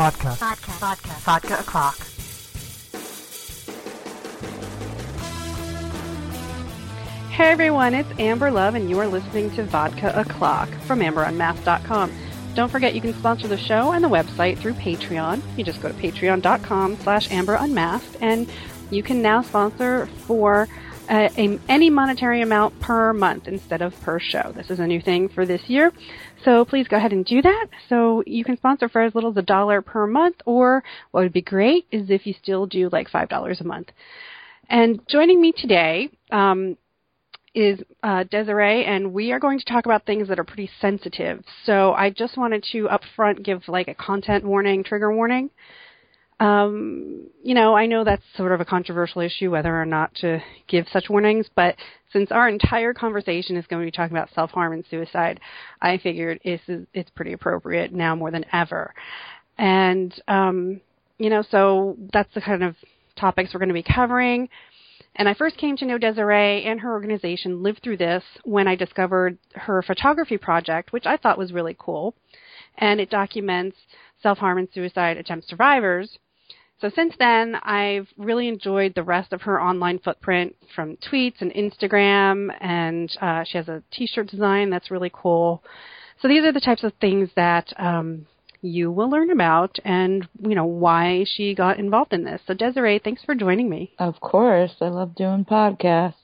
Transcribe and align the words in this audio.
Vodka. 0.00 0.30
Vodka. 0.30 0.70
Vodka. 0.70 1.08
Vodka 1.08 1.58
o'clock. 1.60 1.98
Hey 7.28 7.50
everyone, 7.50 7.92
it's 7.92 8.08
Amber 8.18 8.50
Love, 8.50 8.76
and 8.76 8.88
you 8.88 8.98
are 8.98 9.06
listening 9.06 9.50
to 9.56 9.62
Vodka 9.64 10.18
O'Clock 10.18 10.70
from 10.86 11.00
AmberUnmasked.com. 11.00 12.12
Don't 12.54 12.70
forget 12.70 12.94
you 12.94 13.02
can 13.02 13.12
sponsor 13.12 13.46
the 13.46 13.58
show 13.58 13.92
and 13.92 14.02
the 14.02 14.08
website 14.08 14.56
through 14.56 14.72
Patreon. 14.72 15.42
You 15.58 15.64
just 15.64 15.82
go 15.82 15.88
to 15.88 15.94
patreon.com 15.94 16.96
slash 16.96 17.28
amberunmasked, 17.28 18.22
and 18.22 18.50
you 18.90 19.02
can 19.02 19.20
now 19.20 19.42
sponsor 19.42 20.06
for 20.26 20.66
uh, 21.10 21.28
a, 21.36 21.58
any 21.68 21.90
monetary 21.90 22.40
amount 22.40 22.78
per 22.80 23.12
month 23.12 23.48
instead 23.48 23.82
of 23.82 24.00
per 24.00 24.18
show. 24.18 24.52
This 24.54 24.70
is 24.70 24.78
a 24.78 24.86
new 24.86 25.00
thing 25.00 25.28
for 25.28 25.44
this 25.44 25.68
year. 25.68 25.92
So 26.44 26.64
please 26.64 26.88
go 26.88 26.96
ahead 26.96 27.12
and 27.12 27.24
do 27.24 27.42
that. 27.42 27.66
So 27.88 28.22
you 28.26 28.44
can 28.44 28.56
sponsor 28.56 28.88
for 28.88 29.02
as 29.02 29.14
little 29.14 29.30
as 29.30 29.36
a 29.36 29.42
dollar 29.42 29.82
per 29.82 30.06
month, 30.06 30.36
or 30.46 30.82
what 31.10 31.22
would 31.22 31.32
be 31.32 31.42
great 31.42 31.86
is 31.90 32.10
if 32.10 32.26
you 32.26 32.34
still 32.42 32.66
do 32.66 32.88
like 32.90 33.10
$5 33.10 33.60
a 33.60 33.64
month. 33.64 33.88
And 34.68 35.00
joining 35.08 35.40
me 35.40 35.52
today, 35.52 36.10
um, 36.30 36.76
is 37.54 37.80
uh, 38.02 38.24
Dese'rae, 38.32 38.86
and 38.86 39.12
we 39.12 39.32
are 39.32 39.40
going 39.40 39.58
to 39.58 39.64
talk 39.64 39.84
about 39.84 40.06
things 40.06 40.28
that 40.28 40.38
are 40.38 40.44
pretty 40.44 40.70
sensitive. 40.80 41.42
So 41.66 41.92
I 41.94 42.10
just 42.10 42.36
wanted 42.36 42.64
to 42.72 42.88
upfront 42.88 43.44
give 43.44 43.62
like 43.66 43.88
a 43.88 43.94
content 43.94 44.44
warning, 44.44 44.84
trigger 44.84 45.12
warning. 45.12 45.50
Um, 46.40 47.28
you 47.42 47.54
know, 47.54 47.76
I 47.76 47.84
know 47.84 48.02
that's 48.02 48.22
sort 48.36 48.52
of 48.52 48.62
a 48.62 48.64
controversial 48.64 49.20
issue 49.20 49.50
whether 49.50 49.78
or 49.78 49.84
not 49.84 50.14
to 50.16 50.42
give 50.68 50.86
such 50.90 51.10
warnings, 51.10 51.46
but 51.54 51.76
since 52.14 52.32
our 52.32 52.48
entire 52.48 52.94
conversation 52.94 53.56
is 53.56 53.66
going 53.66 53.82
to 53.82 53.86
be 53.86 53.94
talking 53.94 54.16
about 54.16 54.30
self 54.34 54.50
harm 54.50 54.72
and 54.72 54.84
suicide, 54.90 55.38
I 55.82 55.98
figured 55.98 56.40
it's 56.42 56.62
it's 56.94 57.10
pretty 57.10 57.34
appropriate 57.34 57.92
now 57.92 58.16
more 58.16 58.30
than 58.30 58.46
ever. 58.52 58.94
And 59.58 60.14
um, 60.28 60.80
you 61.18 61.28
know, 61.28 61.42
so 61.50 61.98
that's 62.12 62.32
the 62.34 62.40
kind 62.40 62.64
of 62.64 62.74
topics 63.16 63.52
we're 63.52 63.60
going 63.60 63.68
to 63.68 63.74
be 63.74 63.82
covering. 63.82 64.48
And 65.16 65.28
I 65.28 65.34
first 65.34 65.58
came 65.58 65.76
to 65.76 65.84
know 65.84 65.98
Dese'rae 65.98 66.64
and 66.64 66.80
her 66.80 66.92
organization 66.92 67.62
lived 67.62 67.82
through 67.82 67.98
this 67.98 68.24
when 68.44 68.66
I 68.66 68.76
discovered 68.76 69.36
her 69.54 69.82
photography 69.82 70.38
project, 70.38 70.92
which 70.92 71.04
I 71.04 71.18
thought 71.18 71.36
was 71.36 71.52
really 71.52 71.76
cool. 71.78 72.14
And 72.78 72.98
it 72.98 73.10
documents 73.10 73.76
self 74.22 74.38
harm 74.38 74.56
and 74.56 74.68
suicide 74.72 75.18
attempt 75.18 75.46
survivors. 75.46 76.18
So 76.80 76.90
since 76.94 77.14
then, 77.18 77.56
I've 77.56 78.08
really 78.16 78.48
enjoyed 78.48 78.94
the 78.94 79.02
rest 79.02 79.32
of 79.32 79.42
her 79.42 79.60
online 79.60 79.98
footprint 79.98 80.56
from 80.74 80.96
tweets 80.96 81.40
and 81.40 81.52
Instagram, 81.52 82.48
and 82.60 83.14
uh, 83.20 83.44
she 83.44 83.58
has 83.58 83.68
a 83.68 83.82
T-shirt 83.92 84.28
design 84.28 84.70
that's 84.70 84.90
really 84.90 85.10
cool. 85.12 85.62
So 86.22 86.28
these 86.28 86.44
are 86.44 86.52
the 86.52 86.60
types 86.60 86.82
of 86.82 86.92
things 87.00 87.28
that 87.36 87.72
um, 87.78 88.26
you 88.62 88.90
will 88.90 89.10
learn 89.10 89.30
about 89.30 89.78
and 89.84 90.26
you 90.42 90.54
know 90.54 90.66
why 90.66 91.24
she 91.26 91.54
got 91.54 91.78
involved 91.78 92.12
in 92.12 92.24
this. 92.24 92.40
So 92.46 92.54
Dese'rae, 92.54 93.02
thanks 93.02 93.22
for 93.24 93.34
joining 93.34 93.68
me. 93.68 93.92
Of 93.98 94.20
course, 94.20 94.72
I 94.80 94.88
love 94.88 95.14
doing 95.14 95.44
podcasts. 95.44 96.14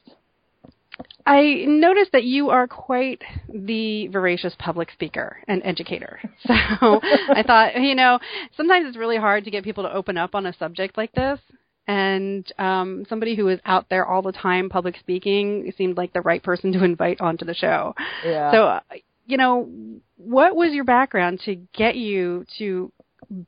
I 1.27 1.65
noticed 1.67 2.13
that 2.13 2.23
you 2.23 2.51
are 2.51 2.69
quite 2.69 3.23
the 3.53 4.07
voracious 4.09 4.55
public 4.59 4.93
speaker 4.93 5.39
and 5.49 5.61
educator. 5.65 6.21
So 6.47 7.01
I 7.03 7.43
thought, 7.45 7.81
you 7.81 7.95
know, 7.97 8.21
sometimes 8.57 8.87
it's 8.87 8.97
really 8.97 9.17
hard 9.17 9.45
to 9.45 9.51
get 9.51 9.65
people 9.65 9.83
to 9.83 9.93
open 9.93 10.17
up 10.17 10.35
on 10.35 10.47
a 10.47 10.53
subject 10.53 10.97
like 10.97 11.13
this. 11.13 11.41
And 11.89 12.51
um, 12.59 13.05
somebody 13.09 13.35
who 13.35 13.49
is 13.49 13.59
out 13.65 13.87
there 13.89 14.07
all 14.07 14.23
the 14.23 14.33
time 14.33 14.69
public 14.69 14.97
speaking 14.99 15.73
seemed 15.77 15.97
like 15.97 16.13
the 16.13 16.21
right 16.21 16.43
person 16.43 16.73
to 16.73 16.85
invite 16.85 17.21
onto 17.21 17.45
the 17.45 17.55
show. 17.55 17.95
Yeah. 18.25 18.53
So, 18.53 18.99
you 19.27 19.37
know, 19.37 19.69
what 20.17 20.55
was 20.55 20.73
your 20.73 20.85
background 20.85 21.41
to 21.47 21.57
get 21.75 21.97
you 21.97 22.45
to 22.59 22.93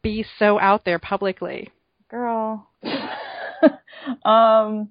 be 0.03 0.25
so 0.39 0.59
out 0.59 0.85
there 0.85 0.99
publicly? 0.99 1.71
Girl. 2.11 2.69
um 4.25 4.89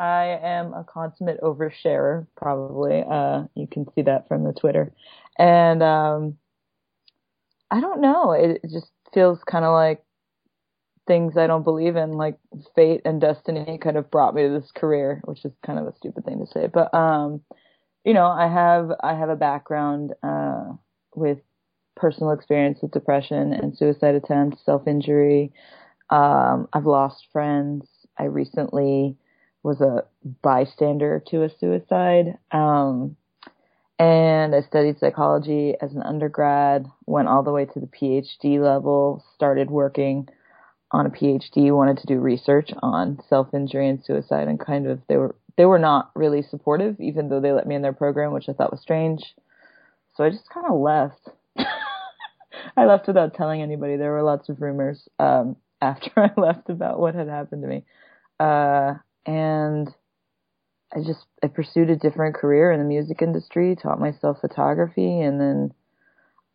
I 0.00 0.38
am 0.42 0.74
a 0.74 0.84
consummate 0.84 1.40
oversharer, 1.42 2.26
probably. 2.36 3.04
Uh 3.08 3.44
you 3.54 3.66
can 3.68 3.86
see 3.94 4.02
that 4.02 4.28
from 4.28 4.44
the 4.44 4.54
Twitter. 4.54 4.92
And 5.38 5.82
um 5.82 6.38
I 7.70 7.80
don't 7.80 8.00
know, 8.00 8.32
it, 8.32 8.60
it 8.64 8.70
just 8.70 8.90
feels 9.14 9.38
kind 9.44 9.64
of 9.64 9.72
like 9.72 10.02
things 11.06 11.36
I 11.36 11.46
don't 11.46 11.64
believe 11.64 11.96
in, 11.96 12.12
like 12.12 12.38
fate 12.76 13.02
and 13.04 13.20
destiny 13.20 13.78
kind 13.82 13.96
of 13.96 14.10
brought 14.10 14.34
me 14.34 14.42
to 14.42 14.48
this 14.60 14.70
career, 14.72 15.20
which 15.24 15.44
is 15.44 15.52
kind 15.64 15.78
of 15.78 15.86
a 15.86 15.96
stupid 15.96 16.24
thing 16.24 16.38
to 16.40 16.46
say. 16.46 16.68
But 16.72 16.92
um 16.94 17.42
you 18.04 18.14
know, 18.14 18.26
I 18.26 18.48
have 18.48 18.92
I 19.02 19.14
have 19.14 19.30
a 19.30 19.36
background 19.36 20.14
uh 20.22 20.72
with 21.14 21.38
personal 21.96 22.32
experience 22.32 22.80
with 22.82 22.92
depression 22.92 23.52
and 23.52 23.76
suicide 23.76 24.14
attempts, 24.16 24.64
self 24.64 24.86
injury. 24.88 25.52
Um, 26.10 26.68
I've 26.72 26.86
lost 26.86 27.26
friends. 27.32 27.86
I 28.18 28.24
recently 28.24 29.16
was 29.62 29.80
a 29.80 30.04
bystander 30.42 31.22
to 31.28 31.44
a 31.44 31.50
suicide. 31.58 32.38
Um, 32.50 33.16
and 33.98 34.54
I 34.54 34.62
studied 34.62 34.98
psychology 34.98 35.74
as 35.80 35.92
an 35.92 36.02
undergrad, 36.02 36.86
went 37.04 37.28
all 37.28 37.42
the 37.42 37.52
way 37.52 37.66
to 37.66 37.80
the 37.80 37.86
PhD 37.86 38.58
level, 38.58 39.22
started 39.34 39.70
working 39.70 40.28
on 40.90 41.06
a 41.06 41.10
PhD, 41.10 41.74
wanted 41.74 41.98
to 41.98 42.06
do 42.06 42.18
research 42.18 42.70
on 42.82 43.20
self 43.28 43.52
injury 43.52 43.88
and 43.88 44.02
suicide 44.02 44.48
and 44.48 44.58
kind 44.58 44.86
of 44.86 45.00
they 45.08 45.16
were 45.16 45.36
they 45.56 45.66
were 45.66 45.78
not 45.78 46.10
really 46.14 46.42
supportive, 46.42 46.98
even 47.00 47.28
though 47.28 47.40
they 47.40 47.52
let 47.52 47.66
me 47.66 47.74
in 47.74 47.82
their 47.82 47.92
program, 47.92 48.32
which 48.32 48.48
I 48.48 48.54
thought 48.54 48.72
was 48.72 48.80
strange. 48.80 49.22
So 50.16 50.24
I 50.24 50.30
just 50.30 50.48
kind 50.48 50.66
of 50.66 50.80
left. 50.80 51.28
I 52.76 52.86
left 52.86 53.06
without 53.06 53.34
telling 53.34 53.60
anybody. 53.60 53.96
There 53.96 54.12
were 54.12 54.22
lots 54.22 54.48
of 54.48 54.62
rumors 54.62 55.06
um, 55.18 55.56
after 55.82 56.10
I 56.16 56.30
left 56.40 56.70
about 56.70 56.98
what 56.98 57.14
had 57.14 57.28
happened 57.28 57.62
to 57.62 57.68
me, 57.68 57.84
uh, 58.38 58.94
and 59.26 59.88
I 60.94 61.00
just 61.00 61.26
I 61.42 61.48
pursued 61.48 61.90
a 61.90 61.96
different 61.96 62.34
career 62.34 62.72
in 62.72 62.80
the 62.80 62.86
music 62.86 63.22
industry, 63.22 63.76
taught 63.76 64.00
myself 64.00 64.38
photography, 64.40 65.20
and 65.20 65.40
then 65.40 65.74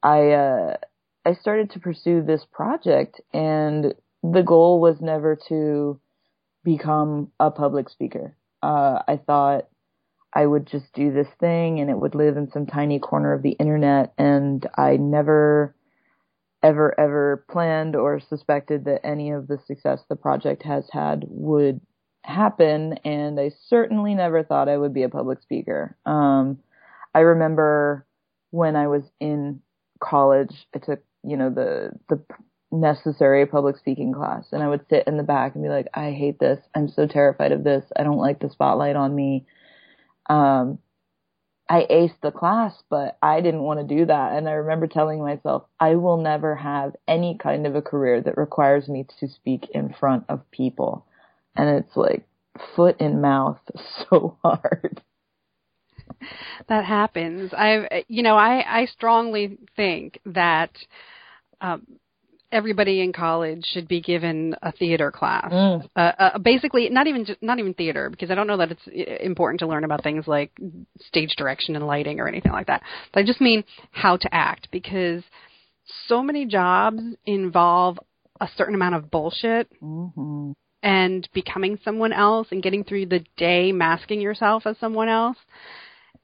I 0.03 0.31
uh, 0.31 0.77
I 1.25 1.33
started 1.33 1.71
to 1.71 1.79
pursue 1.79 2.21
this 2.21 2.45
project, 2.51 3.21
and 3.33 3.93
the 4.23 4.43
goal 4.43 4.79
was 4.81 5.01
never 5.01 5.37
to 5.49 5.99
become 6.63 7.31
a 7.39 7.51
public 7.51 7.89
speaker. 7.89 8.35
Uh, 8.61 8.99
I 9.07 9.17
thought 9.17 9.67
I 10.35 10.45
would 10.45 10.67
just 10.67 10.91
do 10.93 11.13
this 11.13 11.29
thing 11.39 11.79
and 11.79 11.89
it 11.89 11.97
would 11.97 12.13
live 12.13 12.35
in 12.35 12.51
some 12.51 12.65
tiny 12.65 12.99
corner 12.99 13.33
of 13.33 13.41
the 13.41 13.51
internet 13.51 14.13
and 14.17 14.67
I 14.77 14.97
never 14.97 15.73
ever 16.61 16.99
ever 16.99 17.45
planned 17.49 17.95
or 17.95 18.19
suspected 18.19 18.85
that 18.85 19.05
any 19.05 19.31
of 19.31 19.47
the 19.47 19.59
success 19.65 20.01
the 20.09 20.15
project 20.15 20.63
has 20.63 20.89
had 20.91 21.23
would 21.27 21.79
happen 22.25 22.93
and 23.05 23.39
I 23.39 23.51
certainly 23.67 24.15
never 24.15 24.43
thought 24.43 24.69
I 24.69 24.77
would 24.77 24.93
be 24.93 25.03
a 25.03 25.09
public 25.09 25.41
speaker. 25.41 25.95
Um 26.05 26.59
I 27.13 27.19
remember 27.19 28.05
when 28.51 28.75
I 28.75 28.87
was 28.87 29.03
in 29.19 29.61
college 29.99 30.67
I 30.73 30.79
took, 30.79 31.01
you 31.23 31.37
know, 31.37 31.49
the 31.49 31.91
the 32.09 32.21
necessary 32.71 33.45
public 33.45 33.77
speaking 33.77 34.11
class 34.11 34.47
and 34.51 34.61
I 34.61 34.67
would 34.67 34.85
sit 34.89 35.07
in 35.07 35.17
the 35.17 35.23
back 35.23 35.55
and 35.55 35.63
be 35.63 35.69
like, 35.69 35.87
I 35.93 36.11
hate 36.11 36.39
this. 36.39 36.59
I'm 36.75 36.89
so 36.89 37.07
terrified 37.07 37.51
of 37.51 37.63
this. 37.63 37.85
I 37.95 38.03
don't 38.03 38.17
like 38.17 38.39
the 38.39 38.49
spotlight 38.49 38.95
on 38.95 39.15
me 39.15 39.45
um, 40.29 40.79
I 41.67 41.87
aced 41.89 42.21
the 42.21 42.31
class, 42.31 42.73
but 42.89 43.17
I 43.23 43.41
didn't 43.41 43.63
want 43.63 43.79
to 43.79 43.95
do 43.95 44.05
that. 44.05 44.33
And 44.33 44.47
I 44.47 44.53
remember 44.53 44.87
telling 44.87 45.19
myself, 45.19 45.63
I 45.79 45.95
will 45.95 46.17
never 46.17 46.55
have 46.55 46.95
any 47.07 47.37
kind 47.37 47.65
of 47.65 47.75
a 47.75 47.81
career 47.81 48.21
that 48.21 48.37
requires 48.37 48.87
me 48.87 49.07
to 49.19 49.27
speak 49.27 49.69
in 49.73 49.93
front 49.93 50.25
of 50.29 50.49
people. 50.51 51.05
And 51.55 51.69
it's 51.69 51.95
like 51.95 52.27
foot 52.75 52.99
in 52.99 53.21
mouth 53.21 53.59
so 54.09 54.37
hard. 54.43 55.01
That 56.67 56.85
happens. 56.85 57.53
I, 57.53 58.03
you 58.07 58.23
know, 58.23 58.35
I, 58.35 58.81
I 58.81 58.85
strongly 58.85 59.57
think 59.75 60.19
that, 60.25 60.71
um, 61.61 61.85
everybody 62.51 63.01
in 63.01 63.11
college 63.11 63.65
should 63.65 63.87
be 63.87 64.01
given 64.01 64.55
a 64.61 64.71
theater 64.71 65.11
class. 65.11 65.51
Mm. 65.51 65.89
Uh, 65.95 65.99
uh, 65.99 66.37
basically, 66.39 66.89
not 66.89 67.07
even 67.07 67.25
not 67.41 67.59
even 67.59 67.73
theater, 67.73 68.09
because 68.09 68.31
I 68.31 68.35
don't 68.35 68.47
know 68.47 68.57
that 68.57 68.71
it's 68.71 68.87
uh, 68.87 69.23
important 69.23 69.59
to 69.59 69.67
learn 69.67 69.83
about 69.83 70.03
things 70.03 70.25
like 70.27 70.51
stage 71.01 71.35
direction 71.37 71.75
and 71.75 71.85
lighting 71.85 72.19
or 72.19 72.27
anything 72.27 72.53
like 72.53 72.67
that. 72.67 72.81
But 73.13 73.21
I 73.21 73.25
just 73.25 73.41
mean 73.41 73.63
how 73.91 74.17
to 74.17 74.33
act, 74.33 74.69
because 74.71 75.23
so 76.07 76.23
many 76.23 76.45
jobs 76.45 77.01
involve 77.25 77.99
a 78.39 78.47
certain 78.55 78.75
amount 78.75 78.95
of 78.95 79.11
bullshit. 79.11 79.69
Mm-hmm. 79.81 80.51
And 80.85 81.27
becoming 81.33 81.79
someone 81.83 82.13
else 82.13 82.49
and 82.51 82.61
getting 82.61 82.83
through 82.83 83.07
the 83.07 83.25
day 83.37 83.71
masking 83.71 84.21
yourself 84.21 84.67
as 84.67 84.77
someone 84.77 85.09
else 85.09 85.37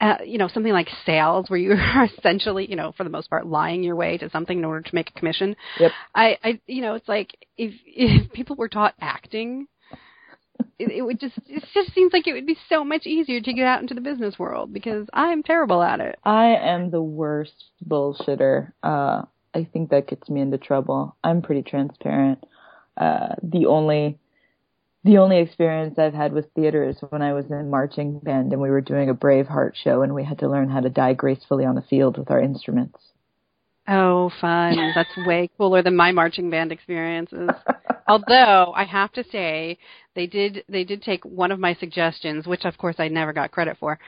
uh, 0.01 0.17
you 0.25 0.39
know, 0.39 0.47
something 0.47 0.73
like 0.73 0.89
sales, 1.05 1.47
where 1.47 1.59
you 1.59 1.71
are 1.95 2.05
essentially, 2.05 2.67
you 2.67 2.75
know, 2.75 2.91
for 2.97 3.03
the 3.03 3.09
most 3.09 3.29
part, 3.29 3.45
lying 3.45 3.83
your 3.83 3.95
way 3.95 4.17
to 4.17 4.29
something 4.31 4.57
in 4.57 4.65
order 4.65 4.81
to 4.81 4.95
make 4.95 5.09
a 5.09 5.19
commission. 5.19 5.55
Yep. 5.79 5.91
I, 6.15 6.37
I, 6.43 6.59
you 6.65 6.81
know, 6.81 6.95
it's 6.95 7.07
like 7.07 7.37
if 7.57 7.73
if 7.85 8.33
people 8.33 8.55
were 8.55 8.67
taught 8.67 8.95
acting, 8.99 9.67
it, 10.79 10.91
it 10.91 11.01
would 11.03 11.19
just 11.19 11.35
it 11.47 11.63
just 11.73 11.93
seems 11.93 12.11
like 12.11 12.27
it 12.27 12.33
would 12.33 12.47
be 12.47 12.57
so 12.67 12.83
much 12.83 13.05
easier 13.05 13.39
to 13.39 13.53
get 13.53 13.65
out 13.65 13.81
into 13.81 13.93
the 13.93 14.01
business 14.01 14.39
world 14.39 14.73
because 14.73 15.07
I'm 15.13 15.43
terrible 15.43 15.83
at 15.83 15.99
it. 15.99 16.17
I 16.23 16.55
am 16.55 16.89
the 16.89 17.01
worst 17.01 17.65
bullshitter. 17.87 18.73
Uh, 18.81 19.23
I 19.53 19.67
think 19.71 19.91
that 19.91 20.07
gets 20.07 20.29
me 20.29 20.41
into 20.41 20.57
trouble. 20.57 21.15
I'm 21.23 21.43
pretty 21.43 21.61
transparent. 21.61 22.43
Uh, 22.97 23.35
the 23.43 23.67
only 23.67 24.17
the 25.03 25.17
only 25.17 25.39
experience 25.39 25.97
I've 25.97 26.13
had 26.13 26.31
with 26.31 26.51
theater 26.53 26.87
is 26.87 26.97
when 27.09 27.21
I 27.21 27.33
was 27.33 27.45
in 27.49 27.69
marching 27.69 28.19
band 28.19 28.53
and 28.53 28.61
we 28.61 28.69
were 28.69 28.81
doing 28.81 29.09
a 29.09 29.15
Braveheart 29.15 29.75
show 29.75 30.03
and 30.03 30.13
we 30.13 30.23
had 30.23 30.39
to 30.39 30.49
learn 30.49 30.69
how 30.69 30.79
to 30.79 30.89
die 30.89 31.13
gracefully 31.13 31.65
on 31.65 31.75
the 31.75 31.81
field 31.81 32.17
with 32.17 32.29
our 32.29 32.39
instruments. 32.39 32.99
Oh, 33.87 34.31
fun. 34.39 34.91
That's 34.95 35.09
way 35.25 35.49
cooler 35.57 35.81
than 35.81 35.95
my 35.95 36.11
marching 36.11 36.49
band 36.51 36.71
experiences. 36.71 37.49
Although 38.07 38.73
I 38.75 38.83
have 38.83 39.11
to 39.13 39.23
say 39.31 39.79
they 40.15 40.27
did 40.27 40.63
they 40.69 40.83
did 40.83 41.01
take 41.01 41.23
one 41.25 41.51
of 41.51 41.59
my 41.59 41.73
suggestions, 41.75 42.45
which 42.45 42.65
of 42.65 42.77
course 42.77 42.97
I 42.99 43.07
never 43.07 43.33
got 43.33 43.51
credit 43.51 43.77
for. 43.79 43.99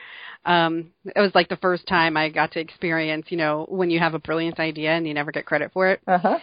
Um 0.44 0.92
it 1.04 1.20
was 1.20 1.34
like 1.34 1.48
the 1.48 1.56
first 1.56 1.88
time 1.88 2.16
I 2.16 2.28
got 2.28 2.52
to 2.52 2.60
experience, 2.60 3.26
you 3.30 3.36
know, 3.36 3.66
when 3.68 3.90
you 3.90 3.98
have 3.98 4.14
a 4.14 4.18
brilliant 4.20 4.60
idea 4.60 4.90
and 4.92 5.08
you 5.08 5.14
never 5.14 5.32
get 5.32 5.46
credit 5.46 5.72
for 5.72 5.88
it. 5.88 6.00
Uh-huh. 6.06 6.38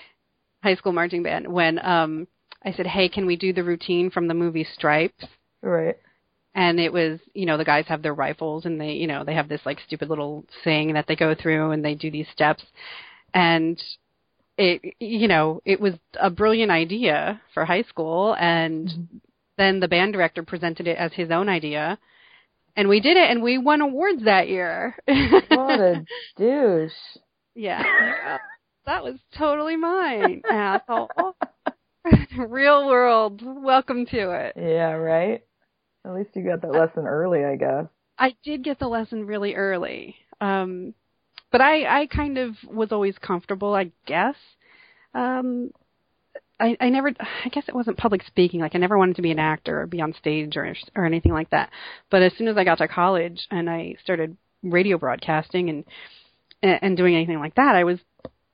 High 0.63 0.75
school 0.75 0.92
marching 0.92 1.24
band 1.24 1.48
when 1.48 1.80
um 1.86 2.27
I 2.63 2.71
said, 2.71 2.87
"Hey, 2.87 3.09
can 3.09 3.25
we 3.25 3.35
do 3.35 3.53
the 3.53 3.63
routine 3.63 4.09
from 4.09 4.27
the 4.27 4.33
movie 4.33 4.63
Stripes?" 4.75 5.25
Right. 5.61 5.97
and 6.53 6.79
it 6.79 6.91
was 6.91 7.19
you 7.33 7.45
know 7.45 7.57
the 7.57 7.63
guys 7.65 7.85
have 7.87 8.01
their 8.01 8.13
rifles 8.13 8.65
and 8.65 8.79
they 8.79 8.91
you 8.93 9.07
know 9.07 9.23
they 9.23 9.33
have 9.35 9.47
this 9.47 9.61
like 9.65 9.79
stupid 9.79 10.09
little 10.09 10.43
thing 10.63 10.93
that 10.93 11.05
they 11.07 11.15
go 11.15 11.33
through 11.33 11.71
and 11.71 11.83
they 11.85 11.95
do 11.95 12.11
these 12.11 12.27
steps 12.33 12.63
and 13.33 13.81
it 14.57 14.81
you 14.99 15.27
know 15.27 15.61
it 15.65 15.79
was 15.79 15.93
a 16.19 16.29
brilliant 16.29 16.71
idea 16.71 17.39
for 17.53 17.63
high 17.65 17.83
school 17.83 18.35
and 18.39 18.89
Mm-hmm. 18.89 19.17
then 19.57 19.79
the 19.79 19.87
band 19.87 20.11
director 20.13 20.43
presented 20.43 20.87
it 20.87 20.97
as 20.97 21.13
his 21.13 21.31
own 21.31 21.47
idea 21.47 21.97
and 22.75 22.89
we 22.89 22.99
did 22.99 23.15
it 23.15 23.29
and 23.29 23.41
we 23.41 23.57
won 23.57 23.79
awards 23.81 24.23
that 24.25 24.49
year 24.49 24.95
What 25.07 25.79
a 25.79 26.05
douche. 26.37 26.91
yeah 27.55 27.83
that 28.85 29.03
was 29.03 29.15
totally 29.37 29.77
mine 29.77 30.43
asshole 30.49 31.35
real 32.38 32.88
world 32.88 33.42
welcome 33.44 34.06
to 34.06 34.31
it 34.31 34.53
Yeah, 34.56 34.94
right? 34.94 35.44
At 36.06 36.15
least 36.15 36.31
you 36.33 36.44
got 36.44 36.62
that 36.62 36.71
lesson 36.71 37.06
early, 37.06 37.45
I 37.45 37.56
guess. 37.56 37.86
I 38.18 38.36
did 38.44 38.63
get 38.63 38.80
the 38.80 38.88
lesson 38.88 39.25
really 39.25 39.56
early. 39.56 40.15
Um 40.39 40.94
but 41.51 41.62
I 41.62 42.01
I 42.01 42.06
kind 42.07 42.38
of 42.38 42.56
was 42.68 42.92
always 42.92 43.18
comfortable, 43.19 43.75
I 43.75 43.92
guess. 44.06 44.36
Um 45.13 45.71
I 46.59 46.77
I 46.80 46.89
never 46.89 47.12
I 47.19 47.50
guess 47.50 47.65
it 47.68 47.75
wasn't 47.75 47.98
public 47.98 48.24
speaking. 48.24 48.62
Like 48.62 48.75
I 48.75 48.80
never 48.80 48.98
wanted 48.98 49.18
to 49.18 49.21
be 49.21 49.31
an 49.31 49.39
actor 49.39 49.81
or 49.81 49.88
be 49.88 50.01
on 50.01 50.13
stage 50.13 50.57
or 50.57 50.74
or 50.95 51.06
anything 51.06 51.33
like 51.33 51.50
that. 51.51 51.69
But 52.09 52.24
as 52.24 52.33
soon 52.38 52.48
as 52.48 52.57
I 52.57 52.63
got 52.63 52.80
to 52.80 52.88
college 52.88 53.48
and 53.51 53.69
I 53.69 53.95
started 54.03 54.38
radio 54.63 54.98
broadcasting 54.98 55.69
and 55.69 55.86
and 56.63 56.95
doing 56.95 57.15
anything 57.15 57.39
like 57.39 57.56
that, 57.56 57.75
I 57.75 57.83
was 57.83 58.00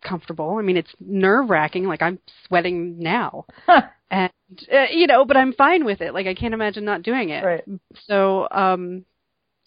comfortable. 0.08 0.58
I 0.58 0.62
mean, 0.62 0.78
it's 0.78 0.94
nerve-wracking 1.00 1.86
like 1.86 2.02
I'm 2.02 2.20
sweating 2.48 3.00
now. 3.00 3.46
And 4.10 4.32
uh, 4.72 4.86
you 4.90 5.06
know, 5.08 5.26
but 5.26 5.36
I'm 5.36 5.52
fine 5.52 5.84
with 5.84 6.00
it. 6.00 6.14
Like 6.14 6.28
I 6.28 6.34
can't 6.34 6.54
imagine 6.54 6.86
not 6.86 7.04
doing 7.04 7.30
it. 7.30 7.44
Right. 7.44 7.64
So, 8.08 8.48
um, 8.52 9.04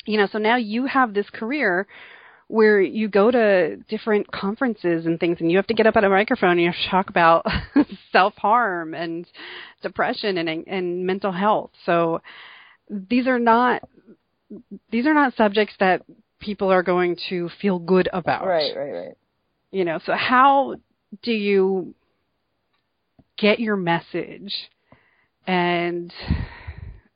you 0.07 0.17
know, 0.17 0.27
so 0.33 0.39
now 0.39 0.57
you 0.57 0.87
have 0.87 1.13
this 1.13 1.29
career 1.29 1.87
where 2.49 2.81
you 2.81 3.07
go 3.07 3.31
to 3.31 3.77
different 3.89 4.33
conferences 4.33 5.07
and 5.07 5.21
things, 5.21 5.37
and 5.41 5.51
you 5.51 5.59
have 5.59 5.67
to 5.67 5.75
get 5.75 5.87
up 5.87 5.97
at 5.97 6.05
a 6.05 6.09
microphone 6.09 6.53
and 6.53 6.61
you 6.63 6.67
have 6.69 6.83
to 6.83 6.91
talk 6.91 7.11
about 7.11 7.45
self 8.13 8.35
harm 8.37 8.95
and 8.95 9.27
depression 9.83 10.39
and 10.39 10.67
and 10.67 11.07
mental 11.07 11.33
health. 11.33 11.71
So 11.85 12.23
these 12.89 13.27
are 13.27 13.39
not 13.39 13.83
these 14.91 15.07
are 15.07 15.15
not 15.15 15.37
subjects 15.37 15.75
that 15.81 16.03
people 16.41 16.73
are 16.73 16.83
going 16.83 17.17
to 17.29 17.51
feel 17.61 17.79
good 17.79 18.09
about. 18.13 18.47
Right, 18.47 18.73
right, 18.75 18.93
right. 18.93 19.17
You 19.71 19.85
know, 19.85 20.01
so 20.05 20.15
how 20.15 20.77
do 21.23 21.33
you 21.33 21.95
get 23.39 23.61
your 23.61 23.77
message 23.77 24.53
and 25.47 26.13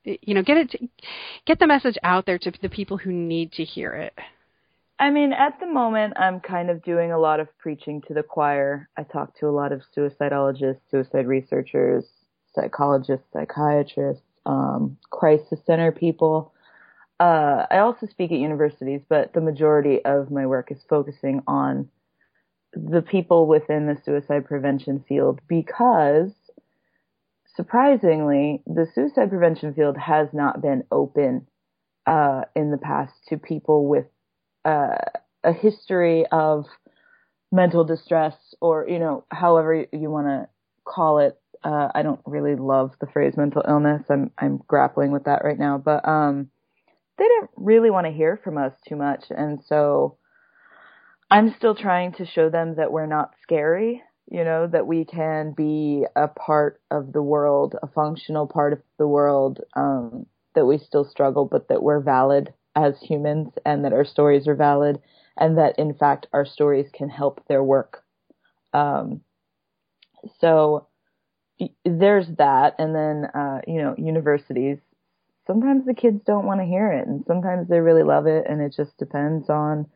you 0.05 0.35
know 0.35 0.43
get 0.43 0.57
it 0.57 0.71
to, 0.71 0.79
get 1.47 1.59
the 1.59 1.67
message 1.67 1.97
out 2.03 2.27
there 2.27 2.39
to 2.39 2.53
the 2.63 2.69
people 2.69 2.97
who 2.97 3.13
need 3.13 3.53
to 3.53 3.65
hear 3.65 3.93
it 3.93 4.15
I 4.99 5.11
mean, 5.11 5.33
at 5.33 5.59
the 5.59 5.67
moment, 5.67 6.15
I'm 6.17 6.41
kind 6.41 6.71
of 6.71 6.83
doing 6.85 7.11
a 7.11 7.19
lot 7.19 7.41
of 7.41 7.49
preaching 7.59 8.01
to 8.07 8.15
the 8.15 8.23
choir. 8.23 8.89
I 8.97 9.03
talk 9.03 9.37
to 9.41 9.49
a 9.49 9.51
lot 9.51 9.73
of 9.73 9.83
suicidologists, 9.97 10.81
suicide 10.91 11.27
researchers, 11.27 12.05
psychologists, 12.55 13.27
psychiatrists, 13.33 14.23
um, 14.47 14.97
crisis 15.11 15.59
center 15.67 15.91
people. 15.91 16.53
Uh, 17.19 17.67
I 17.71 17.79
also 17.79 18.07
speak 18.07 18.31
at 18.31 18.39
universities, 18.39 19.01
but 19.09 19.33
the 19.33 19.41
majority 19.41 20.05
of 20.05 20.31
my 20.31 20.47
work 20.47 20.71
is 20.71 20.79
focusing 20.89 21.43
on 21.47 21.89
the 22.75 23.03
people 23.03 23.47
within 23.47 23.87
the 23.87 23.97
suicide 24.05 24.45
prevention 24.47 25.05
field 25.09 25.41
because 25.49 26.33
surprisingly, 27.57 28.63
the 28.67 28.87
suicide 28.95 29.31
prevention 29.31 29.75
field 29.75 29.97
has 29.97 30.29
not 30.33 30.61
been 30.61 30.85
open 30.91 31.47
uh, 32.07 32.43
in 32.55 32.71
the 32.71 32.79
past 32.79 33.13
to 33.29 33.37
people 33.37 33.87
with 33.87 34.07
uh, 34.65 34.97
a 35.43 35.53
history 35.53 36.27
of 36.33 36.67
mental 37.53 37.85
distress 37.85 38.35
or, 38.61 38.87
you 38.89 38.99
know, 38.99 39.25
however 39.31 39.87
you 39.93 40.11
want 40.11 40.27
to 40.27 40.49
call 40.85 41.19
it. 41.19 41.39
Uh, 41.63 41.89
I 41.95 42.03
don't 42.03 42.21
really 42.27 42.57
love 42.57 42.93
the 43.01 43.07
phrase 43.07 43.37
mental 43.37 43.63
illness. 43.67 44.03
I'm, 44.11 44.31
I'm 44.37 44.61
grappling 44.67 45.13
with 45.13 45.25
that 45.25 45.45
right 45.45 45.59
now, 45.59 45.79
but, 45.79 46.07
um, 46.07 46.51
they 47.17 47.25
didn't 47.25 47.51
really 47.57 47.91
want 47.91 48.07
to 48.07 48.13
hear 48.13 48.39
from 48.43 48.59
us 48.59 48.73
too 48.87 48.97
much. 48.97 49.27
And 49.31 49.61
so 49.65 50.19
I'm 51.35 51.53
still 51.57 51.75
trying 51.75 52.13
to 52.13 52.27
show 52.27 52.49
them 52.49 52.77
that 52.77 52.93
we're 52.93 53.07
not 53.07 53.35
scary, 53.43 54.05
you 54.31 54.45
know, 54.45 54.69
that 54.69 54.87
we 54.87 55.05
can 55.05 55.51
be 55.51 56.07
a 56.15 56.29
part 56.29 56.81
of 56.93 57.13
the 57.13 57.23
world, 57.23 57.75
a 57.83 57.89
functional 57.89 58.47
part 58.47 58.73
of 58.73 58.81
the 59.01 59.09
world, 59.09 59.59
um, 59.75 60.27
that 60.55 60.65
we 60.65 60.79
still 60.79 61.05
struggle, 61.05 61.45
but 61.45 61.67
that 61.71 61.83
we're 61.83 61.99
valid 61.99 62.55
as 62.77 63.01
humans 63.01 63.53
and 63.67 63.85
that 63.85 63.93
our 63.93 64.05
stories 64.05 64.47
are 64.47 64.55
valid 64.55 65.03
and 65.37 65.59
that 65.59 65.77
in 65.77 65.95
fact 65.95 66.29
our 66.33 66.47
stories 66.47 66.87
can 66.95 67.09
help 67.09 67.45
their 67.49 67.65
work. 67.65 68.05
Um, 68.73 69.21
so 70.39 70.87
there's 71.85 72.29
that. 72.39 72.77
And 72.79 72.95
then, 72.95 73.25
uh, 73.35 73.61
you 73.67 73.83
know, 73.83 73.97
universities, 73.99 74.79
sometimes 75.49 75.85
the 75.85 75.95
kids 75.95 76.23
don't 76.25 76.47
want 76.47 76.61
to 76.61 76.65
hear 76.65 76.93
it 76.93 77.09
and 77.09 77.25
sometimes 77.27 77.69
they 77.69 77.81
really 77.81 78.05
love 78.05 78.29
it. 78.29 78.47
And 78.49 78.61
it 78.63 78.73
just 78.77 78.97
depends 78.99 79.51
on 79.51 79.87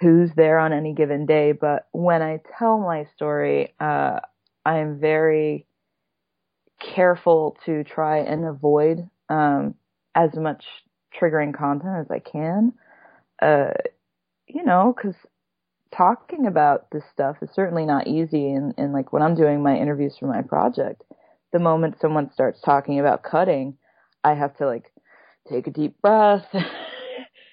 who's 0.00 0.30
there 0.36 0.58
on 0.58 0.72
any 0.72 0.92
given 0.92 1.26
day. 1.26 1.52
But 1.52 1.86
when 1.92 2.22
I 2.22 2.40
tell 2.58 2.78
my 2.78 3.06
story, 3.16 3.74
uh, 3.80 4.20
I 4.64 4.78
am 4.78 4.98
very 4.98 5.66
careful 6.80 7.56
to 7.66 7.84
try 7.84 8.18
and 8.18 8.44
avoid, 8.44 9.08
um, 9.28 9.74
as 10.14 10.34
much 10.34 10.64
triggering 11.18 11.56
content 11.56 11.96
as 12.00 12.10
I 12.10 12.18
can. 12.18 12.72
Uh, 13.40 13.72
you 14.46 14.64
know, 14.64 14.94
cause 15.00 15.14
talking 15.96 16.46
about 16.46 16.90
this 16.90 17.04
stuff 17.12 17.36
is 17.42 17.50
certainly 17.54 17.86
not 17.86 18.06
easy. 18.06 18.52
And, 18.52 18.74
and 18.76 18.92
like 18.92 19.12
when 19.12 19.22
I'm 19.22 19.34
doing 19.34 19.62
my 19.62 19.76
interviews 19.76 20.16
for 20.18 20.26
my 20.26 20.42
project, 20.42 21.02
the 21.52 21.58
moment 21.58 22.00
someone 22.00 22.32
starts 22.32 22.60
talking 22.60 22.98
about 22.98 23.22
cutting, 23.22 23.76
I 24.24 24.34
have 24.34 24.56
to 24.56 24.66
like 24.66 24.92
take 25.48 25.66
a 25.66 25.70
deep 25.70 26.00
breath. 26.02 26.46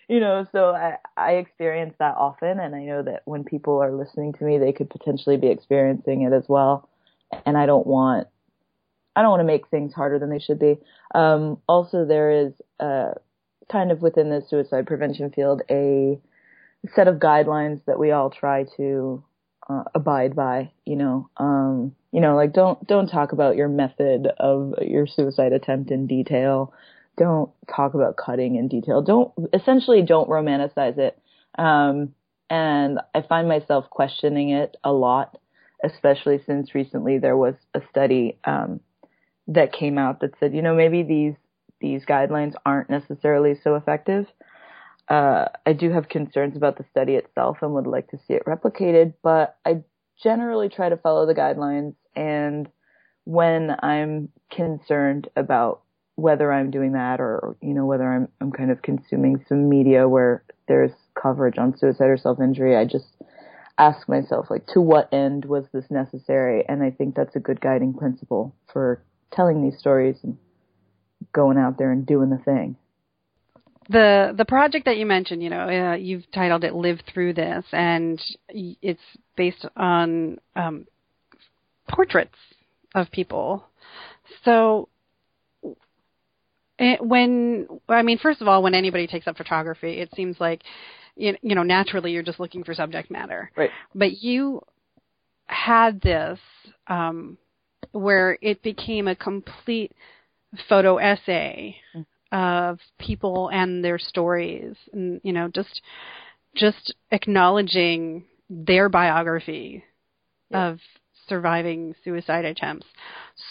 you 0.07 0.19
know, 0.19 0.45
so 0.51 0.75
I, 0.75 0.97
I 1.17 1.33
experience 1.33 1.95
that 1.99 2.15
often. 2.17 2.59
And 2.59 2.75
I 2.75 2.83
know 2.83 3.03
that 3.03 3.21
when 3.25 3.43
people 3.43 3.81
are 3.81 3.91
listening 3.91 4.33
to 4.33 4.43
me, 4.43 4.57
they 4.57 4.73
could 4.73 4.89
potentially 4.89 5.37
be 5.37 5.47
experiencing 5.47 6.23
it 6.23 6.33
as 6.33 6.43
well. 6.47 6.89
And 7.45 7.57
I 7.57 7.65
don't 7.65 7.87
want, 7.87 8.27
I 9.15 9.21
don't 9.21 9.31
want 9.31 9.41
to 9.41 9.45
make 9.45 9.67
things 9.69 9.93
harder 9.93 10.19
than 10.19 10.29
they 10.29 10.39
should 10.39 10.59
be. 10.59 10.77
Um, 11.15 11.57
also 11.67 12.05
there 12.05 12.31
is, 12.31 12.53
uh, 12.79 13.11
kind 13.71 13.91
of 13.91 14.01
within 14.01 14.29
the 14.29 14.43
suicide 14.49 14.85
prevention 14.85 15.31
field 15.31 15.61
a 15.69 16.19
set 16.93 17.07
of 17.07 17.15
guidelines 17.15 17.79
that 17.85 17.99
we 17.99 18.11
all 18.11 18.29
try 18.29 18.65
to 18.77 19.23
uh, 19.69 19.83
abide 19.95 20.35
by 20.35 20.69
you 20.85 20.95
know 20.95 21.29
um 21.37 21.95
you 22.11 22.19
know 22.19 22.35
like 22.35 22.51
don't 22.51 22.85
don't 22.87 23.07
talk 23.07 23.31
about 23.31 23.55
your 23.55 23.69
method 23.69 24.27
of 24.39 24.73
your 24.81 25.07
suicide 25.07 25.53
attempt 25.53 25.91
in 25.91 26.07
detail 26.07 26.73
don't 27.21 27.51
talk 27.73 27.93
about 27.93 28.17
cutting 28.17 28.55
in 28.55 28.67
detail 28.67 29.01
don't 29.01 29.31
essentially 29.53 30.01
don't 30.01 30.29
romanticize 30.29 30.97
it 30.97 31.19
um 31.57 32.13
and 32.49 32.99
i 33.13 33.21
find 33.21 33.47
myself 33.47 33.89
questioning 33.89 34.49
it 34.49 34.75
a 34.83 34.91
lot 34.91 35.37
especially 35.83 36.39
since 36.45 36.73
recently 36.73 37.19
there 37.19 37.37
was 37.37 37.55
a 37.75 37.81
study 37.89 38.37
um 38.45 38.79
that 39.47 39.73
came 39.73 39.97
out 39.97 40.21
that 40.21 40.31
said 40.39 40.53
you 40.53 40.61
know 40.61 40.73
maybe 40.73 41.03
these 41.03 41.35
these 41.81 42.05
guidelines 42.05 42.53
aren't 42.65 42.89
necessarily 42.89 43.55
so 43.61 43.75
effective. 43.75 44.27
Uh, 45.09 45.45
I 45.65 45.73
do 45.73 45.91
have 45.91 46.07
concerns 46.07 46.55
about 46.55 46.77
the 46.77 46.85
study 46.91 47.15
itself 47.15 47.57
and 47.61 47.73
would 47.73 47.87
like 47.87 48.09
to 48.11 48.17
see 48.27 48.33
it 48.33 48.45
replicated, 48.45 49.15
but 49.21 49.57
I 49.65 49.81
generally 50.23 50.69
try 50.69 50.87
to 50.87 50.95
follow 50.95 51.25
the 51.25 51.33
guidelines. 51.33 51.95
And 52.15 52.69
when 53.25 53.75
I'm 53.81 54.29
concerned 54.51 55.27
about 55.35 55.81
whether 56.15 56.51
I'm 56.51 56.71
doing 56.71 56.93
that 56.93 57.19
or, 57.19 57.55
you 57.61 57.73
know, 57.73 57.85
whether 57.85 58.11
I'm, 58.11 58.27
I'm 58.39 58.51
kind 58.51 58.71
of 58.71 58.81
consuming 58.81 59.43
some 59.47 59.69
media 59.69 60.07
where 60.07 60.43
there's 60.67 60.91
coverage 61.21 61.57
on 61.57 61.77
suicide 61.77 62.09
or 62.09 62.17
self-injury, 62.17 62.75
I 62.75 62.85
just, 62.85 63.05
ask 63.81 64.07
myself 64.07 64.45
like 64.49 64.65
to 64.67 64.79
what 64.79 65.11
end 65.11 65.45
was 65.45 65.65
this 65.73 65.85
necessary? 65.89 66.63
And 66.67 66.83
i 66.83 66.91
think 66.91 67.15
that's 67.15 67.35
a 67.35 67.39
good 67.39 67.59
guiding 67.59 67.93
principle 67.93 68.55
for 68.71 69.01
telling 69.33 69.63
these 69.63 69.79
stories 69.79 70.17
and 70.23 70.37
going 71.33 71.57
out 71.57 71.77
there 71.77 71.91
and 71.91 72.05
doing 72.05 72.29
the 72.29 72.37
thing. 72.37 72.75
The 73.89 74.33
the 74.37 74.45
project 74.45 74.85
that 74.85 74.97
you 74.97 75.05
mentioned 75.05 75.41
you 75.41 75.49
know 75.49 75.67
uh, 75.67 75.95
you've 75.95 76.29
titled 76.31 76.63
it 76.63 76.73
live 76.75 76.99
through 77.11 77.33
this 77.33 77.65
and 77.71 78.21
it's 78.49 79.01
based 79.35 79.65
on 79.75 80.37
um, 80.55 80.85
portraits 81.89 82.37
of 82.93 83.09
people. 83.11 83.65
So 84.45 84.89
eh, 86.81 86.97
when 86.99 87.67
i 87.87 88.01
mean 88.01 88.17
first 88.17 88.41
of 88.41 88.47
all 88.47 88.61
when 88.61 88.75
anybody 88.75 89.07
takes 89.07 89.27
up 89.27 89.37
photography 89.37 89.99
it 89.99 90.09
seems 90.15 90.35
like 90.39 90.61
you 91.15 91.35
know 91.43 91.63
naturally 91.63 92.11
you're 92.11 92.23
just 92.23 92.39
looking 92.39 92.63
for 92.63 92.73
subject 92.73 93.11
matter. 93.11 93.51
Right. 93.55 93.69
But 93.93 94.21
you 94.21 94.61
had 95.45 96.01
this 96.01 96.39
um, 96.87 97.37
where 97.91 98.37
it 98.41 98.61
became 98.63 99.07
a 99.07 99.15
complete 99.15 99.91
photo 100.67 100.97
essay 100.97 101.75
mm. 101.95 102.05
of 102.31 102.79
people 102.99 103.49
and 103.49 103.83
their 103.83 103.99
stories, 103.99 104.75
and 104.93 105.21
you 105.23 105.33
know 105.33 105.49
just 105.49 105.81
just 106.55 106.93
acknowledging 107.11 108.25
their 108.49 108.89
biography 108.89 109.83
yeah. 110.49 110.69
of 110.69 110.79
surviving 111.31 111.95
suicide 112.03 112.43
attempts. 112.43 112.85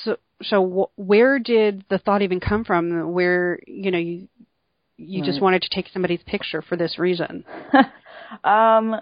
So, 0.05 0.19
so 0.43 0.91
where 0.97 1.39
did 1.39 1.83
the 1.89 1.97
thought 1.97 2.21
even 2.21 2.39
come 2.39 2.63
from? 2.63 3.13
Where 3.13 3.59
you 3.67 3.91
know 3.91 3.99
you 3.99 4.29
you 4.99 5.23
right. 5.23 5.27
just 5.27 5.41
wanted 5.41 5.63
to 5.63 5.71
take 5.71 5.89
somebody's 5.89 6.23
picture 6.27 6.61
for 6.61 6.77
this 6.77 6.99
reason? 6.99 7.43
um, 8.45 8.97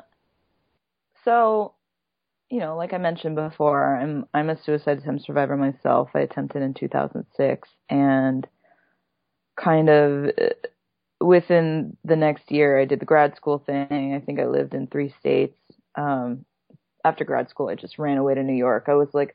so, 1.24 1.74
you 2.50 2.60
know, 2.60 2.76
like 2.76 2.92
I 2.92 2.98
mentioned 2.98 3.34
before, 3.34 3.96
I'm 3.96 4.26
I'm 4.32 4.48
a 4.48 4.62
suicide 4.62 4.98
attempt 4.98 5.24
survivor 5.26 5.56
myself. 5.56 6.10
I 6.14 6.20
attempted 6.20 6.62
in 6.62 6.72
2006, 6.72 7.68
and 7.90 8.46
kind 9.60 9.88
of 9.90 10.26
uh, 10.28 11.24
within 11.24 11.96
the 12.04 12.16
next 12.16 12.52
year, 12.52 12.80
I 12.80 12.84
did 12.84 13.00
the 13.00 13.06
grad 13.06 13.34
school 13.34 13.58
thing. 13.58 14.14
I 14.14 14.24
think 14.24 14.38
I 14.38 14.46
lived 14.46 14.74
in 14.74 14.86
three 14.86 15.12
states. 15.18 15.58
Um, 15.96 16.44
after 17.04 17.24
grad 17.24 17.48
school, 17.48 17.68
I 17.68 17.74
just 17.74 17.98
ran 17.98 18.18
away 18.18 18.34
to 18.34 18.42
New 18.42 18.54
York. 18.54 18.84
I 18.88 18.94
was 18.94 19.08
like, 19.12 19.34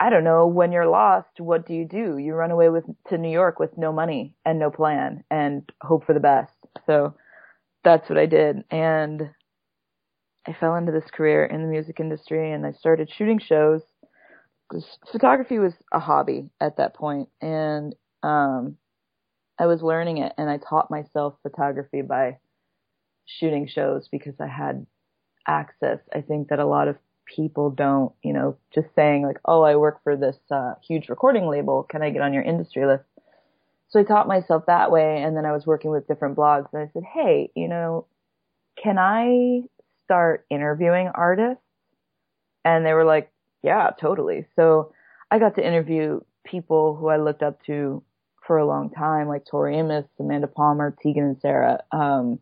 I 0.00 0.10
don't 0.10 0.24
know, 0.24 0.46
when 0.46 0.70
you're 0.70 0.86
lost, 0.86 1.40
what 1.40 1.66
do 1.66 1.74
you 1.74 1.84
do? 1.84 2.18
You 2.18 2.34
run 2.34 2.50
away 2.50 2.68
with 2.68 2.84
to 3.08 3.18
New 3.18 3.30
York 3.30 3.58
with 3.58 3.76
no 3.76 3.92
money 3.92 4.34
and 4.44 4.58
no 4.58 4.70
plan 4.70 5.24
and 5.30 5.68
hope 5.82 6.06
for 6.06 6.14
the 6.14 6.20
best. 6.20 6.52
So 6.86 7.14
that's 7.82 8.08
what 8.08 8.18
I 8.18 8.26
did. 8.26 8.64
And 8.70 9.30
I 10.46 10.52
fell 10.52 10.76
into 10.76 10.92
this 10.92 11.10
career 11.12 11.44
in 11.44 11.62
the 11.62 11.68
music 11.68 12.00
industry 12.00 12.52
and 12.52 12.64
I 12.64 12.72
started 12.72 13.10
shooting 13.10 13.38
shows 13.38 13.82
photography 15.10 15.58
was 15.58 15.72
a 15.92 15.98
hobby 15.98 16.50
at 16.60 16.76
that 16.76 16.94
point 16.94 17.28
and 17.40 17.94
um 18.22 18.76
I 19.58 19.66
was 19.66 19.82
learning 19.82 20.18
it 20.18 20.32
and 20.38 20.48
I 20.48 20.58
taught 20.58 20.90
myself 20.90 21.34
photography 21.42 22.02
by 22.02 22.38
shooting 23.26 23.66
shows 23.66 24.08
because 24.10 24.34
I 24.40 24.46
had 24.46 24.86
access. 25.48 25.98
I 26.14 26.20
think 26.20 26.48
that 26.48 26.58
a 26.58 26.66
lot 26.66 26.88
of 26.88 26.96
people 27.26 27.70
don't, 27.70 28.12
you 28.22 28.32
know, 28.32 28.56
just 28.74 28.88
saying 28.94 29.22
like, 29.22 29.38
oh, 29.44 29.62
I 29.62 29.76
work 29.76 30.02
for 30.04 30.16
this 30.16 30.36
uh, 30.50 30.74
huge 30.86 31.08
recording 31.08 31.46
label. 31.46 31.82
Can 31.82 32.02
I 32.02 32.10
get 32.10 32.22
on 32.22 32.32
your 32.32 32.42
industry 32.42 32.86
list? 32.86 33.04
So 33.88 34.00
I 34.00 34.04
taught 34.04 34.28
myself 34.28 34.66
that 34.66 34.90
way. 34.90 35.22
And 35.22 35.36
then 35.36 35.44
I 35.46 35.52
was 35.52 35.66
working 35.66 35.90
with 35.90 36.06
different 36.06 36.36
blogs 36.36 36.68
and 36.72 36.82
I 36.82 36.90
said, 36.92 37.02
hey, 37.02 37.50
you 37.54 37.68
know, 37.68 38.06
can 38.82 38.98
I 38.98 39.62
start 40.04 40.46
interviewing 40.50 41.10
artists? 41.14 41.62
And 42.64 42.84
they 42.84 42.92
were 42.92 43.04
like, 43.04 43.30
yeah, 43.62 43.90
totally. 44.00 44.46
So 44.56 44.92
I 45.30 45.38
got 45.38 45.56
to 45.56 45.66
interview 45.66 46.20
people 46.44 46.96
who 46.96 47.08
I 47.08 47.16
looked 47.16 47.42
up 47.42 47.64
to 47.66 48.02
for 48.46 48.58
a 48.58 48.66
long 48.66 48.90
time, 48.90 49.28
like 49.28 49.44
Tori 49.44 49.76
Amos, 49.76 50.06
Amanda 50.18 50.46
Palmer, 50.46 50.96
Tegan 51.02 51.24
and 51.24 51.40
Sara, 51.40 51.82
um, 51.92 52.38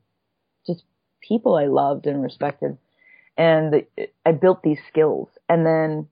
just 0.66 0.84
people 1.20 1.56
I 1.56 1.66
loved 1.66 2.06
and 2.06 2.22
respected 2.22 2.78
and 3.36 3.84
I 4.24 4.32
built 4.32 4.62
these 4.62 4.78
skills. 4.88 5.28
And 5.48 5.66
then 5.66 6.08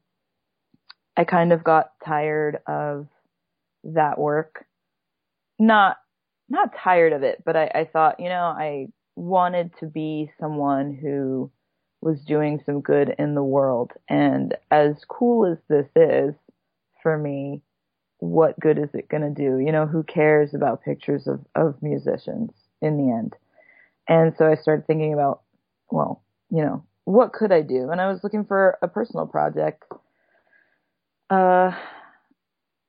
I 1.17 1.25
kind 1.25 1.53
of 1.53 1.65
got 1.65 1.93
tired 2.05 2.59
of 2.67 3.07
that 3.85 4.19
work. 4.19 4.67
Not, 5.59 5.97
not 6.49 6.75
tired 6.83 7.13
of 7.13 7.23
it, 7.23 7.43
but 7.45 7.57
I, 7.57 7.71
I 7.75 7.89
thought, 7.91 8.21
you 8.21 8.29
know, 8.29 8.45
I 8.57 8.89
wanted 9.17 9.71
to 9.81 9.87
be 9.87 10.31
someone 10.39 10.99
who 11.01 11.51
was 12.01 12.21
doing 12.25 12.61
some 12.67 12.81
good 12.81 13.15
in 13.19 13.35
the 13.35 13.43
world. 13.43 13.93
And 14.09 14.55
as 14.71 14.97
cool 15.09 15.47
as 15.47 15.59
this 15.69 15.87
is 15.97 16.35
for 17.03 17.17
me, 17.17 17.63
what 18.19 18.59
good 18.61 18.79
is 18.79 18.91
it 18.95 19.09
going 19.09 19.23
to 19.23 19.31
do? 19.31 19.59
You 19.59 19.73
know, 19.73 19.87
who 19.87 20.03
cares 20.03 20.55
about 20.55 20.83
pictures 20.83 21.27
of, 21.27 21.41
of 21.55 21.83
musicians 21.83 22.51
in 22.83 22.97
the 22.97 23.13
end? 23.13 23.35
And 24.09 24.35
so 24.37 24.47
I 24.47 24.57
started 24.57 24.87
thinking 24.87 25.15
about, 25.15 25.43
well, 25.91 26.23
you 26.51 26.63
know, 26.63 26.85
what 27.05 27.33
could 27.33 27.53
I 27.53 27.63
do? 27.63 27.91
And 27.91 28.01
I 28.01 28.11
was 28.11 28.23
looking 28.23 28.45
for 28.45 28.79
a 28.83 28.89
personal 28.89 29.27
project. 29.27 29.85
Uh, 31.31 31.73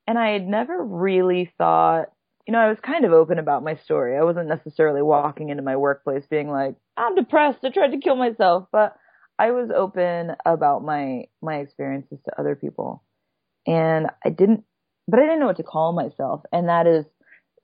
and 0.06 0.18
I 0.18 0.30
had 0.30 0.46
never 0.46 0.82
really 0.82 1.52
thought, 1.58 2.06
you 2.46 2.52
know, 2.52 2.58
I 2.60 2.68
was 2.68 2.78
kind 2.80 3.04
of 3.04 3.12
open 3.12 3.38
about 3.38 3.64
my 3.64 3.74
story. 3.74 4.16
I 4.16 4.22
wasn't 4.22 4.48
necessarily 4.48 5.02
walking 5.02 5.48
into 5.48 5.62
my 5.62 5.76
workplace 5.76 6.24
being 6.30 6.48
like, 6.48 6.76
I'm 6.96 7.14
depressed. 7.14 7.58
I 7.64 7.70
tried 7.70 7.90
to 7.90 7.98
kill 7.98 8.16
myself, 8.16 8.68
but 8.72 8.96
I 9.38 9.50
was 9.50 9.70
open 9.74 10.32
about 10.46 10.84
my, 10.84 11.24
my 11.42 11.56
experiences 11.56 12.18
to 12.24 12.40
other 12.40 12.54
people. 12.54 13.02
And 13.66 14.06
I 14.24 14.30
didn't, 14.30 14.64
but 15.08 15.18
I 15.20 15.24
didn't 15.24 15.40
know 15.40 15.46
what 15.46 15.56
to 15.56 15.62
call 15.62 15.92
myself. 15.92 16.42
And 16.52 16.68
that 16.68 16.86
is 16.86 17.04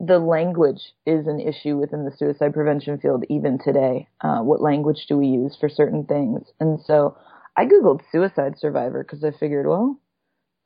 the 0.04 0.18
language 0.18 0.80
is 1.06 1.28
an 1.28 1.38
issue 1.38 1.78
within 1.78 2.04
the 2.04 2.10
suicide 2.16 2.52
prevention 2.52 2.98
field 2.98 3.24
even 3.30 3.56
today. 3.64 4.08
Uh, 4.20 4.40
what 4.40 4.60
language 4.60 5.06
do 5.08 5.16
we 5.16 5.28
use 5.28 5.56
for 5.58 5.68
certain 5.68 6.04
things? 6.04 6.42
And 6.58 6.80
so 6.84 7.16
I 7.56 7.66
Googled 7.66 8.00
suicide 8.10 8.58
survivor 8.58 9.04
because 9.04 9.22
I 9.22 9.30
figured, 9.30 9.68
well, 9.68 10.00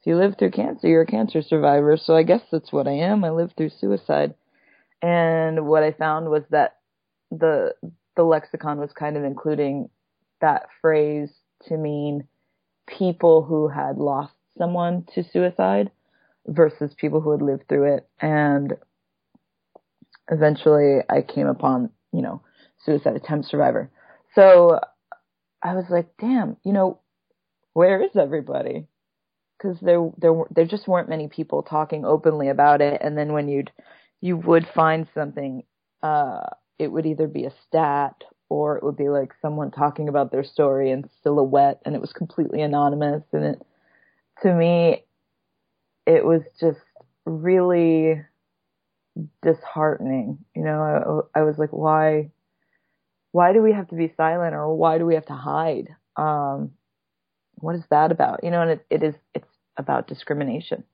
if 0.01 0.07
you 0.07 0.17
live 0.17 0.37
through 0.39 0.53
cancer, 0.53 0.89
you're 0.89 1.03
a 1.03 1.07
cancer 1.07 1.43
survivor. 1.43 1.99
So 1.99 2.17
I 2.17 2.23
guess 2.23 2.41
that's 2.51 2.73
what 2.73 2.89
I 2.89 2.93
am. 2.93 3.25
I 3.25 3.31
lived 3.31 3.55
through 3.59 3.73
suicide. 3.79 4.35
And 5.03 5.67
what 5.67 5.83
I 5.83 5.93
found 5.93 6.31
was 6.31 6.45
that 6.49 6.79
the, 7.31 7.75
the 8.17 8.23
lexicon 8.23 8.79
was 8.79 8.91
kind 8.99 9.19
of 9.19 9.25
including 9.25 9.91
that 10.41 10.69
phrase 10.81 11.29
to 11.69 11.77
mean 11.77 12.27
people 12.87 13.43
who 13.43 13.69
had 13.69 13.99
lost 13.99 14.33
someone 14.57 15.05
to 15.15 15.23
suicide 15.23 15.91
versus 16.47 16.95
people 16.97 17.21
who 17.21 17.33
had 17.33 17.43
lived 17.43 17.69
through 17.69 17.97
it. 17.97 18.09
And 18.19 18.77
eventually 20.31 21.01
I 21.09 21.23
came 21.23 21.47
upon, 21.47 21.91
you 22.13 22.23
know, 22.23 22.43
suicide 22.85 23.17
attempt 23.17 23.49
survivor. 23.49 23.91
So 24.35 24.81
I 25.63 25.75
was 25.75 25.87
like, 25.91 26.09
damn, 26.21 26.57
you 26.65 26.73
know, 26.73 27.01
where 27.73 28.03
is 28.03 28.17
everybody? 28.17 28.87
Because 29.57 29.79
there, 29.81 30.11
there, 30.19 30.33
there 30.51 30.67
just 30.67 30.87
weren't 30.87 31.09
many 31.09 31.29
people 31.29 31.63
talking 31.63 32.05
openly 32.05 32.49
about 32.49 32.81
it. 32.81 33.01
And 33.03 33.17
then 33.17 33.33
when 33.33 33.49
you'd, 33.49 33.71
you 34.21 34.37
would 34.37 34.67
find 34.75 35.07
something, 35.15 35.63
uh, 36.03 36.41
it 36.79 36.89
would 36.89 37.07
either 37.07 37.27
be 37.27 37.45
a 37.45 37.53
stat 37.67 38.23
or 38.49 38.77
it 38.77 38.85
would 38.85 38.97
be 38.97 39.09
like 39.09 39.33
someone 39.41 39.71
talking 39.71 40.09
about 40.09 40.31
their 40.31 40.45
story 40.45 40.91
in 40.91 41.09
silhouette 41.23 41.81
and 41.85 41.95
it 41.95 42.01
was 42.01 42.13
completely 42.13 42.63
anonymous. 42.63 43.23
And 43.33 43.45
it, 43.45 43.63
to 44.43 44.55
me, 44.55 45.05
it 46.07 46.25
was 46.25 46.43
just 46.61 46.79
really 47.25 48.23
disheartening. 49.43 50.39
You 50.55 50.65
know, 50.65 51.27
I, 51.35 51.41
I 51.41 51.43
was 51.43 51.57
like, 51.59 51.71
why, 51.71 52.31
why 53.33 53.53
do 53.53 53.63
we 53.63 53.73
have 53.73 53.89
to 53.89 53.97
be 53.97 54.13
silent 54.17 54.55
or 54.55 54.75
why 54.75 54.99
do 54.99 55.07
we 55.07 55.15
have 55.15 55.27
to 55.27 55.35
hide? 55.35 55.89
Um, 56.17 56.73
what 57.57 57.75
is 57.75 57.85
that 57.91 58.13
about? 58.13 58.45
You 58.45 58.51
know, 58.51 58.63
and 58.63 58.71
it, 58.73 58.87
it 58.91 59.03
is, 59.03 59.15
it's 59.35 59.49
about 59.77 60.09
discrimination 60.09 60.85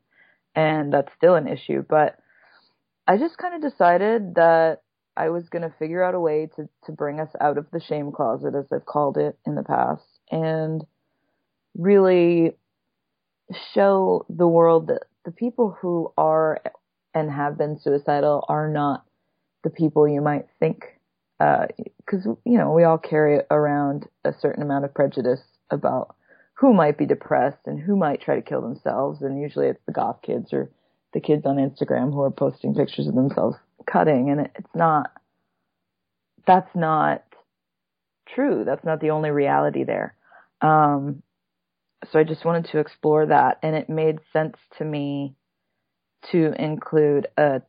and 0.55 0.93
that's 0.93 1.13
still 1.17 1.35
an 1.35 1.49
issue, 1.49 1.85
but 1.89 2.19
I 3.07 3.17
just 3.17 3.37
kind 3.39 3.55
of 3.55 3.71
decided 3.71 4.35
that 4.37 4.83
I 5.17 5.31
was 5.31 5.49
going 5.49 5.63
to 5.63 5.75
figure 5.79 6.03
out 6.03 6.15
a 6.15 6.21
way 6.21 6.49
to, 6.57 6.69
to 6.85 6.93
bring 6.93 7.21
us 7.21 7.31
out 7.41 7.59
of 7.59 7.67
the 7.73 7.81
shame 7.81 8.13
closet, 8.13 8.55
as 8.55 8.67
I've 8.73 8.87
called 8.87 9.19
it 9.19 9.39
in 9.47 9.55
the 9.55 9.63
past, 9.63 10.05
and 10.31 10.83
really 11.77 12.53
show 13.75 14.25
the 14.29 14.47
world 14.47 14.89
that 14.89 15.03
the 15.25 15.33
people 15.33 15.77
who 15.81 16.13
are 16.17 16.61
and 17.15 17.31
have 17.31 17.59
been 17.59 17.79
suicidal 17.79 18.45
are 18.49 18.69
not 18.69 19.05
the 19.65 19.71
people 19.71 20.09
you 20.09 20.21
might 20.21 20.47
think. 20.59 20.85
Because, 21.39 22.27
uh, 22.27 22.35
you 22.45 22.59
know, 22.59 22.73
we 22.73 22.85
all 22.85 22.99
carry 22.99 23.41
around 23.51 24.07
a 24.25 24.33
certain 24.33 24.63
amount 24.63 24.85
of 24.85 24.95
prejudice 24.95 25.43
about 25.71 26.15
who 26.55 26.73
might 26.73 26.97
be 26.97 27.07
depressed 27.07 27.67
and 27.67 27.81
who 27.81 27.97
might 27.97 28.21
try 28.21 28.37
to 28.37 28.43
kill 28.43 28.61
themselves. 28.61 29.23
And 29.23 29.41
usually 29.41 29.67
it's 29.67 29.85
the 29.87 29.93
goth 29.93 30.23
kids 30.23 30.53
or 30.53 30.71
the 31.13 31.21
kids 31.21 31.45
on 31.45 31.57
Instagram 31.57 32.13
who 32.13 32.23
are 32.23 32.31
posting 32.31 32.75
pictures 32.75 33.09
of 33.09 33.15
themselves 33.15 33.57
cutting. 33.91 34.31
And 34.31 34.43
it, 34.43 34.53
it's 34.55 34.75
not, 34.75 35.11
that's 36.47 36.75
not 36.75 37.25
true. 38.29 38.63
That's 38.65 38.85
not 38.85 39.01
the 39.01 39.11
only 39.11 39.31
reality 39.31 39.85
there. 39.85 40.15
Um, 40.61 41.23
so 42.11 42.19
I 42.19 42.25
just 42.25 42.45
wanted 42.45 42.67
to 42.73 42.79
explore 42.79 43.27
that, 43.27 43.59
and 43.63 43.77
it 43.77 43.89
made 43.89 44.19
sense 44.33 44.57
to 44.79 44.85
me 44.85 45.35
to 46.31 46.53
include 46.59 47.27
a 47.37 47.63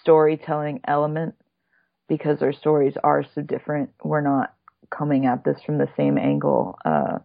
storytelling 0.00 0.80
element 0.86 1.34
because 2.08 2.42
our 2.42 2.52
stories 2.52 2.94
are 3.02 3.24
so 3.34 3.40
different. 3.40 3.90
We're 4.02 4.20
not 4.20 4.54
coming 4.90 5.26
at 5.26 5.44
this 5.44 5.62
from 5.64 5.78
the 5.78 5.88
same 5.96 6.18
angle. 6.18 6.78
Uh, 6.84 7.18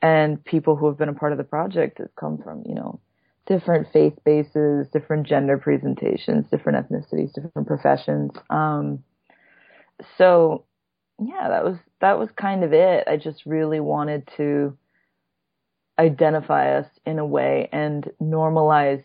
and 0.00 0.44
people 0.44 0.76
who 0.76 0.86
have 0.86 0.98
been 0.98 1.08
a 1.08 1.14
part 1.14 1.32
of 1.32 1.38
the 1.38 1.44
project 1.44 1.98
have 1.98 2.14
come 2.16 2.38
from, 2.38 2.62
you 2.66 2.74
know, 2.74 3.00
different 3.46 3.88
faith 3.92 4.14
bases, 4.24 4.86
different 4.92 5.26
gender 5.26 5.58
presentations, 5.58 6.46
different 6.50 6.88
ethnicities, 6.88 7.32
different 7.32 7.66
professions. 7.66 8.30
Um, 8.50 9.02
so 10.16 10.64
yeah, 11.20 11.48
that 11.48 11.64
was 11.64 11.76
that 12.00 12.18
was 12.18 12.30
kind 12.36 12.64
of 12.64 12.72
it. 12.72 13.06
I 13.06 13.16
just 13.16 13.44
really 13.46 13.80
wanted 13.80 14.28
to 14.36 14.76
identify 15.98 16.78
us 16.78 16.86
in 17.04 17.18
a 17.18 17.26
way 17.26 17.68
and 17.72 18.10
normalize 18.20 19.04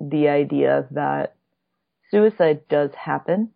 the 0.00 0.28
idea 0.28 0.86
that 0.92 1.34
suicide 2.10 2.60
does 2.68 2.90
happen 2.94 3.50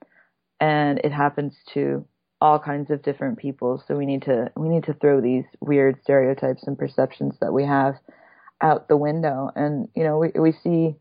and 0.61 0.99
it 1.01 1.13
happens 1.13 1.55
to 1.75 2.05
all 2.41 2.59
kinds 2.59 2.91
of 2.91 3.03
different 3.03 3.39
people. 3.39 3.83
So 3.87 3.97
we 3.97 4.07
need 4.07 4.23
to 4.23 4.51
we 4.57 4.69
need 4.69 4.85
to 4.85 4.95
throw 4.95 5.21
these 5.21 5.45
weird 5.61 6.01
stereotypes 6.03 6.65
and 6.67 6.79
perceptions 6.79 7.35
that 7.41 7.53
we 7.53 7.65
have 7.65 7.95
out 8.61 8.89
the 8.89 8.97
window. 8.97 9.51
And 9.55 9.89
you 9.95 10.05
know, 10.05 10.19
we 10.19 10.33
we 10.39 10.53
see 10.53 10.97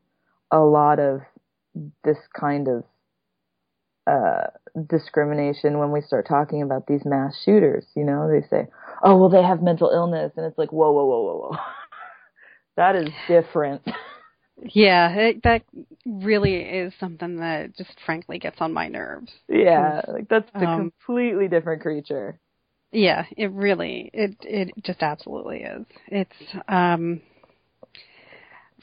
a 0.51 0.59
lot 0.59 0.99
of 0.99 1.21
this 2.03 2.17
kind 2.37 2.67
of 2.67 2.83
uh, 4.07 4.47
discrimination 4.87 5.77
when 5.77 5.91
we 5.91 6.01
start 6.01 6.27
talking 6.27 6.61
about 6.61 6.87
these 6.87 7.05
mass 7.05 7.39
shooters. 7.45 7.85
You 7.95 8.03
know, 8.03 8.29
they 8.29 8.45
say, 8.47 8.67
"Oh, 9.03 9.17
well, 9.17 9.29
they 9.29 9.43
have 9.43 9.61
mental 9.61 9.89
illness," 9.89 10.33
and 10.35 10.45
it's 10.45 10.57
like, 10.57 10.71
"Whoa, 10.71 10.91
whoa, 10.91 11.05
whoa, 11.05 11.23
whoa, 11.23 11.37
whoa." 11.37 11.57
that 12.75 12.95
is 12.95 13.09
different. 13.27 13.81
Yeah, 14.63 15.11
it, 15.13 15.43
that 15.43 15.63
really 16.05 16.55
is 16.55 16.93
something 16.99 17.37
that 17.37 17.75
just 17.77 17.95
frankly 18.05 18.39
gets 18.39 18.57
on 18.59 18.73
my 18.73 18.87
nerves. 18.87 19.31
Yeah, 19.47 20.01
like 20.07 20.27
that's 20.29 20.49
a 20.55 20.65
um, 20.65 20.91
completely 21.01 21.47
different 21.47 21.81
creature. 21.81 22.39
Yeah, 22.91 23.25
it 23.37 23.51
really 23.51 24.09
it 24.13 24.35
it 24.41 24.73
just 24.83 25.01
absolutely 25.01 25.61
is. 25.61 25.85
It's 26.07 26.55
um 26.67 27.21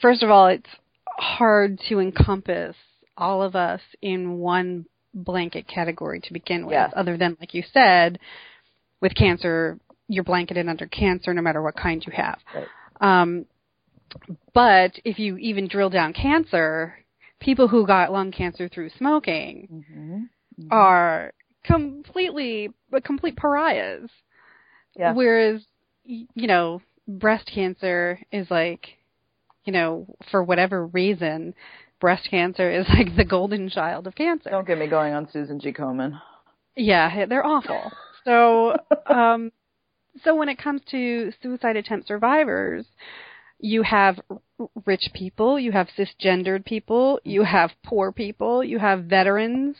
first 0.01 0.23
of 0.23 0.29
all, 0.29 0.47
it's 0.47 0.69
hard 1.17 1.79
to 1.89 1.99
encompass 1.99 2.75
all 3.17 3.41
of 3.41 3.55
us 3.55 3.81
in 4.01 4.37
one 4.37 4.85
blanket 5.13 5.67
category 5.67 6.19
to 6.21 6.33
begin 6.33 6.65
with, 6.65 6.73
Yes. 6.73 6.93
other 6.95 7.17
than 7.17 7.35
like 7.39 7.53
you 7.53 7.63
said, 7.73 8.19
with 9.01 9.15
cancer, 9.15 9.79
you're 10.07 10.23
blanketed 10.23 10.67
under 10.67 10.85
cancer 10.87 11.33
no 11.33 11.41
matter 11.41 11.61
what 11.61 11.75
kind 11.75 12.03
you 12.05 12.13
have. 12.15 12.39
Right. 12.53 12.67
Um, 13.01 13.45
but 14.53 14.93
if 15.03 15.19
you 15.19 15.37
even 15.37 15.67
drill 15.67 15.89
down 15.89 16.13
cancer, 16.13 16.95
people 17.39 17.67
who 17.67 17.85
got 17.85 18.11
lung 18.11 18.31
cancer 18.31 18.67
through 18.67 18.89
smoking 18.97 19.67
Mm-hmm. 19.71 20.67
are 20.71 21.31
completely 21.63 22.69
complete 23.03 23.35
pariahs. 23.35 24.09
Yeah. 24.95 25.13
Whereas, 25.13 25.61
you 26.03 26.47
know, 26.47 26.81
breast 27.07 27.49
cancer 27.53 28.19
is 28.31 28.49
like, 28.49 28.87
you 29.65 29.73
know, 29.73 30.07
for 30.31 30.43
whatever 30.43 30.87
reason, 30.87 31.53
breast 31.99 32.27
cancer 32.29 32.71
is 32.71 32.87
like 32.89 33.15
the 33.15 33.25
golden 33.25 33.69
child 33.69 34.07
of 34.07 34.15
cancer. 34.15 34.49
Don't 34.49 34.67
get 34.67 34.77
me 34.77 34.87
going 34.87 35.13
on 35.13 35.27
Susan 35.31 35.59
G. 35.59 35.71
Komen. 35.73 36.19
Yeah, 36.75 37.25
they're 37.25 37.45
awful. 37.45 37.91
So, 38.23 38.75
um, 39.07 39.51
so 40.23 40.35
when 40.35 40.49
it 40.49 40.57
comes 40.57 40.81
to 40.91 41.31
suicide 41.41 41.75
attempt 41.75 42.07
survivors, 42.07 42.85
you 43.59 43.83
have 43.83 44.19
rich 44.85 45.09
people, 45.13 45.59
you 45.59 45.71
have 45.71 45.87
cisgendered 45.97 46.65
people, 46.65 47.19
you 47.23 47.43
have 47.43 47.71
poor 47.83 48.11
people, 48.11 48.63
you 48.63 48.79
have 48.79 49.05
veterans, 49.05 49.75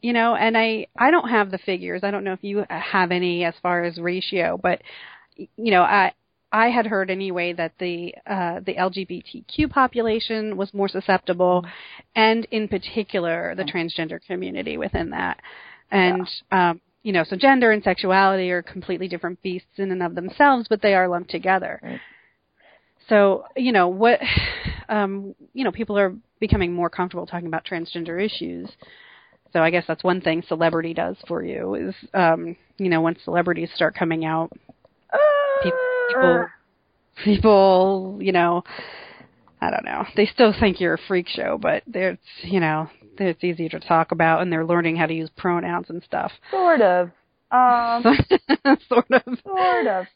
you 0.00 0.12
know, 0.12 0.34
and 0.34 0.56
I, 0.56 0.86
I 0.96 1.10
don't 1.10 1.28
have 1.28 1.50
the 1.50 1.58
figures. 1.58 2.02
I 2.04 2.10
don't 2.10 2.24
know 2.24 2.32
if 2.32 2.42
you 2.42 2.64
have 2.68 3.10
any 3.10 3.44
as 3.44 3.54
far 3.62 3.84
as 3.84 3.98
ratio, 3.98 4.58
but, 4.60 4.82
you 5.36 5.70
know, 5.70 5.82
I, 5.82 6.12
I 6.52 6.68
had 6.68 6.86
heard 6.86 7.10
anyway 7.10 7.54
that 7.54 7.72
the 7.78 8.14
uh, 8.26 8.60
the 8.60 8.74
LGBTQ 8.74 9.70
population 9.70 10.58
was 10.58 10.74
more 10.74 10.88
susceptible, 10.88 11.64
and 12.14 12.46
in 12.50 12.68
particular 12.68 13.54
the 13.56 13.64
transgender 13.64 14.20
community 14.26 14.76
within 14.76 15.10
that. 15.10 15.40
And 15.90 16.28
um, 16.50 16.80
you 17.02 17.12
know, 17.12 17.24
so 17.24 17.36
gender 17.36 17.72
and 17.72 17.82
sexuality 17.82 18.50
are 18.50 18.62
completely 18.62 19.08
different 19.08 19.42
beasts 19.42 19.78
in 19.78 19.90
and 19.90 20.02
of 20.02 20.14
themselves, 20.14 20.66
but 20.68 20.82
they 20.82 20.94
are 20.94 21.08
lumped 21.08 21.30
together. 21.30 21.80
Right. 21.82 22.00
So 23.08 23.44
you 23.56 23.72
know 23.72 23.88
what, 23.88 24.20
um, 24.88 25.34
you 25.52 25.64
know, 25.64 25.72
people 25.72 25.98
are 25.98 26.14
becoming 26.40 26.72
more 26.72 26.90
comfortable 26.90 27.26
talking 27.26 27.46
about 27.46 27.64
transgender 27.64 28.22
issues. 28.24 28.68
So 29.52 29.60
I 29.60 29.70
guess 29.70 29.84
that's 29.86 30.02
one 30.02 30.20
thing 30.20 30.42
celebrity 30.48 30.94
does 30.94 31.16
for 31.28 31.42
you 31.42 31.74
is, 31.74 31.94
um, 32.14 32.56
you 32.78 32.88
know, 32.88 33.02
once 33.02 33.18
celebrities 33.22 33.68
start 33.74 33.94
coming 33.94 34.24
out, 34.24 34.50
people, 35.62 35.78
people, 36.08 36.46
people, 37.22 38.18
you 38.20 38.32
know, 38.32 38.64
I 39.60 39.70
don't 39.70 39.84
know. 39.84 40.06
They 40.16 40.26
still 40.26 40.54
think 40.58 40.80
you're 40.80 40.94
a 40.94 41.06
freak 41.06 41.28
show, 41.28 41.58
but 41.60 41.82
it's, 41.86 42.22
you 42.42 42.60
know, 42.60 42.88
it's 43.18 43.44
easier 43.44 43.68
to 43.68 43.80
talk 43.80 44.10
about, 44.10 44.40
and 44.40 44.50
they're 44.50 44.64
learning 44.64 44.96
how 44.96 45.06
to 45.06 45.14
use 45.14 45.30
pronouns 45.36 45.90
and 45.90 46.02
stuff. 46.02 46.32
Sort 46.50 46.80
of. 46.80 47.10
Um, 47.50 48.02
sort 48.88 49.10
of. 49.10 49.38
sort 49.44 49.86
of. 49.86 50.06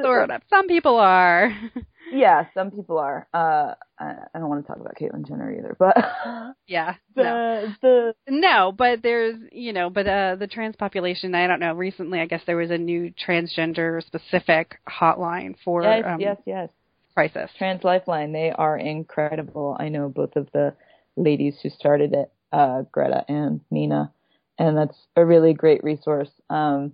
Sort 0.00 0.30
of. 0.30 0.42
Some 0.48 0.68
people 0.68 0.96
are. 0.96 1.50
Yeah, 2.12 2.46
some 2.54 2.70
people 2.70 2.98
are. 2.98 3.26
Uh, 3.34 3.74
I, 3.98 4.14
I 4.34 4.38
don't 4.38 4.48
want 4.48 4.64
to 4.64 4.68
talk 4.68 4.80
about 4.80 4.96
Caitlyn 4.96 5.26
Jenner 5.26 5.52
either, 5.52 5.76
but 5.78 5.96
Yeah. 6.66 6.94
No. 7.16 7.72
the 7.80 8.14
the 8.26 8.32
No, 8.32 8.72
but 8.76 9.02
there's, 9.02 9.36
you 9.52 9.72
know, 9.72 9.88
but 9.90 10.06
uh 10.06 10.36
the 10.36 10.46
trans 10.46 10.76
population, 10.76 11.34
I 11.34 11.46
don't 11.46 11.60
know, 11.60 11.74
recently 11.74 12.20
I 12.20 12.26
guess 12.26 12.42
there 12.46 12.56
was 12.56 12.70
a 12.70 12.78
new 12.78 13.12
transgender 13.26 14.04
specific 14.04 14.78
hotline 14.88 15.54
for 15.64 15.82
yes, 15.82 16.04
um 16.06 16.20
yes, 16.20 16.36
yes. 16.44 16.68
crisis. 17.14 17.50
Trans 17.56 17.84
Lifeline, 17.84 18.32
they 18.32 18.50
are 18.50 18.76
incredible. 18.76 19.76
I 19.78 19.88
know 19.88 20.08
both 20.08 20.36
of 20.36 20.48
the 20.52 20.74
ladies 21.16 21.56
who 21.62 21.70
started 21.70 22.12
it, 22.12 22.30
uh, 22.52 22.82
Greta 22.92 23.24
and 23.28 23.60
Nina, 23.70 24.12
and 24.58 24.76
that's 24.76 24.98
a 25.16 25.24
really 25.24 25.54
great 25.54 25.82
resource. 25.82 26.30
Um, 26.50 26.92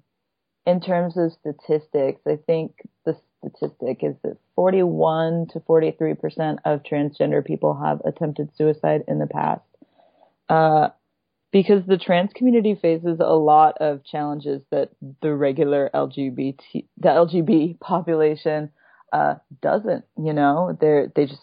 in 0.65 0.81
terms 0.81 1.17
of 1.17 1.33
statistics, 1.33 2.21
I 2.27 2.39
think 2.47 2.77
the 3.05 3.17
statistic 3.43 3.99
is 4.03 4.15
that 4.23 4.37
41 4.57 5.49
to 5.53 5.61
43 5.61 6.15
percent 6.15 6.59
of 6.65 6.83
transgender 6.83 7.45
people 7.45 7.75
have 7.75 8.01
attempted 8.05 8.51
suicide 8.57 9.03
in 9.09 9.19
the 9.19 9.27
past. 9.27 9.63
Uh, 10.49 10.89
because 11.53 11.85
the 11.87 11.99
trans 11.99 12.31
community 12.35 12.75
faces 12.75 13.19
a 13.21 13.35
lot 13.35 13.77
of 13.79 14.05
challenges 14.05 14.63
that 14.71 14.89
the 15.21 15.35
regular 15.35 15.91
LGBT, 15.95 16.87
the 16.99 17.09
LGB 17.09 17.79
population, 17.79 18.71
uh, 19.13 19.35
doesn't, 19.61 20.05
you 20.17 20.33
know, 20.33 20.77
they're, 20.81 21.13
they 21.15 21.27
just, 21.27 21.43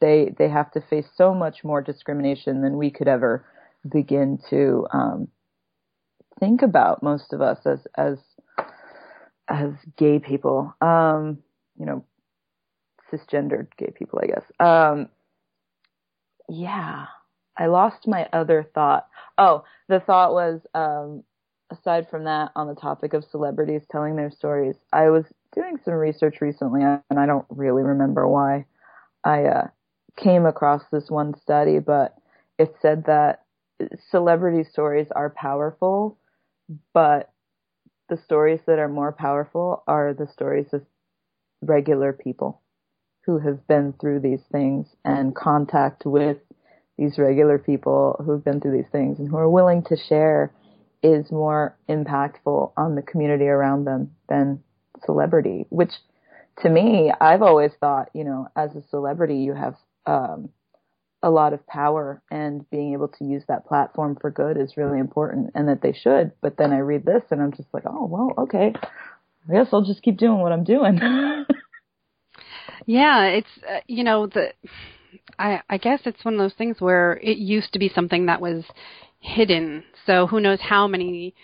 they, 0.00 0.34
they 0.36 0.48
have 0.48 0.72
to 0.72 0.80
face 0.90 1.06
so 1.16 1.32
much 1.32 1.62
more 1.62 1.80
discrimination 1.80 2.60
than 2.60 2.76
we 2.76 2.90
could 2.90 3.06
ever 3.06 3.44
begin 3.88 4.40
to, 4.50 4.86
um, 4.92 5.28
think 6.40 6.62
about 6.62 7.02
most 7.02 7.32
of 7.32 7.40
us 7.40 7.58
as, 7.64 7.86
as, 7.96 8.18
as 9.48 9.72
gay 9.96 10.18
people, 10.18 10.74
um, 10.80 11.38
you 11.78 11.86
know, 11.86 12.04
cisgendered 13.12 13.68
gay 13.76 13.92
people, 13.94 14.20
I 14.22 14.26
guess. 14.26 14.44
Um, 14.60 15.08
yeah, 16.48 17.06
I 17.56 17.66
lost 17.66 18.06
my 18.06 18.28
other 18.32 18.68
thought. 18.74 19.06
Oh, 19.38 19.64
the 19.88 20.00
thought 20.00 20.32
was, 20.32 20.60
um, 20.74 21.22
aside 21.70 22.08
from 22.10 22.24
that, 22.24 22.52
on 22.56 22.68
the 22.68 22.74
topic 22.74 23.14
of 23.14 23.24
celebrities 23.24 23.82
telling 23.90 24.16
their 24.16 24.30
stories, 24.30 24.76
I 24.92 25.10
was 25.10 25.24
doing 25.54 25.78
some 25.84 25.94
research 25.94 26.40
recently, 26.40 26.82
and 26.82 27.18
I 27.18 27.26
don't 27.26 27.46
really 27.48 27.82
remember 27.82 28.28
why 28.28 28.66
I 29.24 29.44
uh, 29.44 29.66
came 30.16 30.46
across 30.46 30.82
this 30.90 31.10
one 31.10 31.34
study, 31.40 31.78
but 31.78 32.14
it 32.58 32.74
said 32.80 33.04
that 33.06 33.44
celebrity 34.10 34.68
stories 34.68 35.08
are 35.14 35.30
powerful, 35.30 36.18
but 36.92 37.30
the 38.08 38.18
stories 38.24 38.60
that 38.66 38.78
are 38.78 38.88
more 38.88 39.12
powerful 39.12 39.82
are 39.86 40.14
the 40.14 40.28
stories 40.32 40.66
of 40.72 40.82
regular 41.62 42.12
people 42.12 42.60
who 43.24 43.38
have 43.38 43.66
been 43.66 43.94
through 44.00 44.20
these 44.20 44.42
things 44.52 44.86
and 45.04 45.34
contact 45.34 46.04
with 46.04 46.38
these 46.98 47.18
regular 47.18 47.58
people 47.58 48.22
who've 48.24 48.44
been 48.44 48.60
through 48.60 48.76
these 48.76 48.90
things 48.92 49.18
and 49.18 49.28
who 49.28 49.36
are 49.36 49.48
willing 49.48 49.82
to 49.82 49.96
share 49.96 50.52
is 51.02 51.30
more 51.30 51.76
impactful 51.88 52.72
on 52.76 52.94
the 52.94 53.02
community 53.02 53.46
around 53.46 53.84
them 53.84 54.14
than 54.28 54.62
celebrity, 55.04 55.66
which 55.70 55.90
to 56.62 56.70
me, 56.70 57.12
I've 57.20 57.42
always 57.42 57.72
thought, 57.80 58.10
you 58.14 58.24
know, 58.24 58.48
as 58.56 58.74
a 58.76 58.82
celebrity, 58.88 59.36
you 59.38 59.54
have 59.54 59.74
um, 60.06 60.50
a 61.24 61.30
lot 61.30 61.54
of 61.54 61.66
power 61.66 62.22
and 62.30 62.68
being 62.70 62.92
able 62.92 63.08
to 63.08 63.24
use 63.24 63.42
that 63.48 63.66
platform 63.66 64.14
for 64.20 64.30
good 64.30 64.58
is 64.58 64.76
really 64.76 64.98
important 64.98 65.50
and 65.54 65.66
that 65.68 65.80
they 65.80 65.92
should. 65.92 66.32
But 66.42 66.58
then 66.58 66.70
I 66.70 66.78
read 66.78 67.06
this 67.06 67.22
and 67.30 67.40
I'm 67.40 67.52
just 67.52 67.72
like, 67.72 67.84
oh, 67.86 68.04
well, 68.04 68.34
okay. 68.44 68.74
I 69.48 69.52
guess 69.52 69.68
I'll 69.72 69.84
just 69.84 70.02
keep 70.02 70.18
doing 70.18 70.38
what 70.40 70.52
I'm 70.52 70.64
doing. 70.64 70.98
yeah, 72.86 73.24
it's 73.24 73.48
uh, 73.68 73.80
you 73.86 74.04
know 74.04 74.26
the 74.26 74.52
I 75.38 75.62
I 75.68 75.78
guess 75.78 76.00
it's 76.04 76.24
one 76.24 76.34
of 76.34 76.40
those 76.40 76.56
things 76.56 76.76
where 76.78 77.14
it 77.14 77.38
used 77.38 77.72
to 77.72 77.78
be 77.78 77.90
something 77.94 78.26
that 78.26 78.42
was 78.42 78.64
hidden. 79.20 79.84
So 80.06 80.26
who 80.26 80.40
knows 80.40 80.60
how 80.60 80.86
many 80.86 81.34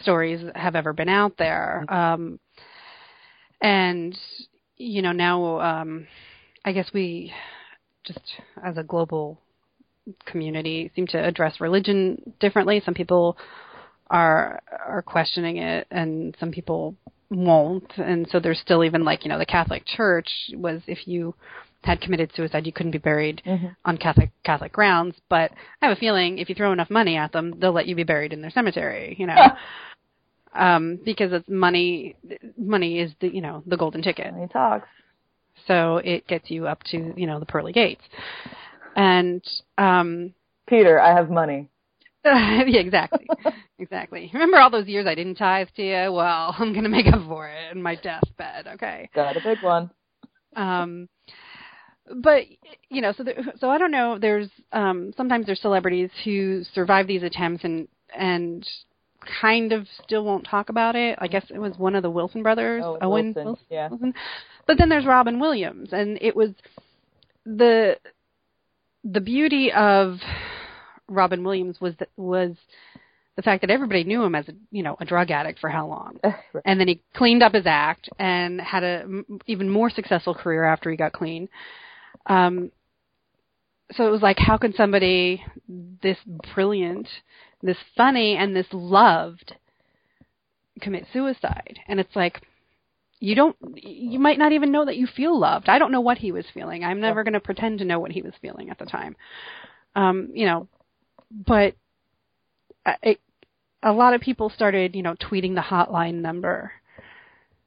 stories 0.00 0.44
have 0.54 0.76
ever 0.76 0.92
been 0.92 1.08
out 1.08 1.38
there. 1.38 1.84
Um 1.88 2.38
and 3.62 4.16
you 4.76 5.00
know 5.00 5.12
now 5.12 5.60
um 5.60 6.06
I 6.62 6.72
guess 6.72 6.90
we 6.92 7.32
just 8.12 8.26
as 8.62 8.76
a 8.76 8.82
global 8.82 9.40
community 10.26 10.90
seem 10.94 11.06
to 11.08 11.24
address 11.24 11.60
religion 11.60 12.34
differently. 12.40 12.82
Some 12.84 12.94
people 12.94 13.36
are 14.10 14.60
are 14.86 15.02
questioning 15.02 15.58
it 15.58 15.86
and 15.90 16.36
some 16.40 16.50
people 16.50 16.96
won't. 17.30 17.92
And 17.96 18.26
so 18.30 18.40
there's 18.40 18.60
still 18.60 18.84
even 18.84 19.04
like 19.04 19.24
you 19.24 19.28
know 19.28 19.38
the 19.38 19.46
catholic 19.46 19.84
church 19.86 20.28
was 20.54 20.82
if 20.86 21.06
you 21.06 21.34
had 21.82 22.00
committed 22.00 22.30
suicide 22.34 22.66
you 22.66 22.72
couldn't 22.72 22.92
be 22.92 22.98
buried 22.98 23.40
mm-hmm. 23.46 23.68
on 23.84 23.96
catholic 23.96 24.30
catholic 24.44 24.72
grounds. 24.72 25.16
But 25.28 25.52
i 25.80 25.86
have 25.86 25.96
a 25.96 26.00
feeling 26.00 26.38
if 26.38 26.48
you 26.48 26.54
throw 26.54 26.72
enough 26.72 26.90
money 26.90 27.16
at 27.16 27.32
them 27.32 27.54
they'll 27.58 27.72
let 27.72 27.86
you 27.86 27.94
be 27.94 28.04
buried 28.04 28.32
in 28.32 28.42
their 28.42 28.50
cemetery 28.50 29.16
you 29.18 29.26
know? 29.26 29.36
Um 30.52 30.98
because 31.04 31.32
it's 31.32 31.48
money 31.48 32.16
money 32.58 32.98
is 32.98 33.12
the 33.20 33.32
you 33.32 33.40
know 33.40 33.62
the 33.66 33.76
golden 33.76 34.02
ticket. 34.02 34.32
Money 34.34 34.48
talks 34.52 34.88
so 35.66 35.98
it 35.98 36.26
gets 36.26 36.50
you 36.50 36.66
up 36.66 36.82
to 36.84 37.12
you 37.16 37.26
know 37.26 37.38
the 37.40 37.46
pearly 37.46 37.72
gates 37.72 38.02
and 38.96 39.42
um 39.78 40.32
peter 40.66 41.00
i 41.00 41.12
have 41.14 41.30
money 41.30 41.68
yeah, 42.24 42.80
exactly. 42.80 43.26
exactly. 43.78 44.30
Remember 44.34 44.58
all 44.58 44.68
those 44.68 44.86
years 44.86 45.06
I 45.06 45.14
didn't 45.14 45.36
tithe 45.36 45.68
to 45.76 45.82
you? 45.82 46.12
Well, 46.12 46.54
I'm 46.58 46.72
going 46.72 46.84
to 46.84 46.90
make 46.90 47.06
up 47.06 47.26
for 47.26 47.48
it 47.48 47.74
in 47.74 47.80
my 47.82 47.94
deathbed, 47.94 48.66
okay? 48.74 49.08
Got 49.14 49.38
a 49.38 49.40
big 49.42 49.62
one. 49.62 49.90
Um 50.54 51.08
but 52.22 52.42
you 52.88 53.00
know, 53.00 53.12
so 53.16 53.22
there, 53.22 53.38
so 53.58 53.70
I 53.70 53.78
don't 53.78 53.92
know, 53.92 54.18
there's 54.18 54.48
um 54.72 55.12
sometimes 55.16 55.46
there's 55.46 55.62
celebrities 55.62 56.10
who 56.24 56.62
survive 56.74 57.06
these 57.06 57.22
attempts 57.22 57.64
and 57.64 57.88
and 58.14 58.68
kind 59.40 59.72
of 59.72 59.86
still 60.02 60.24
won't 60.24 60.44
talk 60.44 60.68
about 60.68 60.96
it. 60.96 61.18
I 61.20 61.28
guess 61.28 61.44
it 61.50 61.58
was 61.58 61.78
one 61.78 61.94
of 61.94 62.02
the 62.02 62.10
Wilson 62.10 62.42
brothers, 62.42 62.82
oh, 62.84 62.98
Owen 63.00 63.26
Wilson. 63.26 63.44
Wilson, 63.44 63.64
yeah. 63.70 63.88
Wilson. 63.88 64.14
But 64.70 64.78
then 64.78 64.88
there's 64.88 65.04
Robin 65.04 65.40
Williams 65.40 65.88
and 65.92 66.16
it 66.22 66.36
was 66.36 66.50
the 67.44 67.96
the 69.02 69.20
beauty 69.20 69.72
of 69.72 70.18
Robin 71.08 71.42
Williams 71.42 71.80
was 71.80 71.94
that 71.98 72.10
was 72.16 72.54
the 73.34 73.42
fact 73.42 73.62
that 73.62 73.70
everybody 73.70 74.04
knew 74.04 74.22
him 74.22 74.36
as 74.36 74.48
a 74.48 74.52
you 74.70 74.84
know 74.84 74.96
a 75.00 75.04
drug 75.04 75.32
addict 75.32 75.58
for 75.58 75.70
how 75.70 75.88
long, 75.88 76.20
right. 76.22 76.62
and 76.64 76.78
then 76.78 76.86
he 76.86 77.02
cleaned 77.16 77.42
up 77.42 77.52
his 77.52 77.66
act 77.66 78.10
and 78.20 78.60
had 78.60 78.84
a 78.84 79.00
m- 79.00 79.40
even 79.48 79.68
more 79.68 79.90
successful 79.90 80.36
career 80.36 80.62
after 80.62 80.88
he 80.88 80.96
got 80.96 81.12
clean. 81.12 81.48
Um, 82.26 82.70
so 83.90 84.06
it 84.06 84.10
was 84.12 84.22
like, 84.22 84.38
how 84.38 84.56
can 84.56 84.72
somebody 84.72 85.44
this 86.00 86.18
brilliant, 86.54 87.08
this 87.60 87.78
funny, 87.96 88.36
and 88.36 88.54
this 88.54 88.68
loved 88.70 89.52
commit 90.80 91.06
suicide? 91.12 91.80
And 91.88 91.98
it's 91.98 92.14
like, 92.14 92.40
you 93.20 93.34
don't, 93.34 93.56
you 93.76 94.18
might 94.18 94.38
not 94.38 94.52
even 94.52 94.72
know 94.72 94.86
that 94.86 94.96
you 94.96 95.06
feel 95.06 95.38
loved. 95.38 95.68
I 95.68 95.78
don't 95.78 95.92
know 95.92 96.00
what 96.00 96.18
he 96.18 96.32
was 96.32 96.46
feeling. 96.52 96.84
I'm 96.84 97.00
never 97.00 97.22
going 97.22 97.34
to 97.34 97.40
pretend 97.40 97.78
to 97.78 97.84
know 97.84 98.00
what 98.00 98.12
he 98.12 98.22
was 98.22 98.32
feeling 98.40 98.70
at 98.70 98.78
the 98.78 98.86
time. 98.86 99.14
Um, 99.94 100.30
you 100.32 100.46
know, 100.46 100.68
but 101.46 101.74
it, 103.02 103.20
a 103.82 103.92
lot 103.92 104.14
of 104.14 104.20
people 104.20 104.50
started, 104.50 104.96
you 104.96 105.02
know, 105.02 105.14
tweeting 105.14 105.54
the 105.54 105.60
hotline 105.60 106.22
number 106.22 106.72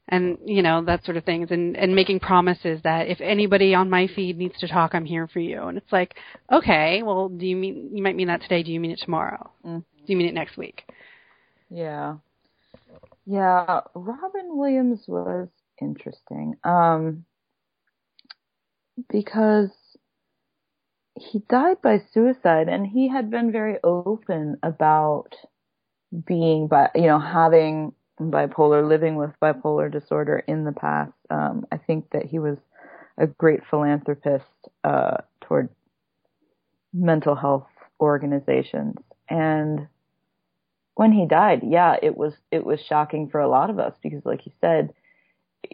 and 0.10 0.38
you 0.46 0.62
know 0.62 0.84
that 0.84 1.04
sort 1.06 1.18
of 1.18 1.24
things 1.24 1.48
and 1.50 1.78
and 1.78 1.96
making 1.96 2.20
promises 2.20 2.80
that 2.84 3.08
if 3.08 3.22
anybody 3.22 3.74
on 3.74 3.90
my 3.90 4.08
feed 4.08 4.38
needs 4.38 4.58
to 4.60 4.68
talk 4.68 4.94
i'm 4.94 5.06
here 5.06 5.28
for 5.28 5.40
you 5.40 5.64
and 5.64 5.78
it's 5.78 5.92
like 5.92 6.16
okay 6.52 7.02
well 7.04 7.30
do 7.30 7.46
you 7.46 7.56
mean 7.56 7.90
you 7.94 8.04
might 8.04 8.16
mean 8.16 8.28
that 8.28 8.42
today 8.42 8.64
do 8.64 8.72
you 8.72 8.80
mean 8.80 8.92
it 8.92 9.00
tomorrow 9.04 9.50
mm-hmm. 9.66 9.78
do 9.78 10.06
you 10.08 10.18
mean 10.18 10.28
it 10.28 10.34
next 10.34 10.58
week 10.58 10.84
yeah 11.70 12.16
yeah 13.26 13.82
robin 13.96 14.58
williams 14.58 15.06
was 15.08 15.48
interesting 15.82 16.56
um 16.64 17.26
because 19.10 19.70
he 21.16 21.40
died 21.50 21.82
by 21.82 22.02
suicide 22.14 22.68
and 22.68 22.88
he 22.88 23.08
had 23.08 23.30
been 23.30 23.52
very 23.52 23.78
open 23.84 24.58
about 24.64 25.36
being 26.26 26.68
by 26.68 26.90
you 26.96 27.08
know 27.08 27.20
having 27.20 27.94
bipolar, 28.20 28.88
living 28.88 29.16
with 29.16 29.32
bipolar 29.42 29.92
disorder 29.92 30.44
in 30.48 30.64
the 30.64 30.72
past. 30.72 31.14
Um, 31.30 31.66
I 31.72 31.78
think 31.78 32.10
that 32.12 32.26
he 32.26 32.40
was 32.40 32.58
a 33.18 33.28
great 33.28 33.62
philanthropist 33.70 34.46
uh, 34.84 35.18
toward 35.42 35.70
mental 36.94 37.36
health 37.36 37.68
organizations. 38.00 38.96
And 39.30 39.88
when 40.96 41.12
he 41.12 41.26
died, 41.26 41.62
yeah, 41.64 41.96
it 42.02 42.16
was 42.18 42.34
it 42.52 42.66
was 42.66 42.80
shocking 42.80 43.30
for 43.30 43.42
a 43.42 43.50
lot 43.50 43.70
of 43.70 43.80
us 43.80 43.94
because, 44.02 44.26
like 44.26 44.46
you 44.46 44.52
said, 44.62 44.94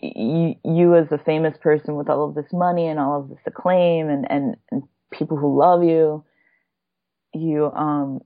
you, 0.02 0.56
you 0.64 0.96
as 0.96 1.12
a 1.12 1.18
famous 1.18 1.58
person 1.58 1.96
with 1.96 2.10
all 2.10 2.28
of 2.28 2.36
this 2.36 2.52
money 2.54 2.88
and 2.88 3.00
all 3.00 3.22
of 3.22 3.30
this 3.30 3.40
acclaim 3.46 4.10
and, 4.10 4.30
and, 4.32 4.56
and 4.72 4.84
people 5.12 5.38
who 5.38 5.58
love 5.60 5.84
you, 5.84 6.24
you 7.34 7.72
um 7.72 8.22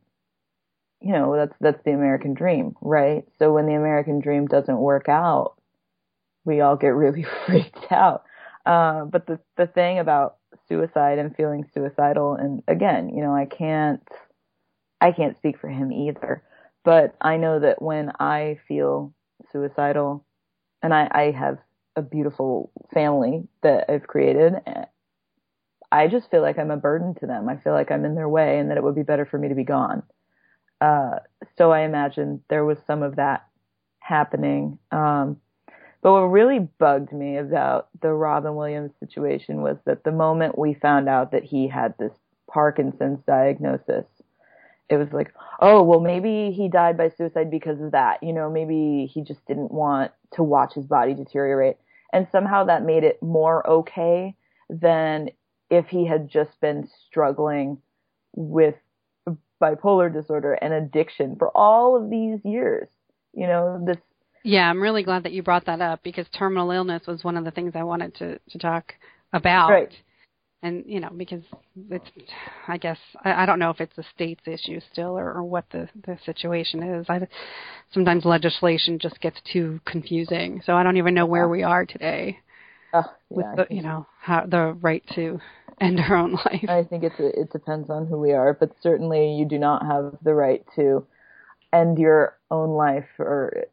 you 1.03 1.11
know, 1.11 1.35
that's 1.35 1.53
that's 1.59 1.83
the 1.83 1.91
American 1.91 2.33
dream, 2.33 2.75
right? 2.81 3.25
So 3.37 3.51
when 3.51 3.65
the 3.65 3.73
American 3.73 4.21
dream 4.21 4.47
doesn't 4.47 4.77
work 4.77 5.09
out, 5.09 5.55
we 6.45 6.61
all 6.61 6.77
get 6.77 6.95
really 6.95 7.25
freaked 7.45 7.91
out. 7.91 8.23
Uh, 8.65 9.03
but 9.03 9.27
the 9.27 9.39
the 9.57 9.67
thing 9.67 9.99
about 9.99 10.37
suicide 10.69 11.19
and 11.19 11.35
feeling 11.35 11.65
suicidal, 11.73 12.35
and 12.35 12.63
again, 12.69 13.09
you 13.09 13.21
know, 13.21 13.35
I 13.35 13.45
can't 13.45 14.01
I 15.01 15.11
can't 15.11 15.35
speak 15.35 15.59
for 15.59 15.67
him 15.67 15.91
either, 15.91 16.41
but 16.83 17.15
I 17.21 17.37
know 17.37 17.59
that 17.59 17.81
when 17.81 18.11
I 18.19 18.59
feel 18.67 19.13
suicidal, 19.51 20.25
and 20.81 20.93
I, 20.93 21.07
I 21.11 21.31
have 21.31 21.57
a 21.95 22.01
beautiful 22.01 22.71
family 22.93 23.47
that 23.61 23.89
I've 23.89 24.07
created. 24.07 24.55
I 25.91 26.07
just 26.07 26.29
feel 26.31 26.41
like 26.41 26.57
I'm 26.57 26.71
a 26.71 26.77
burden 26.77 27.13
to 27.19 27.27
them. 27.27 27.47
I 27.47 27.57
feel 27.57 27.73
like 27.73 27.91
I'm 27.91 28.03
in 28.03 28.15
their 28.15 28.27
way 28.27 28.59
and 28.59 28.69
that 28.69 28.77
it 28.77 28.83
would 28.83 28.95
be 28.95 29.03
better 29.03 29.25
for 29.25 29.37
me 29.37 29.49
to 29.49 29.55
be 29.55 29.63
gone. 29.63 30.03
Uh, 30.81 31.19
so 31.57 31.71
I 31.71 31.81
imagine 31.81 32.41
there 32.49 32.65
was 32.65 32.79
some 32.85 33.03
of 33.03 33.15
that 33.15 33.45
happening. 33.99 34.79
Um, 34.91 35.37
but 36.01 36.11
what 36.11 36.21
really 36.23 36.67
bugged 36.79 37.13
me 37.13 37.37
about 37.37 37.87
the 38.01 38.11
Robin 38.11 38.55
Williams 38.55 38.91
situation 38.99 39.61
was 39.61 39.77
that 39.85 40.03
the 40.03 40.11
moment 40.11 40.57
we 40.57 40.73
found 40.73 41.07
out 41.07 41.31
that 41.31 41.43
he 41.45 41.67
had 41.67 41.93
this 41.97 42.11
Parkinson's 42.51 43.19
diagnosis, 43.25 44.05
it 44.89 44.97
was 44.97 45.07
like, 45.11 45.33
oh, 45.59 45.81
well, 45.83 45.99
maybe 45.99 46.51
he 46.55 46.67
died 46.67 46.97
by 46.97 47.09
suicide 47.09 47.49
because 47.49 47.81
of 47.81 47.91
that. 47.91 48.21
You 48.21 48.33
know, 48.33 48.49
maybe 48.49 49.09
he 49.11 49.21
just 49.21 49.45
didn't 49.45 49.71
want 49.71 50.11
to 50.33 50.43
watch 50.43 50.73
his 50.73 50.85
body 50.85 51.13
deteriorate. 51.13 51.77
And 52.11 52.27
somehow 52.31 52.65
that 52.65 52.83
made 52.83 53.03
it 53.03 53.21
more 53.21 53.67
okay 53.67 54.35
than 54.69 55.29
if 55.69 55.87
he 55.87 56.05
had 56.05 56.29
just 56.29 56.59
been 56.61 56.87
struggling 57.07 57.79
with 58.35 58.75
bipolar 59.61 60.11
disorder 60.11 60.53
and 60.53 60.73
addiction 60.73 61.35
for 61.37 61.49
all 61.55 61.95
of 61.95 62.09
these 62.09 62.39
years. 62.43 62.89
You 63.33 63.47
know, 63.47 63.83
this. 63.85 63.97
Yeah, 64.43 64.69
I'm 64.69 64.81
really 64.81 65.03
glad 65.03 65.23
that 65.23 65.31
you 65.31 65.41
brought 65.41 65.65
that 65.65 65.81
up 65.81 66.03
because 66.03 66.27
terminal 66.29 66.69
illness 66.71 67.07
was 67.07 67.23
one 67.23 67.37
of 67.37 67.45
the 67.45 67.51
things 67.51 67.73
I 67.75 67.83
wanted 67.83 68.13
to 68.15 68.39
to 68.49 68.57
talk 68.59 68.93
about. 69.31 69.69
Right. 69.69 69.93
And 70.63 70.85
you 70.87 71.01
know, 71.01 71.09
because 71.15 71.43
it's, 71.89 72.09
I 72.69 72.77
guess 72.77 72.97
I, 73.23 73.43
I 73.43 73.45
don't 73.45 73.59
know 73.59 73.69
if 73.69 73.81
it's 73.81 73.97
a 73.97 74.03
state's 74.15 74.47
issue 74.47 74.79
still 74.91 75.19
or, 75.19 75.33
or 75.33 75.43
what 75.43 75.65
the 75.71 75.89
the 76.05 76.17
situation 76.25 76.81
is. 76.81 77.05
I 77.09 77.27
sometimes 77.93 78.23
legislation 78.23 78.97
just 78.97 79.19
gets 79.19 79.37
too 79.51 79.81
confusing, 79.85 80.61
so 80.65 80.73
I 80.73 80.83
don't 80.83 80.95
even 80.95 81.13
know 81.13 81.25
where 81.25 81.49
we 81.49 81.63
are 81.63 81.85
today 81.85 82.39
uh, 82.93 83.03
with 83.29 83.45
the 83.57 83.67
you 83.69 83.81
know 83.81 84.07
how, 84.21 84.45
the 84.45 84.77
right 84.79 85.03
to 85.15 85.41
end 85.81 85.99
our 85.99 86.15
own 86.15 86.31
life. 86.45 86.65
I 86.69 86.83
think 86.83 87.03
it's 87.03 87.19
a, 87.19 87.41
it 87.41 87.51
depends 87.51 87.89
on 87.89 88.07
who 88.07 88.17
we 88.17 88.31
are, 88.31 88.53
but 88.53 88.71
certainly 88.81 89.33
you 89.33 89.45
do 89.45 89.59
not 89.59 89.85
have 89.85 90.17
the 90.23 90.33
right 90.33 90.63
to 90.77 91.05
end 91.73 91.97
your 91.97 92.37
own 92.49 92.69
life, 92.69 93.09
or 93.19 93.65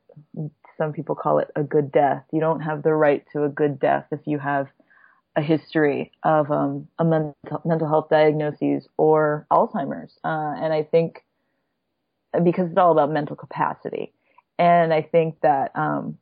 some 0.76 0.92
people 0.92 1.14
call 1.14 1.38
it 1.38 1.52
a 1.54 1.62
good 1.62 1.92
death. 1.92 2.24
You 2.32 2.40
don't 2.40 2.62
have 2.62 2.82
the 2.82 2.94
right 2.94 3.24
to 3.32 3.44
a 3.44 3.48
good 3.48 3.78
death 3.78 4.06
if 4.10 4.20
you 4.24 4.40
have 4.40 4.66
a 5.40 5.42
history 5.42 6.12
of 6.22 6.50
um, 6.50 6.86
a 6.98 7.04
mental 7.04 7.62
mental 7.64 7.88
health 7.88 8.08
diagnoses 8.10 8.86
or 8.96 9.46
Alzheimer's, 9.50 10.12
uh, 10.24 10.54
and 10.62 10.72
I 10.72 10.82
think 10.82 11.24
because 12.44 12.68
it's 12.68 12.78
all 12.78 12.92
about 12.92 13.10
mental 13.10 13.36
capacity, 13.36 14.12
and 14.58 14.92
I 14.92 15.02
think 15.02 15.40
that 15.42 15.72
um, 15.74 16.18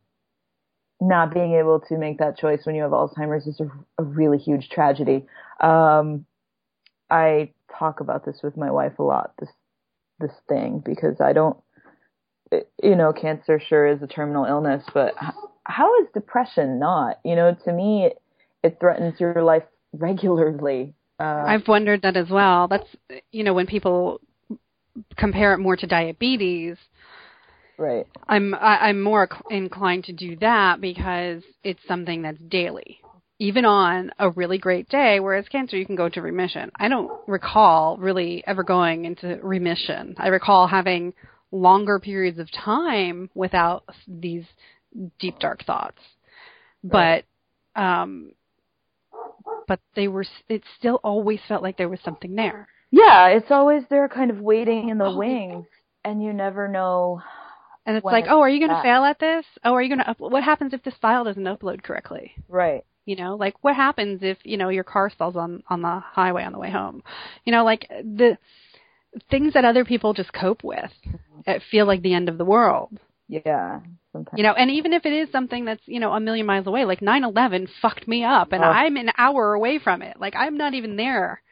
not 1.00 1.35
being 1.35 1.54
able 1.54 1.81
to 1.88 1.98
make 1.98 2.18
that 2.18 2.38
choice 2.38 2.61
when 2.64 2.74
you 2.74 2.83
have 2.83 2.92
Alzheimer's 2.92 3.46
is 3.46 3.61
a, 3.61 3.70
a 3.98 4.04
really 4.04 4.38
huge 4.38 4.68
tragedy. 4.68 5.26
Um, 5.61 6.24
I 7.11 7.52
talk 7.78 8.00
about 8.00 8.24
this 8.24 8.40
with 8.42 8.57
my 8.57 8.70
wife 8.70 8.98
a 8.98 9.02
lot, 9.02 9.33
this, 9.38 9.50
this 10.18 10.33
thing, 10.48 10.83
because 10.85 11.20
I 11.20 11.33
don't, 11.33 11.57
you 12.83 12.96
know, 12.96 13.12
cancer 13.12 13.61
sure 13.61 13.87
is 13.87 14.02
a 14.02 14.07
terminal 14.07 14.44
illness, 14.44 14.85
but 14.92 15.14
how 15.64 16.00
is 16.00 16.09
depression 16.14 16.78
not? 16.78 17.20
You 17.24 17.37
know, 17.37 17.57
to 17.64 17.72
me, 17.72 18.07
it, 18.07 18.22
it 18.62 18.78
threatens 18.80 19.20
your 19.20 19.42
life 19.42 19.64
regularly. 19.92 20.94
Uh, 21.20 21.44
I've 21.46 21.66
wondered 21.66 22.02
that 22.02 22.16
as 22.16 22.28
well. 22.30 22.68
That's 22.68 22.88
you 23.32 23.44
know 23.44 23.54
when 23.54 23.66
people 23.66 24.20
compare 25.16 25.54
it 25.54 25.58
more 25.58 25.76
to 25.76 25.86
diabetes. 25.86 26.76
right. 27.76 28.06
I'm 28.26 28.54
I, 28.54 28.88
I'm 28.88 29.02
more 29.02 29.28
inclined 29.50 30.04
to 30.04 30.12
do 30.12 30.36
that 30.36 30.80
because 30.80 31.42
it's 31.62 31.80
something 31.86 32.22
that's 32.22 32.40
daily. 32.48 32.98
Even 33.40 33.64
on 33.64 34.10
a 34.18 34.30
really 34.30 34.58
great 34.58 34.88
day, 34.88 35.20
whereas 35.20 35.46
cancer 35.48 35.76
you 35.76 35.86
can 35.86 35.94
go 35.94 36.08
to 36.08 36.20
remission. 36.20 36.72
I 36.74 36.88
don't 36.88 37.10
recall 37.28 37.96
really 37.96 38.42
ever 38.44 38.64
going 38.64 39.04
into 39.04 39.38
remission. 39.42 40.16
I 40.18 40.28
recall 40.28 40.66
having 40.66 41.14
longer 41.52 42.00
periods 42.00 42.40
of 42.40 42.50
time 42.50 43.30
without 43.34 43.84
these 44.08 44.44
deep 45.20 45.38
dark 45.38 45.64
thoughts. 45.64 46.00
But 46.82 47.24
um 47.76 48.32
but 49.66 49.81
they 49.94 50.09
were 50.09 50.24
it 50.48 50.62
still 50.78 51.00
always 51.04 51.40
felt 51.46 51.62
like 51.62 51.76
there 51.76 51.88
was 51.88 52.00
something 52.04 52.35
there. 52.35 52.68
Yeah, 52.90 53.28
it's 53.28 53.50
always 53.50 53.83
there, 53.90 54.09
kind 54.09 54.31
of 54.31 54.40
waiting 54.40 54.88
in 54.88 54.98
the 54.98 55.07
Oh, 55.07 55.16
wings, 55.16 55.66
and 56.04 56.22
you 56.22 56.33
never 56.33 56.68
know. 56.68 57.22
And 57.85 57.96
it's 57.96 58.04
like, 58.04 58.24
it's 58.24 58.33
"Oh, 58.33 58.40
are 58.40 58.48
you 58.48 58.59
going 58.59 58.76
to 58.76 58.83
fail 58.83 59.04
at 59.04 59.18
this? 59.18 59.44
Oh, 59.64 59.74
are 59.74 59.83
you 59.83 59.88
going 59.88 60.00
to 60.00 60.11
up- 60.11 60.20
what 60.20 60.42
happens 60.42 60.72
if 60.72 60.83
this 60.83 60.96
file 61.00 61.24
doesn't 61.24 61.44
upload 61.44 61.83
correctly?" 61.83 62.33
Right. 62.48 62.85
You 63.04 63.16
know, 63.16 63.37
like 63.37 63.54
what 63.62 63.74
happens 63.76 64.20
if, 64.22 64.38
you 64.42 64.59
know, 64.59 64.68
your 64.68 64.85
car 64.85 65.11
stalls 65.11 65.37
on 65.37 65.62
on 65.68 65.83
the 65.83 66.00
highway 66.00 66.44
on 66.44 66.52
the 66.52 66.59
way 66.59 66.70
home? 66.70 67.02
You 67.44 67.52
know, 67.52 67.64
like 67.64 67.88
the 67.88 68.37
things 69.31 69.54
that 69.54 69.64
other 69.64 69.85
people 69.85 70.12
just 70.12 70.33
cope 70.33 70.62
with 70.62 70.92
mm-hmm. 71.07 71.40
that 71.46 71.62
feel 71.70 71.87
like 71.87 72.02
the 72.02 72.14
end 72.14 72.28
of 72.28 72.38
the 72.38 72.44
world. 72.44 72.98
Yeah. 73.28 73.81
Sometimes. 74.12 74.38
You 74.38 74.42
know, 74.42 74.52
and 74.52 74.70
even 74.70 74.92
if 74.92 75.04
it 75.04 75.12
is 75.12 75.30
something 75.30 75.64
that's, 75.66 75.82
you 75.86 76.00
know, 76.00 76.12
a 76.12 76.20
million 76.20 76.46
miles 76.46 76.66
away, 76.66 76.84
like 76.84 77.00
9/11 77.00 77.68
fucked 77.82 78.08
me 78.08 78.24
up 78.24 78.52
and 78.52 78.64
Oh. 78.64 78.68
I'm 78.68 78.96
an 78.96 79.10
hour 79.18 79.52
away 79.54 79.78
from 79.78 80.02
it. 80.02 80.18
Like 80.18 80.34
I'm 80.36 80.56
not 80.56 80.74
even 80.74 80.96
there. 80.96 81.42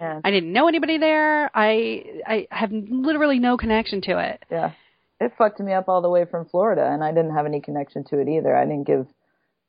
Yeah. 0.00 0.20
I 0.24 0.30
didn't 0.30 0.52
know 0.52 0.68
anybody 0.68 0.96
there. 0.98 1.50
I 1.54 2.04
I 2.26 2.46
have 2.50 2.72
literally 2.72 3.38
no 3.38 3.56
connection 3.58 4.00
to 4.02 4.18
it. 4.18 4.42
Yeah. 4.50 4.72
It 5.20 5.34
fucked 5.36 5.60
me 5.60 5.72
up 5.72 5.88
all 5.88 6.00
the 6.02 6.08
way 6.08 6.24
from 6.24 6.46
Florida, 6.46 6.88
and 6.90 7.04
I 7.04 7.12
didn't 7.12 7.34
have 7.34 7.46
any 7.46 7.60
connection 7.60 8.04
to 8.04 8.18
it 8.18 8.28
either. 8.28 8.56
I 8.56 8.64
didn't 8.64 8.86
give 8.86 9.06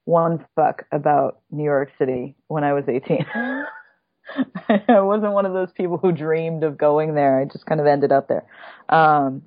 one 0.06 0.46
fuck 0.56 0.86
about 0.92 1.42
New 1.52 1.64
York 1.64 1.92
City 2.00 2.36
when 2.48 2.64
I 2.64 2.74
was 2.74 2.86
18. 2.88 3.26
I 3.36 5.02
wasn't 5.02 5.34
one 5.34 5.46
of 5.46 5.54
those 5.54 5.72
people 5.74 5.98
who 5.98 6.12
dreamed 6.12 6.64
of 6.64 6.78
going 6.78 7.14
there. 7.14 7.40
I 7.40 7.46
just 7.46 7.66
kind 7.66 7.80
of 7.82 7.86
ended 7.88 8.12
up 8.12 8.28
there. 8.28 8.46
Um, 8.90 9.44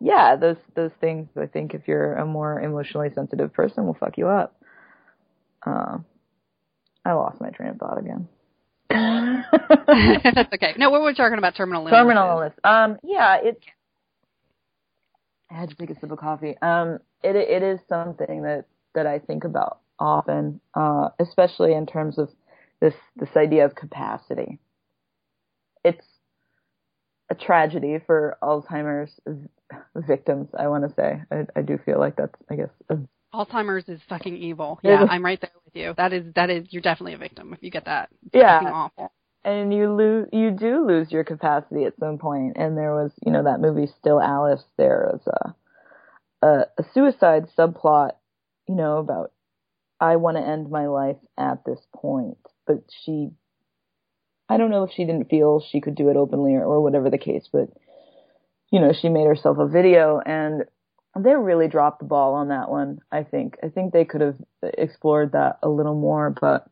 yeah, 0.00 0.36
those 0.36 0.56
those 0.74 0.90
things. 1.00 1.28
I 1.40 1.46
think 1.46 1.74
if 1.74 1.88
you're 1.88 2.14
a 2.14 2.26
more 2.26 2.60
emotionally 2.60 3.10
sensitive 3.14 3.52
person, 3.52 3.86
will 3.86 3.94
fuck 3.94 4.18
you 4.18 4.28
up. 4.28 4.60
Um, 5.64 6.04
I 7.04 7.12
lost 7.12 7.40
my 7.40 7.50
train 7.50 7.70
of 7.70 7.76
thought 7.78 7.98
again. 7.98 8.28
That's 8.90 10.52
okay. 10.54 10.74
No, 10.76 10.90
we 10.90 10.98
were 10.98 11.14
talking 11.14 11.38
about 11.38 11.56
terminal 11.56 11.86
illness. 11.86 11.92
Terminal 11.98 12.28
illness. 12.30 12.52
Um, 12.62 12.98
yeah, 13.02 13.38
it's. 13.42 13.60
I 15.50 15.54
had 15.60 15.70
to 15.70 15.76
take 15.76 15.90
a 15.90 16.00
sip 16.00 16.10
of 16.10 16.18
coffee. 16.18 16.56
Um, 16.60 16.98
it 17.22 17.36
it 17.36 17.62
is 17.62 17.80
something 17.88 18.42
that 18.42 18.66
that 18.94 19.06
I 19.06 19.18
think 19.18 19.44
about 19.44 19.78
often, 19.98 20.60
uh, 20.74 21.08
especially 21.18 21.72
in 21.72 21.86
terms 21.86 22.18
of 22.18 22.28
this 22.80 22.94
this 23.16 23.30
idea 23.36 23.64
of 23.64 23.74
capacity. 23.74 24.58
It's 25.84 26.04
a 27.30 27.34
tragedy 27.34 27.98
for 28.06 28.36
Alzheimer's 28.42 29.10
victims. 29.96 30.48
I 30.58 30.68
want 30.68 30.88
to 30.88 30.94
say. 30.94 31.22
I, 31.30 31.46
I 31.58 31.62
do 31.62 31.78
feel 31.84 31.98
like 31.98 32.16
that's. 32.16 32.34
I 32.50 32.56
guess. 32.56 32.70
Alzheimer's 33.34 33.88
is 33.88 34.00
fucking 34.08 34.36
evil. 34.36 34.80
Yeah. 34.82 35.04
I'm 35.08 35.24
right 35.24 35.40
there 35.40 35.50
with 35.64 35.74
you. 35.76 35.94
That 35.96 36.12
is 36.12 36.32
that 36.34 36.50
is 36.50 36.66
you're 36.70 36.82
definitely 36.82 37.14
a 37.14 37.18
victim 37.18 37.52
if 37.52 37.62
you 37.62 37.70
get 37.70 37.84
that. 37.86 38.08
It's 38.26 38.34
Yeah. 38.34 38.88
and 39.46 39.72
you 39.72 39.94
lose 39.94 40.28
you 40.32 40.50
do 40.50 40.86
lose 40.86 41.10
your 41.10 41.24
capacity 41.24 41.84
at 41.84 41.94
some 41.98 42.18
point. 42.18 42.54
point 42.54 42.56
and 42.56 42.76
there 42.76 42.92
was 42.94 43.12
you 43.24 43.32
know 43.32 43.44
that 43.44 43.60
movie 43.60 43.86
still 43.98 44.20
alice 44.20 44.64
there 44.76 45.12
was 45.12 45.54
a 46.42 46.46
a, 46.46 46.66
a 46.78 46.84
suicide 46.92 47.46
subplot 47.56 48.12
you 48.68 48.74
know 48.74 48.98
about 48.98 49.32
i 50.00 50.16
want 50.16 50.36
to 50.36 50.42
end 50.42 50.68
my 50.68 50.86
life 50.88 51.16
at 51.38 51.64
this 51.64 51.78
point 51.94 52.36
but 52.66 52.82
she 53.04 53.30
i 54.48 54.56
don't 54.56 54.70
know 54.70 54.84
if 54.84 54.90
she 54.92 55.04
didn't 55.04 55.30
feel 55.30 55.60
she 55.60 55.80
could 55.80 55.94
do 55.94 56.08
it 56.08 56.16
openly 56.16 56.54
or, 56.54 56.64
or 56.64 56.82
whatever 56.82 57.10
the 57.10 57.18
case 57.18 57.48
but 57.52 57.68
you 58.70 58.80
know 58.80 58.92
she 58.92 59.08
made 59.08 59.26
herself 59.26 59.58
a 59.58 59.68
video 59.68 60.20
and 60.24 60.64
they 61.18 61.34
really 61.34 61.68
dropped 61.68 62.00
the 62.00 62.04
ball 62.04 62.34
on 62.34 62.48
that 62.48 62.70
one 62.70 62.98
i 63.10 63.22
think 63.22 63.56
i 63.62 63.68
think 63.68 63.92
they 63.92 64.04
could 64.04 64.20
have 64.20 64.36
explored 64.62 65.32
that 65.32 65.58
a 65.62 65.68
little 65.68 65.98
more 65.98 66.34
but 66.40 66.68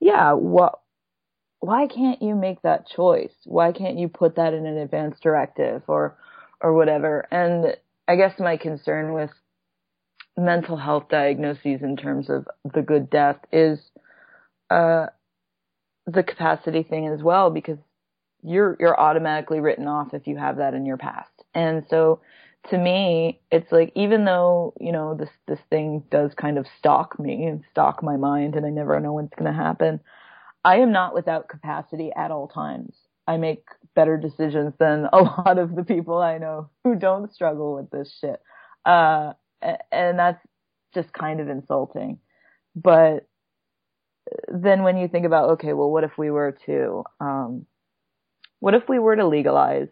yeah 0.00 0.32
what 0.32 0.80
why 1.60 1.86
can't 1.88 2.22
you 2.22 2.34
make 2.34 2.62
that 2.62 2.86
choice? 2.86 3.32
Why 3.44 3.72
can't 3.72 3.98
you 3.98 4.08
put 4.08 4.36
that 4.36 4.54
in 4.54 4.66
an 4.66 4.76
advance 4.76 5.18
directive 5.20 5.82
or 5.88 6.16
or 6.60 6.74
whatever? 6.74 7.26
And 7.30 7.76
I 8.06 8.16
guess 8.16 8.38
my 8.38 8.56
concern 8.56 9.12
with 9.12 9.30
mental 10.36 10.76
health 10.76 11.08
diagnoses 11.10 11.82
in 11.82 11.96
terms 11.96 12.30
of 12.30 12.46
the 12.72 12.82
good 12.82 13.10
death 13.10 13.38
is 13.52 13.80
uh 14.70 15.06
the 16.06 16.22
capacity 16.22 16.82
thing 16.82 17.08
as 17.08 17.22
well 17.22 17.50
because 17.50 17.78
you're 18.42 18.76
you're 18.78 18.98
automatically 18.98 19.60
written 19.60 19.86
off 19.88 20.14
if 20.14 20.26
you 20.26 20.36
have 20.36 20.58
that 20.58 20.74
in 20.74 20.86
your 20.86 20.96
past. 20.96 21.30
And 21.54 21.84
so 21.90 22.20
to 22.70 22.78
me, 22.78 23.40
it's 23.50 23.70
like 23.70 23.92
even 23.94 24.24
though, 24.24 24.74
you 24.80 24.92
know, 24.92 25.14
this 25.14 25.30
this 25.46 25.58
thing 25.70 26.04
does 26.10 26.32
kind 26.34 26.58
of 26.58 26.66
stalk 26.78 27.18
me 27.18 27.44
and 27.44 27.64
stalk 27.70 28.02
my 28.02 28.16
mind 28.16 28.54
and 28.54 28.64
I 28.64 28.70
never 28.70 28.98
know 29.00 29.14
when 29.14 29.26
it's 29.26 29.34
gonna 29.36 29.52
happen. 29.52 30.00
I 30.64 30.78
am 30.78 30.92
not 30.92 31.14
without 31.14 31.48
capacity 31.48 32.10
at 32.16 32.30
all 32.30 32.48
times. 32.48 32.96
I 33.28 33.36
make 33.36 33.64
better 33.94 34.16
decisions 34.16 34.74
than 34.78 35.08
a 35.12 35.18
lot 35.22 35.58
of 35.58 35.74
the 35.74 35.84
people 35.84 36.18
I 36.18 36.38
know 36.38 36.70
who 36.84 36.94
don't 36.94 37.32
struggle 37.32 37.74
with 37.74 37.90
this 37.90 38.16
shit. 38.20 38.40
Uh, 38.84 39.32
and 39.90 40.18
that's 40.18 40.44
just 40.94 41.12
kind 41.12 41.40
of 41.40 41.48
insulting. 41.48 42.18
But 42.74 43.26
then 44.48 44.82
when 44.82 44.96
you 44.98 45.08
think 45.08 45.26
about, 45.26 45.50
okay, 45.52 45.72
well, 45.72 45.90
what 45.90 46.04
if 46.04 46.18
we 46.18 46.30
were 46.30 46.56
to, 46.66 47.04
um, 47.20 47.66
what 48.60 48.74
if 48.74 48.88
we 48.88 48.98
were 48.98 49.16
to 49.16 49.26
legalize 49.26 49.88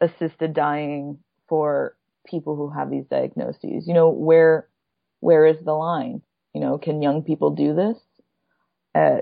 assisted 0.00 0.54
dying 0.54 1.18
for 1.48 1.96
people 2.26 2.56
who 2.56 2.70
have 2.70 2.90
these 2.90 3.06
diagnoses? 3.10 3.86
You 3.86 3.94
know, 3.94 4.10
where, 4.10 4.68
where 5.20 5.46
is 5.46 5.58
the 5.64 5.72
line? 5.74 6.22
You 6.54 6.60
know, 6.60 6.78
can 6.78 7.02
young 7.02 7.22
people 7.22 7.50
do 7.50 7.74
this? 7.74 7.96
uh, 8.94 9.18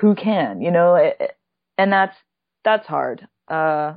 who 0.00 0.16
can, 0.16 0.62
you 0.62 0.72
know, 0.72 0.96
it, 0.96 1.16
it- 1.20 1.38
and 1.78 1.92
that's 1.92 2.16
that's 2.64 2.86
hard. 2.86 3.26
Uh, 3.48 3.94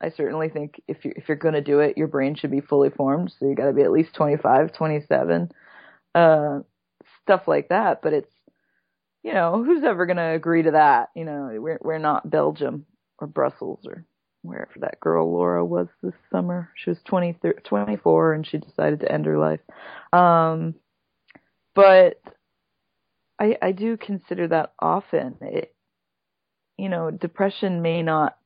I 0.00 0.10
certainly 0.16 0.48
think 0.50 0.82
if 0.88 1.04
you 1.04 1.12
if 1.16 1.28
you're 1.28 1.36
going 1.38 1.54
to 1.54 1.62
do 1.62 1.80
it, 1.80 1.98
your 1.98 2.08
brain 2.08 2.36
should 2.36 2.50
be 2.50 2.60
fully 2.60 2.90
formed, 2.90 3.32
so 3.38 3.48
you 3.48 3.54
got 3.56 3.66
to 3.66 3.72
be 3.74 3.82
at 3.82 3.92
least 3.92 4.14
25, 4.14 4.72
27, 4.74 5.50
uh, 6.14 6.60
stuff 7.22 7.42
like 7.48 7.68
that. 7.70 8.02
But 8.02 8.14
it's, 8.14 8.32
you 9.24 9.32
know, 9.32 9.64
who's 9.64 9.82
ever 9.82 10.06
going 10.06 10.18
to 10.18 10.34
agree 10.34 10.62
to 10.62 10.72
that? 10.72 11.08
You 11.16 11.24
know, 11.24 11.50
we're 11.58 11.78
we're 11.80 11.98
not 11.98 12.30
Belgium 12.30 12.84
or 13.18 13.26
Brussels 13.26 13.80
or 13.86 14.04
wherever 14.42 14.72
that 14.80 15.00
girl 15.00 15.32
Laura 15.32 15.64
was 15.64 15.88
this 16.02 16.12
summer. 16.30 16.68
She 16.76 16.90
was 16.90 16.98
20, 17.06 17.38
24 17.64 18.34
and 18.34 18.46
she 18.46 18.58
decided 18.58 19.00
to 19.00 19.10
end 19.10 19.24
her 19.24 19.38
life. 19.38 19.60
Um, 20.12 20.74
but 21.74 22.20
I, 23.40 23.56
I 23.62 23.72
do 23.72 23.96
consider 23.96 24.46
that 24.48 24.74
often. 24.78 25.36
It, 25.40 25.74
you 26.76 26.90
know, 26.90 27.10
depression 27.10 27.80
may 27.80 28.02
not, 28.02 28.36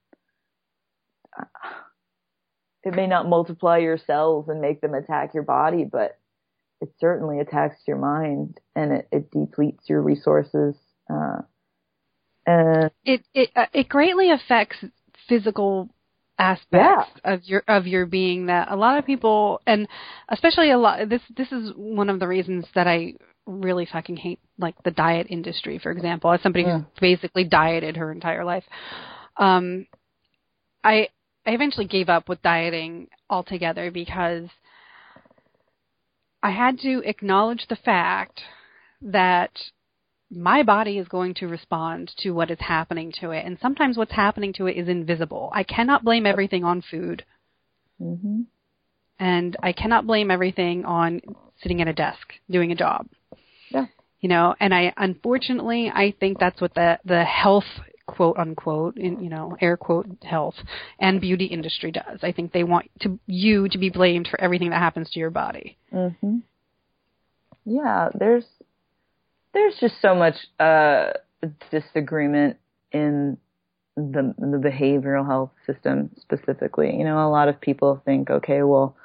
it 2.84 2.94
may 2.94 3.08
not 3.08 3.28
multiply 3.28 3.78
your 3.78 3.98
cells 3.98 4.48
and 4.48 4.60
make 4.60 4.80
them 4.80 4.94
attack 4.94 5.34
your 5.34 5.42
body, 5.42 5.84
but 5.84 6.16
it 6.80 6.90
certainly 7.00 7.40
attacks 7.40 7.76
your 7.86 7.96
mind 7.98 8.58
and 8.76 8.92
it, 8.92 9.08
it 9.10 9.30
depletes 9.30 9.84
your 9.88 10.02
resources. 10.02 10.76
Uh, 11.12 11.38
and 12.46 12.90
It 13.04 13.22
it 13.34 13.50
uh, 13.56 13.66
it 13.72 13.88
greatly 13.88 14.30
affects 14.30 14.76
physical 15.28 15.88
aspects 16.38 17.10
of 17.24 17.42
your 17.44 17.64
of 17.66 17.86
your 17.86 18.06
being 18.06 18.46
that 18.46 18.70
a 18.70 18.76
lot 18.76 18.96
of 18.96 19.04
people 19.04 19.60
and 19.66 19.88
especially 20.28 20.70
a 20.70 20.78
lot 20.78 21.08
this 21.08 21.20
this 21.36 21.50
is 21.50 21.72
one 21.74 22.08
of 22.08 22.20
the 22.20 22.28
reasons 22.28 22.64
that 22.76 22.86
I 22.86 23.14
really 23.44 23.86
fucking 23.86 24.16
hate 24.16 24.38
like 24.56 24.80
the 24.84 24.92
diet 24.92 25.26
industry 25.30 25.78
for 25.78 25.90
example 25.90 26.30
as 26.32 26.40
somebody 26.42 26.64
Yeah. 26.64 26.78
who 26.78 26.84
basically 27.00 27.42
dieted 27.42 27.96
her 27.96 28.12
entire 28.12 28.44
life 28.44 28.62
um 29.36 29.86
I 30.84 31.08
I 31.44 31.50
eventually 31.52 31.86
gave 31.86 32.08
up 32.08 32.28
with 32.28 32.40
dieting 32.42 33.08
altogether 33.28 33.90
because 33.90 34.48
I 36.42 36.50
had 36.50 36.78
to 36.80 37.02
acknowledge 37.04 37.66
the 37.68 37.76
fact 37.76 38.40
that 39.02 39.50
my 40.30 40.62
body 40.62 40.98
is 40.98 41.08
going 41.08 41.34
to 41.34 41.48
respond 41.48 42.12
to 42.18 42.32
what 42.32 42.50
is 42.50 42.58
happening 42.60 43.12
to 43.20 43.30
it. 43.30 43.44
And 43.46 43.58
sometimes 43.60 43.96
what's 43.96 44.12
happening 44.12 44.52
to 44.54 44.66
it 44.66 44.76
is 44.76 44.88
invisible. 44.88 45.50
I 45.52 45.62
cannot 45.62 46.04
blame 46.04 46.26
everything 46.26 46.64
on 46.64 46.82
food. 46.82 47.24
hmm 47.98 48.42
And 49.18 49.56
I 49.62 49.72
cannot 49.72 50.06
blame 50.06 50.30
everything 50.30 50.84
on 50.84 51.20
sitting 51.62 51.80
at 51.80 51.88
a 51.88 51.92
desk 51.92 52.34
doing 52.50 52.70
a 52.72 52.76
job. 52.76 53.08
Yeah. 53.70 53.86
You 54.20 54.28
know, 54.28 54.54
and 54.60 54.74
I 54.74 54.92
unfortunately 54.96 55.90
I 55.92 56.14
think 56.20 56.38
that's 56.38 56.60
what 56.60 56.74
the 56.74 56.98
the 57.04 57.24
health 57.24 57.80
quote 58.08 58.38
unquote 58.38 58.96
in 58.96 59.22
you 59.22 59.28
know 59.28 59.56
air 59.60 59.76
quote 59.76 60.06
health 60.24 60.54
and 60.98 61.20
beauty 61.20 61.44
industry 61.44 61.92
does. 61.92 62.20
I 62.22 62.32
think 62.32 62.52
they 62.52 62.64
want 62.64 62.90
to 63.02 63.20
you 63.26 63.68
to 63.68 63.78
be 63.78 63.90
blamed 63.90 64.26
for 64.28 64.40
everything 64.40 64.70
that 64.70 64.80
happens 64.80 65.10
to 65.10 65.20
your 65.20 65.30
body. 65.30 65.76
Mhm. 65.92 66.42
Yeah, 67.64 68.08
there's 68.14 68.46
there's 69.52 69.76
just 69.78 70.00
so 70.00 70.14
much 70.14 70.34
uh 70.58 71.12
disagreement 71.70 72.56
in 72.92 73.36
the 73.96 74.34
the 74.38 74.58
behavioral 74.58 75.26
health 75.26 75.50
system 75.66 76.10
specifically. 76.18 76.96
You 76.96 77.04
know, 77.04 77.28
a 77.28 77.30
lot 77.30 77.48
of 77.48 77.60
people 77.60 78.00
think, 78.06 78.30
okay, 78.30 78.62
well, 78.62 78.96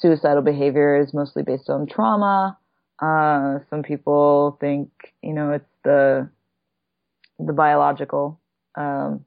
suicidal 0.00 0.42
behavior 0.42 1.00
is 1.00 1.14
mostly 1.14 1.44
based 1.44 1.70
on 1.70 1.86
trauma. 1.86 2.58
Uh, 3.00 3.58
some 3.70 3.82
people 3.82 4.56
think, 4.60 4.90
you 5.22 5.34
know, 5.34 5.52
it's 5.52 5.64
the 5.84 6.28
the 7.38 7.52
biological 7.52 8.40
um, 8.76 9.24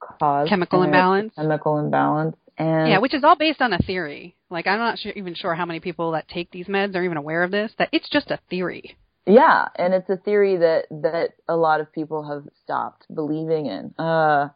cause, 0.00 0.48
Chemical 0.48 0.82
imbalance. 0.82 1.32
chemical 1.36 1.78
imbalance, 1.78 2.36
and 2.58 2.90
Yeah, 2.90 2.98
which 2.98 3.14
is 3.14 3.24
all 3.24 3.36
based 3.36 3.60
on 3.60 3.72
a 3.72 3.78
theory. 3.78 4.36
Like 4.50 4.66
I'm 4.66 4.78
not 4.78 4.98
sure, 4.98 5.12
even 5.12 5.34
sure 5.34 5.54
how 5.54 5.66
many 5.66 5.80
people 5.80 6.12
that 6.12 6.28
take 6.28 6.50
these 6.50 6.66
meds 6.66 6.94
are 6.94 7.04
even 7.04 7.16
aware 7.16 7.42
of 7.42 7.50
this. 7.50 7.72
That 7.78 7.88
it's 7.92 8.08
just 8.08 8.30
a 8.30 8.38
theory. 8.50 8.96
Yeah, 9.26 9.68
and 9.76 9.94
it's 9.94 10.10
a 10.10 10.16
theory 10.16 10.56
that 10.58 10.86
that 10.90 11.30
a 11.48 11.56
lot 11.56 11.80
of 11.80 11.92
people 11.92 12.28
have 12.28 12.44
stopped 12.62 13.06
believing 13.14 13.66
in. 13.66 13.94
Uh, 13.98 14.48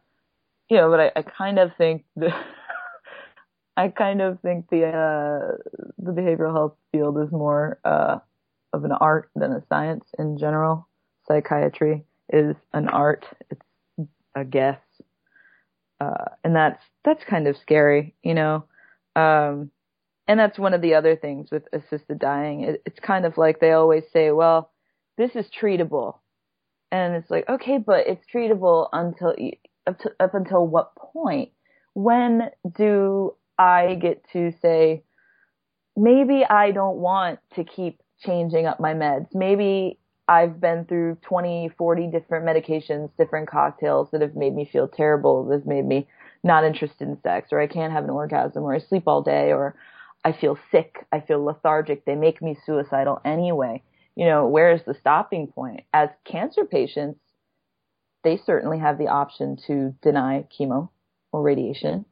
you 0.68 0.76
know, 0.76 0.90
but 0.90 1.00
I, 1.00 1.12
I 1.16 1.22
kind 1.22 1.58
of 1.58 1.70
think 1.78 2.04
the 2.16 2.30
I 3.76 3.88
kind 3.88 4.20
of 4.20 4.40
think 4.40 4.68
the 4.70 4.86
uh, 4.86 5.80
the 5.98 6.12
behavioral 6.12 6.52
health 6.52 6.74
field 6.92 7.18
is 7.18 7.30
more 7.30 7.78
uh, 7.84 8.18
of 8.72 8.84
an 8.84 8.92
art 8.92 9.30
than 9.36 9.52
a 9.52 9.62
science 9.68 10.04
in 10.18 10.38
general. 10.38 10.88
Psychiatry 11.26 12.04
is 12.30 12.56
an 12.72 12.88
art; 12.88 13.26
it's 13.50 14.08
a 14.34 14.44
guess, 14.44 14.80
uh, 16.00 16.30
and 16.44 16.54
that's 16.54 16.82
that's 17.04 17.24
kind 17.24 17.48
of 17.48 17.56
scary, 17.56 18.14
you 18.22 18.34
know. 18.34 18.64
Um, 19.14 19.70
and 20.28 20.38
that's 20.38 20.58
one 20.58 20.74
of 20.74 20.82
the 20.82 20.94
other 20.94 21.16
things 21.16 21.50
with 21.50 21.64
assisted 21.72 22.18
dying. 22.18 22.62
It, 22.62 22.82
it's 22.84 23.00
kind 23.00 23.24
of 23.24 23.38
like 23.38 23.60
they 23.60 23.72
always 23.72 24.04
say, 24.12 24.30
well, 24.30 24.72
this 25.16 25.30
is 25.34 25.46
treatable. 25.46 26.18
And 26.90 27.14
it's 27.14 27.30
like, 27.30 27.48
okay, 27.48 27.78
but 27.78 28.06
it's 28.06 28.24
treatable 28.32 28.88
until, 28.92 29.34
up, 29.86 29.98
to, 30.00 30.10
up 30.20 30.34
until 30.34 30.66
what 30.66 30.94
point? 30.96 31.50
When 31.94 32.50
do 32.76 33.34
I 33.58 33.94
get 33.94 34.22
to 34.32 34.52
say, 34.60 35.02
maybe 35.96 36.44
I 36.44 36.72
don't 36.72 36.98
want 36.98 37.38
to 37.54 37.64
keep 37.64 38.00
changing 38.24 38.66
up 38.66 38.80
my 38.80 38.94
meds. 38.94 39.28
Maybe 39.32 39.98
I've 40.28 40.60
been 40.60 40.84
through 40.86 41.18
20, 41.22 41.70
40 41.78 42.06
different 42.08 42.44
medications, 42.44 43.10
different 43.16 43.48
cocktails 43.48 44.08
that 44.10 44.22
have 44.22 44.34
made 44.34 44.54
me 44.54 44.68
feel 44.70 44.88
terrible, 44.88 45.44
that 45.44 45.58
have 45.58 45.66
made 45.66 45.84
me 45.84 46.08
not 46.42 46.64
interested 46.64 47.06
in 47.06 47.20
sex, 47.22 47.48
or 47.52 47.60
I 47.60 47.66
can't 47.66 47.92
have 47.92 48.04
an 48.04 48.10
orgasm, 48.10 48.64
or 48.64 48.74
I 48.74 48.80
sleep 48.80 49.04
all 49.06 49.22
day, 49.22 49.52
or 49.52 49.76
I 50.24 50.32
feel 50.32 50.58
sick, 50.72 51.06
I 51.12 51.20
feel 51.20 51.44
lethargic, 51.44 52.04
they 52.04 52.16
make 52.16 52.42
me 52.42 52.56
suicidal 52.66 53.20
anyway. 53.24 53.82
You 54.16 54.26
know, 54.26 54.48
where 54.48 54.72
is 54.72 54.80
the 54.84 54.94
stopping 54.94 55.46
point? 55.46 55.82
As 55.92 56.08
cancer 56.24 56.64
patients, 56.64 57.20
they 58.24 58.36
certainly 58.44 58.78
have 58.78 58.98
the 58.98 59.08
option 59.08 59.56
to 59.68 59.94
deny 60.02 60.44
chemo 60.58 60.88
or 61.30 61.42
radiation. 61.42 62.04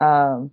Um, 0.00 0.50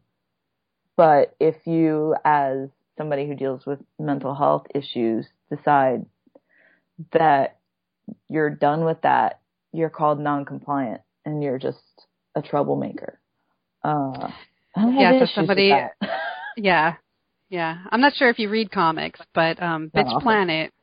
but 0.95 1.35
if 1.39 1.55
you, 1.65 2.15
as 2.23 2.69
somebody 2.97 3.25
who 3.25 3.33
deals 3.33 3.65
with 3.65 3.79
mental 3.97 4.35
health 4.35 4.67
issues, 4.75 5.25
decide 5.49 6.05
that 7.13 7.57
you're 8.27 8.49
done 8.49 8.85
with 8.85 9.01
that, 9.01 9.39
you're 9.71 9.89
called 9.89 10.19
non-compliant 10.19 11.01
and 11.25 11.43
you're 11.43 11.59
just 11.59 11.77
a 12.35 12.41
troublemaker. 12.41 13.19
Uh, 13.83 14.31
I 14.75 14.81
don't 14.81 14.93
have 14.93 15.13
Yeah, 15.15 15.19
so 15.19 15.25
somebody- 15.33 15.73
Yeah, 16.57 16.95
yeah. 17.49 17.77
I'm 17.89 18.01
not 18.01 18.15
sure 18.15 18.29
if 18.29 18.39
you 18.39 18.49
read 18.49 18.71
comics, 18.71 19.19
but 19.33 19.61
um, 19.61 19.89
Bitch 19.95 20.21
Planet, 20.21 20.73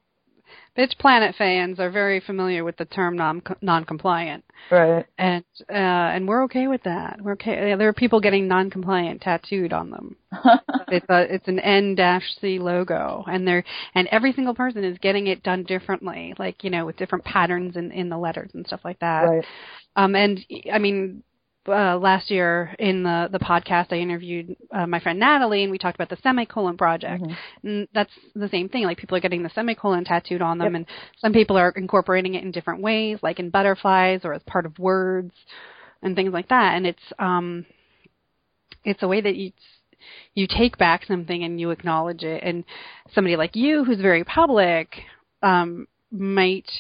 Bitch 0.77 0.99
Planet 0.99 1.35
fans 1.37 1.81
are 1.81 1.91
very 1.91 2.21
familiar 2.21 2.63
with 2.63 2.77
the 2.77 2.85
term 2.85 3.17
non 3.17 3.43
non-compliant, 3.63 4.45
right. 4.71 5.07
and 5.17 5.45
uh, 5.71 5.73
and 5.73 6.29
we're 6.29 6.45
okay 6.45 6.67
with 6.67 6.83
that. 6.83 7.19
We're 7.23 7.33
okay. 7.33 7.75
There 7.77 7.89
are 7.89 7.95
people 7.95 8.21
getting 8.21 8.47
non-compliant 8.47 9.23
tattooed 9.23 9.73
on 9.73 9.91
them. 9.91 10.17
it's 10.89 11.07
a 11.09 11.35
it's 11.35 11.49
an 11.49 11.59
N 11.61 11.95
dash 11.95 12.25
C 12.41 12.59
logo, 12.59 13.25
and 13.27 13.49
they're 13.49 13.65
and 13.95 14.07
every 14.09 14.33
single 14.33 14.55
person 14.55 14.85
is 14.85 14.99
getting 14.99 15.29
it 15.29 15.43
done 15.43 15.65
differently, 15.65 16.35
like 16.39 16.63
you 16.63 16.71
know 16.71 16.85
with 16.85 16.97
different 16.97 17.25
patterns 17.25 17.77
in 17.77 17.91
in 17.91 18.11
the 18.11 18.19
letters 18.19 18.51
and 18.53 18.67
stuff 18.67 18.81
like 18.85 18.99
that. 19.01 19.23
right. 19.23 19.45
Um, 19.97 20.15
and 20.15 20.39
I 20.71 20.79
mean, 20.79 21.23
uh, 21.69 21.97
last 21.99 22.31
year 22.31 22.75
in 22.79 23.03
the 23.03 23.29
the 23.31 23.39
podcast, 23.39 23.93
I 23.93 23.97
interviewed 23.97 24.57
uh, 24.73 24.87
my 24.87 25.01
friend 25.01 25.19
Natalie, 25.19 25.63
and 25.63 25.71
we 25.71 25.79
talked 25.79 25.97
about 25.97 26.09
the 26.09 26.21
semicolon 26.23 26.77
project. 26.77 27.23
Mhm. 27.23 27.37
And 27.63 27.89
that's 27.95 28.13
the 28.35 28.49
same 28.49 28.69
thing. 28.69 28.85
Like 28.85 28.99
people 28.99 29.17
are 29.17 29.21
getting 29.21 29.43
the 29.43 29.51
semicolon 29.51 30.05
tattooed 30.05 30.43
on 30.43 30.59
them, 30.59 30.73
Yep. 30.73 30.77
and 30.77 30.87
some 31.19 31.33
people 31.33 31.57
are 31.57 31.71
incorporating 31.71 32.35
it 32.35 32.45
in 32.45 32.51
different 32.51 32.81
ways, 32.83 33.19
like 33.23 33.39
in 33.39 33.51
butterflies 33.51 34.25
or 34.25 34.33
as 34.33 34.43
part 34.45 34.67
of 34.67 34.79
words 34.79 35.33
and 36.03 36.15
things 36.17 36.33
like 36.33 36.49
that. 36.49 36.75
And 36.77 36.87
it's 36.87 37.13
um, 37.19 37.67
it's 38.85 39.03
a 39.03 39.09
way 39.09 39.21
that 39.21 39.37
you 39.37 39.53
you 40.35 40.47
take 40.47 40.79
back 40.79 41.05
something 41.05 41.43
and 41.43 41.61
you 41.61 41.71
acknowledge 41.71 42.23
it. 42.23 42.43
And 42.43 42.65
somebody 43.15 43.37
like 43.37 43.57
you, 43.57 43.85
who's 43.85 44.01
very 44.01 44.25
public, 44.25 44.95
um, 45.43 45.89
might 46.13 46.71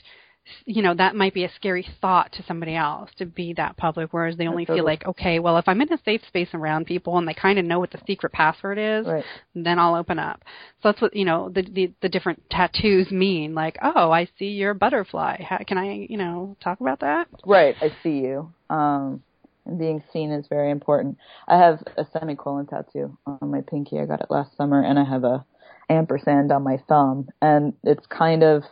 you 0.65 0.83
know 0.83 0.95
that 0.95 1.15
might 1.15 1.35
be 1.35 1.45
a 1.45 1.53
scary 1.55 1.87
thought 2.01 2.33
to 2.33 2.43
somebody 2.45 2.75
else 2.75 3.11
to 3.17 3.27
be 3.27 3.53
that 3.55 3.77
public 3.77 4.13
whereas 4.13 4.37
they 4.37 4.47
only 4.47 4.65
feel 4.65 4.85
like 4.85 5.05
okay 5.07 5.39
well 5.39 5.57
if 5.59 5.67
i'm 5.69 5.81
in 5.81 5.93
a 5.93 5.99
safe 6.05 6.21
space 6.27 6.49
around 6.55 6.87
people 6.87 7.19
and 7.19 7.27
they 7.27 7.35
kind 7.35 7.59
of 7.59 7.65
know 7.65 7.79
what 7.79 7.91
the 7.91 8.01
secret 8.07 8.33
password 8.33 8.79
is 8.79 9.07
Right. 9.07 9.25
then 9.55 9.79
i'll 9.79 9.95
open 9.95 10.19
up 10.19 10.43
so 10.83 10.91
that's 10.91 11.01
what 11.01 11.15
you 11.17 11.25
know 11.25 11.49
the 11.49 11.63
the, 11.63 11.93
the 12.03 12.09
different 12.09 12.43
tattoos 12.51 13.11
mean 13.11 13.55
like 13.55 13.77
oh 13.83 14.11
i 14.11 14.29
see 14.39 14.47
you're 14.47 14.71
a 14.71 14.75
butterfly 14.75 15.43
How, 15.43 15.59
can 15.67 15.79
i 15.79 16.07
you 16.09 16.17
know 16.17 16.57
talk 16.63 16.81
about 16.81 17.01
that 17.01 17.29
Right, 17.45 17.77
I 17.81 17.93
see 18.03 18.19
you. 18.19 18.53
Um, 18.71 19.23
and 19.65 19.79
being 19.79 20.03
seen 20.13 20.31
is 20.33 20.47
very 20.49 20.71
important. 20.71 21.19
I 21.49 21.59
have 21.59 21.83
a 21.97 22.05
semicolon 22.13 22.67
tattoo 22.67 23.17
on 23.27 23.51
my 23.51 23.61
pinky. 23.61 23.99
I 23.99 24.07
got 24.07 24.21
it 24.21 24.31
last 24.31 24.57
summer, 24.57 24.83
and 24.83 24.99
I 24.99 25.05
have 25.05 25.25
a 25.25 25.45
ampersand 25.89 26.51
on 26.53 26.63
my 26.63 26.79
thumb, 26.89 27.29
and 27.41 27.73
it's 27.85 28.05
kind 28.07 28.43
of 28.43 28.65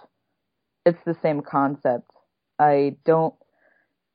it's 0.85 0.99
the 1.07 1.17
same 1.23 1.41
concept. 1.41 2.11
I 2.59 2.97
don't 3.05 3.35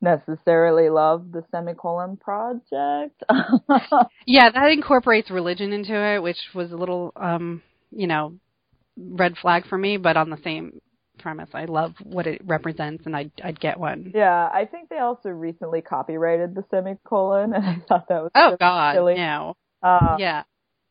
necessarily 0.02 0.90
love 0.90 1.32
the 1.32 1.44
semicolon 1.52 2.18
project. 2.18 3.22
yeah 4.26 4.50
that 4.50 4.72
incorporates 4.72 5.30
religion 5.30 5.74
into 5.74 5.94
it 5.94 6.24
which 6.24 6.38
was 6.56 6.72
a 6.72 6.76
little 6.78 7.12
um 7.18 7.62
you 7.92 8.08
know 8.08 8.34
red 8.98 9.36
flag 9.38 9.66
for 9.68 9.78
me 9.78 9.98
but 9.98 10.16
on 10.16 10.30
the 10.30 10.38
same 10.42 10.80
premise 11.18 11.50
i 11.54 11.66
love 11.66 11.94
what 12.02 12.26
it 12.28 12.42
represents 12.46 13.06
and 13.06 13.14
i'd 13.14 13.32
i'd 13.44 13.60
get 13.60 13.78
one 13.78 14.10
yeah, 14.16 14.50
I 14.54 14.64
think 14.72 14.88
they 14.88 15.00
also 15.00 15.28
recently 15.28 15.82
copyrighted 15.82 16.56
the 16.56 16.64
semicolon, 16.72 17.54
and 17.56 17.66
I 17.66 17.82
thought 17.90 18.08
that 18.08 18.22
was 18.24 18.32
oh 18.36 18.56
god 18.58 18.96
silly. 18.96 19.16
no 19.16 19.58
Uh, 19.84 20.16
yeah 20.18 20.44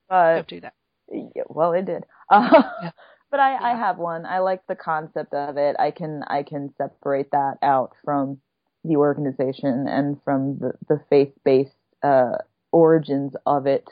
but 0.07 0.35
don't 0.35 0.49
do 0.49 0.61
that 0.61 0.75
Yeah, 1.11 1.45
well, 1.49 1.73
it 1.73 1.87
did. 1.87 2.05
Uh, 2.31 2.63
Yeah. 2.83 2.91
But 3.31 3.41
I, 3.41 3.73
I 3.73 3.77
have 3.77 3.99
one. 3.99 4.25
I 4.25 4.39
like 4.39 4.67
the 4.67 4.75
concept 4.75 5.35
of 5.35 5.57
it. 5.59 5.77
I 5.79 5.91
can 5.91 6.23
I 6.29 6.43
can 6.43 6.73
separate 6.79 7.31
that 7.33 7.59
out 7.63 7.93
from 8.05 8.41
the 8.85 8.97
organization 8.97 9.87
and 9.87 10.17
from 10.25 10.59
the, 10.59 10.73
the 10.89 11.01
faith 11.11 11.33
based 11.45 11.77
uh, 12.03 12.39
origins 12.73 13.35
of 13.45 13.67
it. 13.67 13.87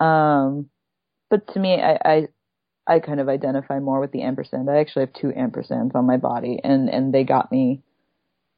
Um, 0.00 0.68
but 1.30 1.52
to 1.54 1.60
me, 1.60 1.80
I, 1.80 1.98
I 2.04 2.28
I 2.86 2.98
kind 2.98 3.20
of 3.20 3.28
identify 3.28 3.78
more 3.78 4.00
with 4.00 4.12
the 4.12 4.22
ampersand. 4.22 4.68
I 4.68 4.78
actually 4.78 5.06
have 5.06 5.14
two 5.14 5.28
ampersands 5.28 5.94
on 5.94 6.06
my 6.06 6.16
body, 6.16 6.58
and 6.62 6.90
and 6.90 7.14
they 7.14 7.24
got 7.24 7.52
me, 7.52 7.80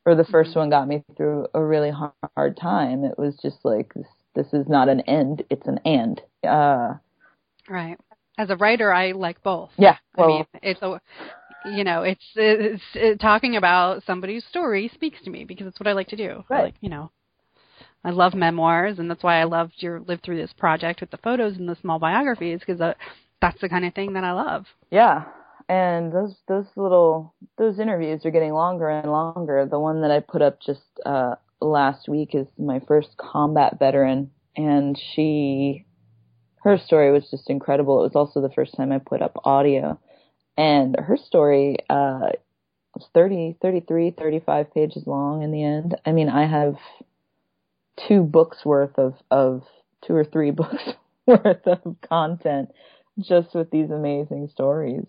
or 0.05 0.15
the 0.15 0.25
1st 0.25 0.57
one 0.57 0.71
got 0.71 0.89
me 0.89 1.05
through 1.17 1.47
a 1.55 1.63
really 1.63 1.91
hard, 1.91 2.13
hard 2.37 2.57
time. 2.57 3.05
It 3.05 3.19
was 3.19 3.37
just 3.37 3.59
like 3.65 3.93
this, 3.95 4.07
this 4.35 4.53
is 4.53 4.67
not 4.67 4.89
an 4.89 5.01
end; 5.03 5.45
it's 5.51 5.67
an 5.67 5.79
and. 5.85 6.21
Uh, 6.43 6.95
right 7.69 7.99
as 8.39 8.51
a 8.51 8.57
writer 8.57 8.93
i 8.93 9.13
like 9.13 9.43
both 9.43 9.71
yeah. 9.79 9.97
I 10.19 10.27
mean, 10.27 10.47
it's 10.63 10.83
a, 10.83 11.01
you 11.67 11.85
know, 11.85 12.03
it's, 12.03 12.25
it's 12.35 12.83
it, 12.95 13.21
talking 13.21 13.57
about 13.57 14.03
somebody's 14.05 14.45
story 14.45 14.91
speaks 14.95 15.19
to 15.25 15.31
me 15.31 15.45
because 15.45 15.67
it's 15.67 15.81
what 15.81 15.87
I 15.87 15.93
like 15.93 16.09
to 16.09 16.17
do. 16.17 16.45
Right. 16.49 16.65
like, 16.65 16.75
you 16.81 16.89
know, 16.89 17.11
I 18.05 18.11
love 18.11 18.35
memoirs, 18.35 18.99
and 18.99 19.11
that's 19.11 19.23
why 19.23 19.41
I 19.41 19.45
loved 19.45 19.75
your 19.79 20.01
live 20.01 20.21
through 20.23 20.37
this 20.37 20.53
project 20.53 21.01
with 21.01 21.11
the 21.11 21.17
photos 21.19 21.57
and 21.57 21.69
the 21.69 21.77
small 21.81 21.99
biographies 21.99 22.61
because 22.61 22.81
uh, 22.81 22.95
that's 23.41 23.61
the 23.61 23.69
kind 23.69 23.85
of 23.85 23.95
thing 23.95 24.13
that 24.13 24.25
I 24.25 24.33
love. 24.33 24.67
Yeah. 24.91 25.25
And 25.69 26.13
those 26.13 26.37
those 26.47 26.67
little 26.77 27.35
those 27.59 27.81
interviews 27.81 28.25
are 28.25 28.31
getting 28.31 28.53
longer 28.53 28.89
and 28.89 29.11
longer. 29.11 29.67
The 29.69 29.81
one 29.81 30.03
that 30.03 30.13
I 30.13 30.21
put 30.21 30.41
up 30.41 30.61
just 30.61 30.85
uh 31.05 31.35
last 31.61 32.09
week 32.09 32.37
is 32.37 32.47
my 32.57 32.81
first 32.87 33.17
combat 33.17 33.77
veteran 33.81 34.31
and 34.57 34.97
she 35.15 35.86
her 36.67 36.79
story 36.79 37.13
was 37.13 37.29
just 37.31 37.49
incredible. 37.49 38.01
It 38.01 38.13
was 38.13 38.17
also 38.17 38.41
the 38.41 38.53
first 38.53 38.77
time 38.77 38.91
I 38.91 38.99
put 38.99 39.23
up 39.23 39.37
audio, 39.45 40.01
and 40.59 40.97
her 40.99 41.17
story 41.17 41.77
uh, 41.89 42.31
was 42.93 43.07
30, 43.15 43.59
33, 43.63 44.11
35 44.11 44.75
pages 44.75 45.05
long 45.07 45.43
in 45.43 45.53
the 45.53 45.63
end. 45.63 45.97
I 46.05 46.11
mean, 46.11 46.29
I 46.29 46.47
have 46.47 46.75
two 48.09 48.23
books 48.23 48.65
worth 48.65 48.99
of 48.99 49.15
of 49.31 49.63
two 50.05 50.15
or 50.15 50.25
three 50.25 50.51
books 50.63 50.83
worth 51.25 51.65
of 51.69 51.97
content 52.09 52.73
just 53.21 53.55
with 53.55 53.71
these 53.71 53.91
amazing 53.91 54.49
stories. 54.53 55.07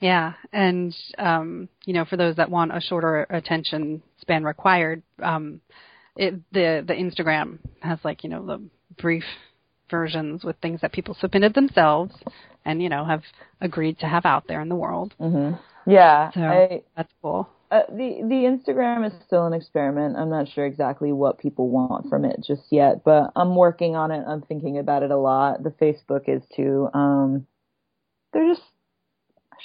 Yeah, 0.00 0.34
and 0.52 0.94
um, 1.16 1.70
you 1.86 1.94
know, 1.94 2.04
for 2.04 2.18
those 2.18 2.36
that 2.36 2.50
want 2.50 2.76
a 2.76 2.80
shorter 2.82 3.26
attention 3.30 4.02
span 4.20 4.44
required, 4.44 5.02
um, 5.22 5.62
it, 6.14 6.34
the 6.52 6.84
the 6.86 6.92
Instagram 6.92 7.58
has 7.80 7.98
like 8.04 8.22
you 8.22 8.28
know 8.28 8.44
the 8.44 8.62
brief 9.00 9.24
versions 9.90 10.44
with 10.44 10.56
things 10.56 10.80
that 10.80 10.92
people 10.92 11.16
submitted 11.18 11.54
themselves 11.54 12.14
and 12.64 12.82
you 12.82 12.88
know 12.88 13.04
have 13.04 13.22
agreed 13.60 13.98
to 14.00 14.06
have 14.06 14.24
out 14.26 14.46
there 14.46 14.60
in 14.60 14.68
the 14.68 14.76
world. 14.76 15.14
Mm-hmm. 15.20 15.56
Yeah, 15.90 16.30
so 16.32 16.40
I, 16.40 16.82
that's 16.96 17.12
cool. 17.22 17.48
Uh, 17.70 17.82
the 17.88 18.22
the 18.22 18.72
Instagram 18.72 19.06
is 19.06 19.12
still 19.26 19.46
an 19.46 19.52
experiment. 19.52 20.16
I'm 20.16 20.30
not 20.30 20.48
sure 20.48 20.66
exactly 20.66 21.12
what 21.12 21.38
people 21.38 21.68
want 21.68 22.08
from 22.08 22.24
it 22.24 22.40
just 22.46 22.62
yet, 22.70 23.04
but 23.04 23.30
I'm 23.36 23.56
working 23.56 23.94
on 23.94 24.10
it. 24.10 24.24
I'm 24.26 24.42
thinking 24.42 24.78
about 24.78 25.02
it 25.02 25.10
a 25.10 25.16
lot. 25.16 25.62
The 25.62 25.70
Facebook 25.70 26.28
is 26.28 26.42
too. 26.54 26.88
Um, 26.94 27.46
they're 28.32 28.48
just 28.48 28.62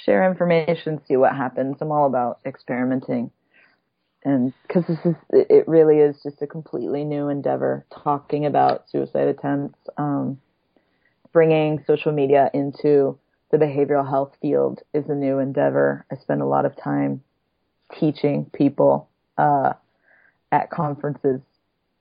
share 0.04 0.28
information, 0.28 1.00
see 1.06 1.16
what 1.16 1.34
happens. 1.34 1.76
I'm 1.80 1.92
all 1.92 2.06
about 2.06 2.40
experimenting, 2.44 3.30
and 4.24 4.52
because 4.66 4.84
this 4.86 4.98
is 5.04 5.14
it 5.30 5.68
really 5.68 5.98
is 5.98 6.16
just 6.22 6.40
a 6.42 6.46
completely 6.46 7.04
new 7.04 7.28
endeavor. 7.28 7.84
Talking 7.92 8.46
about 8.46 8.88
suicide 8.90 9.28
attempts, 9.28 9.78
um, 9.98 10.40
bringing 11.32 11.84
social 11.86 12.12
media 12.12 12.50
into 12.54 13.18
the 13.50 13.58
behavioral 13.58 14.08
health 14.08 14.32
field 14.40 14.80
is 14.94 15.04
a 15.08 15.14
new 15.14 15.38
endeavor. 15.38 16.06
I 16.10 16.16
spend 16.16 16.42
a 16.42 16.46
lot 16.46 16.64
of 16.64 16.74
time 16.82 17.22
teaching 18.00 18.50
people 18.52 19.08
uh, 19.36 19.74
at 20.50 20.70
conferences 20.70 21.40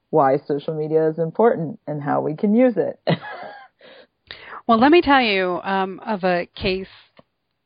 why 0.09 0.37
social 0.47 0.75
media 0.75 1.09
is 1.09 1.17
important 1.17 1.79
and 1.87 2.01
how 2.01 2.21
we 2.21 2.35
can 2.35 2.55
use 2.55 2.75
it. 2.77 2.99
well, 4.67 4.79
let 4.79 4.91
me 4.91 5.01
tell 5.01 5.21
you 5.21 5.59
um, 5.63 5.99
of 6.05 6.23
a 6.23 6.47
case 6.55 6.87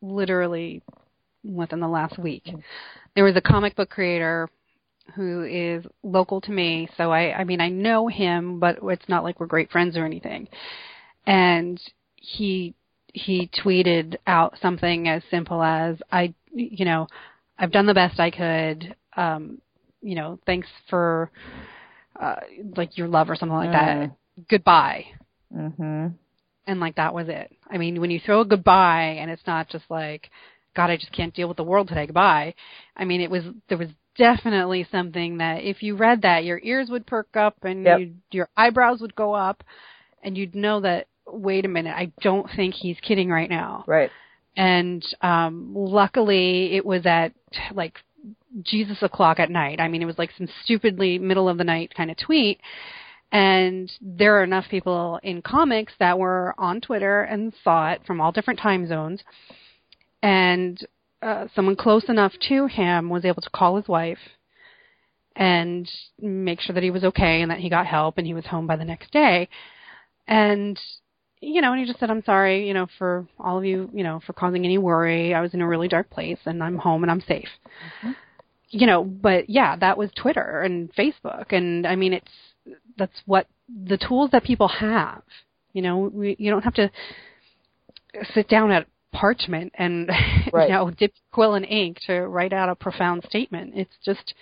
literally 0.01 0.81
within 1.43 1.79
the 1.79 1.87
last 1.87 2.17
week. 2.17 2.47
There 3.17 3.23
was 3.23 3.35
a 3.35 3.41
comic 3.41 3.75
book 3.75 3.89
creator 3.89 4.47
who 5.15 5.43
is 5.43 5.83
local 6.03 6.39
to 6.39 6.51
me, 6.51 6.87
so 6.97 7.11
I 7.11 7.33
I 7.33 7.45
mean 7.45 7.59
I 7.59 7.67
know 7.67 8.07
him, 8.07 8.59
but 8.59 8.77
it's 8.83 9.09
not 9.09 9.23
like 9.23 9.39
we're 9.39 9.47
great 9.47 9.71
friends 9.71 9.97
or 9.97 10.05
anything. 10.05 10.47
And 11.25 11.81
he 12.15 12.75
he 13.13 13.49
tweeted 13.65 14.17
out 14.27 14.59
something 14.61 15.07
as 15.07 15.23
simple 15.31 15.63
as 15.63 15.97
I 16.11 16.35
you 16.53 16.85
know 16.85 17.07
I've 17.57 17.71
done 17.71 17.87
the 17.87 17.95
best 17.95 18.19
I 18.19 18.29
could. 18.29 18.95
Um, 19.15 19.61
you 20.03 20.13
know, 20.13 20.37
thanks 20.45 20.67
for 20.87 21.31
uh, 22.21 22.35
like 22.75 22.99
your 22.99 23.07
love 23.07 23.31
or 23.31 23.35
something 23.35 23.57
like 23.57 23.69
mm. 23.69 24.09
that. 24.09 24.47
Goodbye. 24.47 25.05
Mhm. 25.51 26.13
And 26.67 26.79
like 26.79 26.97
that 26.97 27.15
was 27.15 27.29
it. 27.29 27.51
I 27.67 27.79
mean, 27.79 27.99
when 27.99 28.11
you 28.11 28.19
throw 28.19 28.41
a 28.41 28.45
goodbye 28.45 29.17
and 29.19 29.31
it's 29.31 29.47
not 29.47 29.69
just 29.69 29.85
like, 29.89 30.29
God, 30.77 30.89
I 30.89 30.95
just 30.95 31.11
can't 31.11 31.33
deal 31.33 31.49
with 31.49 31.57
the 31.57 31.63
world 31.63 31.89
today. 31.89 32.05
Goodbye. 32.05 32.53
I 32.95 33.03
mean, 33.03 33.19
it 33.19 33.29
was 33.29 33.43
there 33.67 33.77
was 33.77 33.89
definitely 34.17 34.87
something 34.89 35.39
that 35.39 35.63
if 35.63 35.83
you 35.83 35.95
read 35.95 36.21
that, 36.21 36.45
your 36.45 36.59
ears 36.63 36.87
would 36.89 37.05
perk 37.05 37.35
up 37.35 37.57
and 37.63 37.83
yep. 37.83 37.99
your 38.31 38.47
eyebrows 38.55 39.01
would 39.01 39.15
go 39.15 39.33
up, 39.33 39.63
and 40.23 40.37
you'd 40.37 40.55
know 40.55 40.79
that. 40.81 41.07
Wait 41.29 41.65
a 41.65 41.67
minute, 41.67 41.93
I 41.93 42.13
don't 42.21 42.49
think 42.55 42.73
he's 42.73 42.95
kidding 43.01 43.29
right 43.29 43.49
now. 43.49 43.83
Right 43.85 44.09
and 44.55 45.05
um 45.21 45.73
luckily 45.75 46.73
it 46.73 46.85
was 46.85 47.05
at 47.05 47.33
like 47.73 47.99
Jesus 48.63 48.97
o'clock 49.01 49.39
at 49.39 49.49
night. 49.49 49.79
I 49.79 49.87
mean, 49.87 50.01
it 50.01 50.05
was 50.05 50.17
like 50.17 50.31
some 50.37 50.47
stupidly 50.63 51.19
middle 51.19 51.49
of 51.49 51.57
the 51.57 51.63
night 51.63 51.93
kind 51.95 52.11
of 52.11 52.17
tweet. 52.17 52.59
And 53.31 53.91
there 54.01 54.39
are 54.39 54.43
enough 54.43 54.65
people 54.69 55.19
in 55.21 55.41
comics 55.41 55.93
that 55.99 56.17
were 56.17 56.55
on 56.57 56.79
Twitter 56.81 57.23
and 57.23 57.53
saw 57.63 57.91
it 57.91 58.01
from 58.07 58.21
all 58.21 58.31
different 58.31 58.59
time 58.59 58.87
zones. 58.87 59.21
And 60.21 60.85
uh, 61.21 61.47
someone 61.55 61.75
close 61.75 62.05
enough 62.09 62.33
to 62.49 62.67
him 62.67 63.09
was 63.09 63.25
able 63.25 63.41
to 63.41 63.49
call 63.49 63.75
his 63.75 63.87
wife 63.87 64.19
and 65.35 65.89
make 66.19 66.59
sure 66.61 66.73
that 66.73 66.83
he 66.83 66.91
was 66.91 67.03
okay 67.03 67.41
and 67.41 67.51
that 67.51 67.59
he 67.59 67.69
got 67.69 67.85
help 67.85 68.17
and 68.17 68.25
he 68.25 68.33
was 68.33 68.45
home 68.45 68.67
by 68.67 68.75
the 68.75 68.85
next 68.85 69.11
day. 69.11 69.49
And 70.27 70.79
you 71.39 71.61
know, 71.61 71.71
and 71.71 71.79
he 71.79 71.85
just 71.85 71.99
said, 71.99 72.09
I'm 72.09 72.23
sorry, 72.23 72.67
you 72.67 72.73
know, 72.73 72.87
for 72.97 73.27
all 73.39 73.59
of 73.59 73.65
you, 73.65 73.89
you 73.93 74.03
know, 74.03 74.19
for 74.25 74.33
causing 74.33 74.65
any 74.65 74.77
worry. 74.77 75.33
I 75.33 75.41
was 75.41 75.53
in 75.53 75.61
a 75.61 75.67
really 75.67 75.87
dark 75.87 76.09
place 76.09 76.39
and 76.45 76.63
I'm 76.63 76.77
home 76.77 77.03
and 77.03 77.11
I'm 77.11 77.21
safe. 77.21 77.49
Mm-hmm. 78.01 78.11
You 78.69 78.87
know, 78.87 79.03
but 79.03 79.49
yeah, 79.49 79.75
that 79.75 79.97
was 79.97 80.09
Twitter 80.15 80.61
and 80.61 80.93
Facebook. 80.95 81.51
And 81.51 81.85
I 81.85 81.95
mean, 81.95 82.13
it's, 82.13 82.31
that's 82.97 83.21
what 83.25 83.47
the 83.69 83.97
tools 83.97 84.31
that 84.31 84.43
people 84.43 84.67
have. 84.67 85.21
You 85.73 85.83
know, 85.83 85.97
we, 85.99 86.35
you 86.39 86.49
don't 86.49 86.63
have 86.63 86.73
to 86.75 86.89
sit 88.33 88.49
down 88.49 88.71
at 88.71 88.87
parchment 89.13 89.73
and, 89.75 90.09
right. 90.53 90.69
you 90.69 90.75
know, 90.75 90.91
dip 90.91 91.13
quill 91.31 91.55
and 91.55 91.65
ink 91.65 91.97
to 92.07 92.21
write 92.21 92.53
out 92.53 92.69
a 92.69 92.75
profound 92.75 93.23
statement. 93.27 93.73
It's 93.75 93.95
just, 94.03 94.33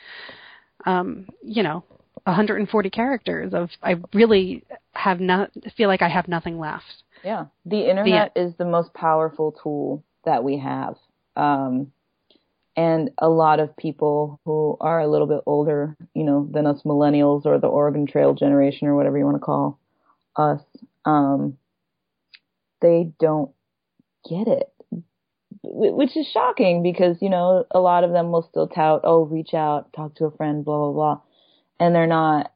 um, 0.86 1.28
you 1.44 1.64
know, 1.64 1.84
140 2.26 2.90
characters 2.90 3.54
of 3.54 3.70
I 3.84 3.96
really 4.14 4.64
have 4.94 5.20
not 5.20 5.52
feel 5.78 5.88
like 5.88 6.02
I 6.02 6.10
have 6.10 6.28
nothing 6.28 6.60
left. 6.60 7.04
Yeah, 7.24 7.46
the 7.66 7.90
internet 7.90 8.34
the, 8.36 8.42
is 8.42 8.54
the 8.58 8.66
most 8.66 8.94
powerful 8.94 9.56
tool 9.64 10.04
that 10.26 10.44
we 10.44 10.58
have, 10.58 10.96
um, 11.36 11.92
and 12.76 13.12
a 13.20 13.30
lot 13.30 13.60
of 13.60 13.78
people 13.78 14.40
who 14.44 14.78
are 14.82 15.00
a 15.00 15.08
little 15.08 15.28
bit 15.28 15.42
older, 15.46 15.96
you 16.14 16.24
know, 16.24 16.48
than 16.52 16.66
us 16.66 16.82
millennials 16.84 17.46
or 17.46 17.60
the 17.60 17.68
Oregon 17.68 18.08
Trail 18.08 18.34
generation 18.34 18.88
or 18.88 18.96
whatever 18.96 19.18
you 19.18 19.26
want 19.26 19.38
to 19.38 19.46
call 19.46 19.80
us, 20.36 20.62
um, 21.06 21.58
they 22.82 23.12
don't 23.20 23.52
get 24.30 24.48
it 24.48 24.72
which 25.64 26.16
is 26.16 26.28
shocking 26.28 26.84
because 26.84 27.18
you 27.22 27.30
know 27.30 27.66
a 27.72 27.80
lot 27.80 28.04
of 28.04 28.12
them 28.12 28.32
will 28.32 28.48
still 28.50 28.68
tout, 28.68 29.02
oh, 29.04 29.24
reach 29.24 29.54
out, 29.54 29.92
talk 29.94 30.14
to 30.16 30.26
a 30.26 30.32
friend, 30.32 30.64
blah 30.64 30.78
blah 30.78 30.92
blah 30.92 31.22
and 31.80 31.96
they're 31.96 32.08
not 32.08 32.52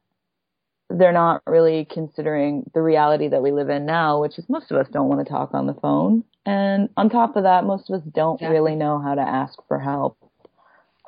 they're 0.88 1.12
not 1.12 1.42
really 1.46 1.86
considering 1.88 2.68
the 2.74 2.82
reality 2.82 3.28
that 3.28 3.42
we 3.42 3.52
live 3.52 3.68
in 3.68 3.86
now, 3.86 4.20
which 4.20 4.36
is 4.38 4.44
most 4.48 4.72
of 4.72 4.76
us 4.76 4.88
don't 4.92 5.08
want 5.08 5.24
to 5.24 5.30
talk 5.30 5.54
on 5.54 5.68
the 5.68 5.74
phone. 5.74 6.24
And 6.44 6.88
on 6.96 7.10
top 7.10 7.36
of 7.36 7.44
that, 7.44 7.64
most 7.64 7.88
of 7.88 8.00
us 8.00 8.08
don't 8.12 8.36
exactly. 8.36 8.58
really 8.58 8.74
know 8.74 8.98
how 8.98 9.14
to 9.14 9.20
ask 9.20 9.56
for 9.68 9.78
help. 9.78 10.18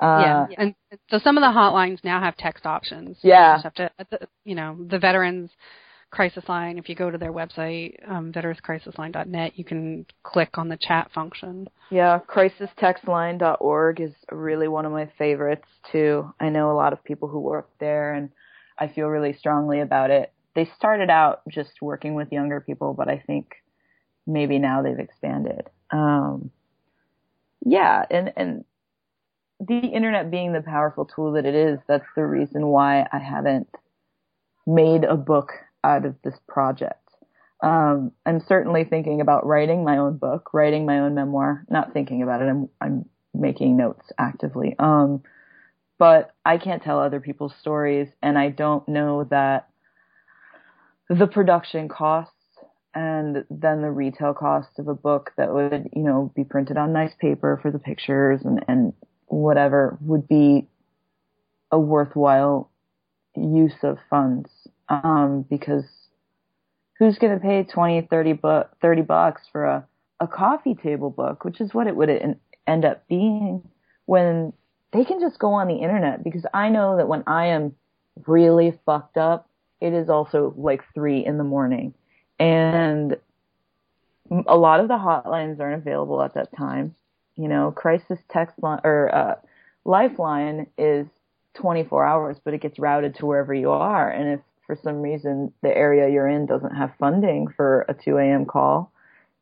Uh, 0.01 0.21
yeah, 0.21 0.45
and 0.57 0.75
so 1.09 1.19
some 1.21 1.37
of 1.37 1.41
the 1.41 1.47
hotlines 1.47 2.01
now 2.03 2.21
have 2.21 2.37
text 2.37 2.65
options. 2.65 3.17
Yeah, 3.21 3.57
you 3.57 3.63
have 3.63 3.73
to, 3.73 3.91
you 4.45 4.55
know, 4.55 4.77
the 4.89 4.99
veterans 4.99 5.51
crisis 6.13 6.43
line. 6.47 6.77
If 6.77 6.89
you 6.89 6.95
go 6.95 7.09
to 7.09 7.17
their 7.17 7.33
website, 7.33 7.95
um, 8.07 8.31
you 9.55 9.65
can 9.65 10.05
click 10.21 10.57
on 10.57 10.69
the 10.69 10.77
chat 10.77 11.11
function. 11.13 11.67
Yeah, 11.89 12.19
crisistextline.org 12.29 13.99
is 13.99 14.13
really 14.31 14.67
one 14.67 14.85
of 14.85 14.91
my 14.91 15.09
favorites 15.17 15.67
too. 15.91 16.31
I 16.39 16.49
know 16.49 16.71
a 16.71 16.77
lot 16.77 16.93
of 16.93 17.03
people 17.03 17.27
who 17.27 17.39
work 17.39 17.67
there, 17.79 18.13
and 18.13 18.29
I 18.77 18.89
feel 18.89 19.07
really 19.07 19.33
strongly 19.33 19.81
about 19.81 20.11
it. 20.11 20.31
They 20.55 20.69
started 20.77 21.09
out 21.09 21.41
just 21.49 21.81
working 21.81 22.13
with 22.13 22.31
younger 22.31 22.61
people, 22.61 22.93
but 22.93 23.09
I 23.09 23.23
think 23.25 23.55
maybe 24.27 24.59
now 24.59 24.83
they've 24.83 24.99
expanded. 24.99 25.67
Um, 25.89 26.51
yeah, 27.65 28.05
and 28.11 28.31
and 28.35 28.65
the 29.59 29.79
internet 29.79 30.29
being 30.29 30.53
the 30.53 30.61
powerful 30.61 31.05
tool 31.05 31.33
that 31.33 31.45
it 31.45 31.55
is, 31.55 31.79
that's 31.87 32.05
the 32.15 32.25
reason 32.25 32.67
why 32.67 33.07
I 33.11 33.17
haven't 33.17 33.67
made 34.67 35.05
a 35.05 35.15
book 35.15 35.53
out 35.83 36.05
of 36.05 36.15
this 36.23 36.35
project. 36.47 36.99
Um, 37.61 38.11
I'm 38.25 38.41
certainly 38.47 38.83
thinking 38.83 39.21
about 39.21 39.45
writing 39.45 39.83
my 39.83 39.97
own 39.97 40.17
book, 40.17 40.53
writing 40.53 40.85
my 40.85 40.99
own 40.99 41.15
memoir. 41.15 41.65
Not 41.69 41.93
thinking 41.93 42.21
about 42.21 42.41
it. 42.41 42.49
I'm 42.49 42.69
I'm 42.81 43.05
making 43.33 43.77
notes 43.77 44.11
actively. 44.17 44.75
Um, 44.77 45.23
but 45.97 46.31
I 46.43 46.57
can't 46.57 46.83
tell 46.83 46.99
other 46.99 47.21
people's 47.21 47.53
stories, 47.61 48.09
and 48.21 48.37
I 48.37 48.49
don't 48.49 48.87
know 48.87 49.23
that 49.29 49.69
the 51.09 51.27
production 51.27 51.87
costs 51.87 52.33
and 52.95 53.45
then 53.49 53.81
the 53.81 53.91
retail 53.91 54.33
cost 54.33 54.77
of 54.77 54.87
a 54.87 54.93
book 54.93 55.31
that 55.37 55.53
would, 55.53 55.89
you 55.95 56.03
know, 56.03 56.31
be 56.35 56.43
printed 56.43 56.77
on 56.77 56.93
nice 56.93 57.13
paper 57.19 57.59
for 57.61 57.71
the 57.71 57.79
pictures 57.79 58.41
and, 58.43 58.63
and 58.67 58.93
whatever 59.25 59.97
would 60.01 60.27
be 60.27 60.67
a 61.71 61.79
worthwhile 61.79 62.69
use 63.35 63.73
of 63.81 63.97
funds 64.09 64.49
um, 64.89 65.45
because 65.49 65.85
who's 66.99 67.17
going 67.17 67.33
to 67.33 67.39
pay 67.39 67.63
20, 67.63 68.07
30, 68.09 68.33
bu- 68.33 68.63
30 68.81 69.01
bucks 69.01 69.41
for 69.51 69.65
a, 69.65 69.87
a 70.19 70.27
coffee 70.27 70.75
table 70.75 71.09
book, 71.09 71.43
which 71.43 71.59
is 71.59 71.73
what 71.73 71.87
it 71.87 71.95
would 71.95 72.37
end 72.67 72.85
up 72.85 73.07
being 73.07 73.67
when 74.05 74.53
they 74.91 75.03
can 75.03 75.19
just 75.19 75.39
go 75.39 75.53
on 75.53 75.67
the 75.67 75.75
internet 75.75 76.23
because 76.23 76.45
I 76.53 76.69
know 76.69 76.97
that 76.97 77.07
when 77.07 77.23
I 77.25 77.47
am 77.47 77.75
really 78.27 78.79
fucked 78.85 79.17
up, 79.17 79.49
it 79.81 79.93
is 79.93 80.09
also 80.09 80.53
like 80.57 80.81
three 80.93 81.25
in 81.25 81.37
the 81.37 81.43
morning 81.43 81.93
and 82.39 83.17
a 84.47 84.55
lot 84.55 84.79
of 84.79 84.87
the 84.87 84.95
hotlines 84.95 85.59
aren't 85.59 85.81
available 85.81 86.21
at 86.21 86.33
that 86.35 86.55
time. 86.55 86.95
You 87.35 87.47
know, 87.47 87.71
crisis 87.71 88.19
text 88.29 88.55
line 88.61 88.79
or 88.83 89.13
uh, 89.13 89.35
lifeline 89.85 90.67
is 90.77 91.07
24 91.55 92.05
hours, 92.05 92.37
but 92.43 92.53
it 92.53 92.61
gets 92.61 92.79
routed 92.79 93.15
to 93.15 93.25
wherever 93.25 93.53
you 93.53 93.71
are. 93.71 94.09
And 94.09 94.29
if 94.29 94.39
for 94.73 94.81
some 94.81 95.01
reason 95.01 95.53
the 95.61 95.75
area 95.75 96.09
you're 96.09 96.27
in 96.27 96.45
doesn't 96.45 96.75
have 96.75 96.91
funding 96.99 97.47
for 97.55 97.85
a 97.87 97.93
2 97.93 98.17
a.m. 98.17 98.45
call, 98.45 98.91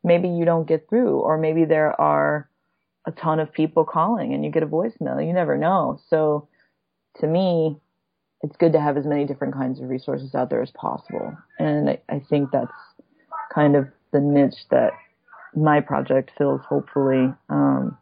maybe 0.03 0.27
you 0.27 0.45
don't 0.45 0.67
get 0.67 0.89
through, 0.89 1.19
or 1.19 1.37
maybe 1.37 1.65
there 1.65 1.99
are 1.99 2.49
a 3.05 3.11
ton 3.11 3.39
of 3.39 3.51
people 3.51 3.85
calling 3.85 4.33
and 4.33 4.43
you 4.43 4.51
get 4.51 4.63
a 4.63 4.67
voicemail. 4.67 5.25
You 5.25 5.33
never 5.33 5.57
know. 5.57 5.99
So 6.09 6.47
to 7.19 7.27
me, 7.27 7.77
it's 8.41 8.55
good 8.57 8.73
to 8.73 8.81
have 8.81 8.97
as 8.97 9.05
many 9.05 9.25
different 9.25 9.53
kinds 9.53 9.79
of 9.79 9.89
resources 9.89 10.35
out 10.35 10.49
there 10.49 10.61
as 10.61 10.71
possible. 10.71 11.35
And 11.59 11.91
I, 11.91 12.01
I 12.09 12.21
think 12.29 12.51
that's 12.51 12.71
kind 13.53 13.75
of 13.75 13.87
the 14.11 14.19
niche 14.19 14.65
that 14.69 14.91
my 15.55 15.79
project 15.79 16.31
fills, 16.37 16.61
hopefully, 16.67 17.33
um, 17.49 17.97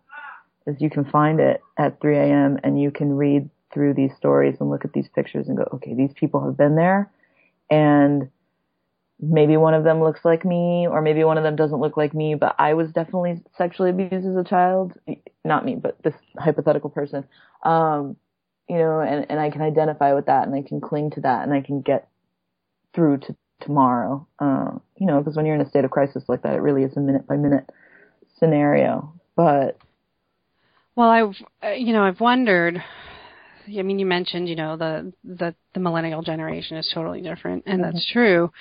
is 0.65 0.81
you 0.81 0.89
can 0.89 1.05
find 1.05 1.39
it 1.39 1.61
at 1.77 1.99
3 2.01 2.17
a.m. 2.17 2.57
and 2.63 2.81
you 2.81 2.91
can 2.91 3.15
read 3.15 3.49
through 3.73 3.93
these 3.93 4.11
stories 4.17 4.55
and 4.59 4.69
look 4.69 4.85
at 4.85 4.93
these 4.93 5.09
pictures 5.13 5.47
and 5.47 5.57
go, 5.57 5.67
okay, 5.73 5.93
these 5.93 6.13
people 6.13 6.43
have 6.43 6.57
been 6.57 6.75
there 6.75 7.11
and 7.69 8.29
maybe 9.19 9.57
one 9.57 9.73
of 9.73 9.83
them 9.83 10.01
looks 10.01 10.21
like 10.23 10.45
me 10.45 10.87
or 10.89 11.01
maybe 11.01 11.23
one 11.23 11.37
of 11.37 11.43
them 11.43 11.55
doesn't 11.55 11.79
look 11.79 11.97
like 11.97 12.13
me, 12.13 12.35
but 12.35 12.55
I 12.57 12.73
was 12.73 12.91
definitely 12.91 13.43
sexually 13.57 13.89
abused 13.89 14.25
as 14.25 14.35
a 14.35 14.43
child. 14.43 14.93
Not 15.43 15.65
me, 15.65 15.75
but 15.75 16.01
this 16.03 16.13
hypothetical 16.37 16.89
person. 16.89 17.25
Um, 17.63 18.15
you 18.69 18.77
know, 18.77 19.01
and, 19.01 19.25
and 19.29 19.39
I 19.39 19.49
can 19.49 19.61
identify 19.61 20.13
with 20.13 20.27
that 20.27 20.47
and 20.47 20.55
I 20.55 20.61
can 20.61 20.79
cling 20.79 21.11
to 21.11 21.21
that 21.21 21.43
and 21.43 21.53
I 21.53 21.61
can 21.61 21.81
get 21.81 22.07
through 22.93 23.17
to 23.19 23.35
tomorrow. 23.59 24.25
Uh, 24.39 24.71
you 24.97 25.05
know, 25.05 25.19
because 25.19 25.35
when 25.35 25.45
you're 25.45 25.55
in 25.55 25.61
a 25.61 25.69
state 25.69 25.85
of 25.85 25.91
crisis 25.91 26.23
like 26.27 26.43
that, 26.43 26.55
it 26.55 26.61
really 26.61 26.83
is 26.83 26.95
a 26.95 26.99
minute 26.99 27.27
by 27.27 27.35
minute 27.35 27.69
scenario. 28.37 29.13
But 29.35 29.77
well, 30.95 31.09
I've 31.09 31.35
uh, 31.63 31.71
you 31.71 31.93
know 31.93 32.03
I've 32.03 32.19
wondered. 32.19 32.83
I 33.77 33.81
mean, 33.81 33.99
you 33.99 34.05
mentioned 34.05 34.49
you 34.49 34.55
know 34.55 34.77
the 34.77 35.13
the 35.23 35.53
the 35.73 35.79
millennial 35.79 36.21
generation 36.21 36.77
is 36.77 36.89
totally 36.93 37.21
different, 37.21 37.63
and 37.65 37.81
mm-hmm. 37.81 37.91
that's 37.91 38.05
true. 38.11 38.51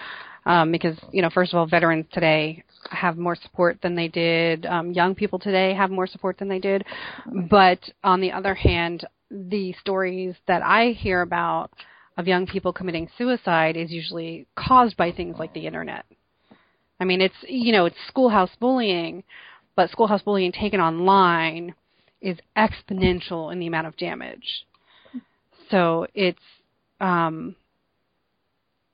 Um, 0.47 0.73
because 0.73 0.97
you 1.13 1.23
know, 1.23 1.31
first 1.31 1.53
of 1.53 1.59
all, 1.59 1.67
veterans 1.67 2.07
today 2.13 2.63
have 2.91 3.19
more 3.19 3.37
support 3.37 3.79
than 3.83 3.95
they 3.95 4.09
did. 4.09 4.67
Um, 4.67 4.93
young 4.93 5.15
people 5.15 5.39
today 5.39 5.75
have 5.75 5.91
more 5.91 6.07
support 6.07 6.39
than 6.39 6.49
they 6.49 6.59
did. 6.59 6.85
But 7.51 7.81
on 8.03 8.21
the 8.21 8.33
other 8.33 8.55
hand, 8.55 9.07
the 9.31 9.75
stories 9.81 10.35
that 10.47 10.63
I 10.63 10.93
hear 10.93 11.23
about 11.23 11.71
of 12.17 12.27
young 12.27 12.47
people 12.47 12.73
committing 12.73 13.09
suicide 13.17 13.77
is 13.77 13.91
usually 13.91 14.47
caused 14.57 14.97
by 14.97 15.13
things 15.13 15.37
like 15.39 15.53
the 15.55 15.67
internet. 15.67 16.05
I 17.01 17.05
mean, 17.05 17.21
it's 17.21 17.37
you 17.47 17.73
know, 17.73 17.87
it's 17.87 17.97
schoolhouse 18.09 18.55
bullying, 18.59 19.25
but 19.77 19.91
schoolhouse 19.91 20.23
bullying 20.23 20.53
taken 20.53 20.81
online 20.81 21.75
is 22.21 22.39
exponential 22.57 23.53
in 23.53 23.61
the 23.61 23.67
amount 23.67 23.87
of 23.87 23.97
damage. 23.97 24.67
So 25.71 26.07
it's 26.15 26.39
um 27.01 27.57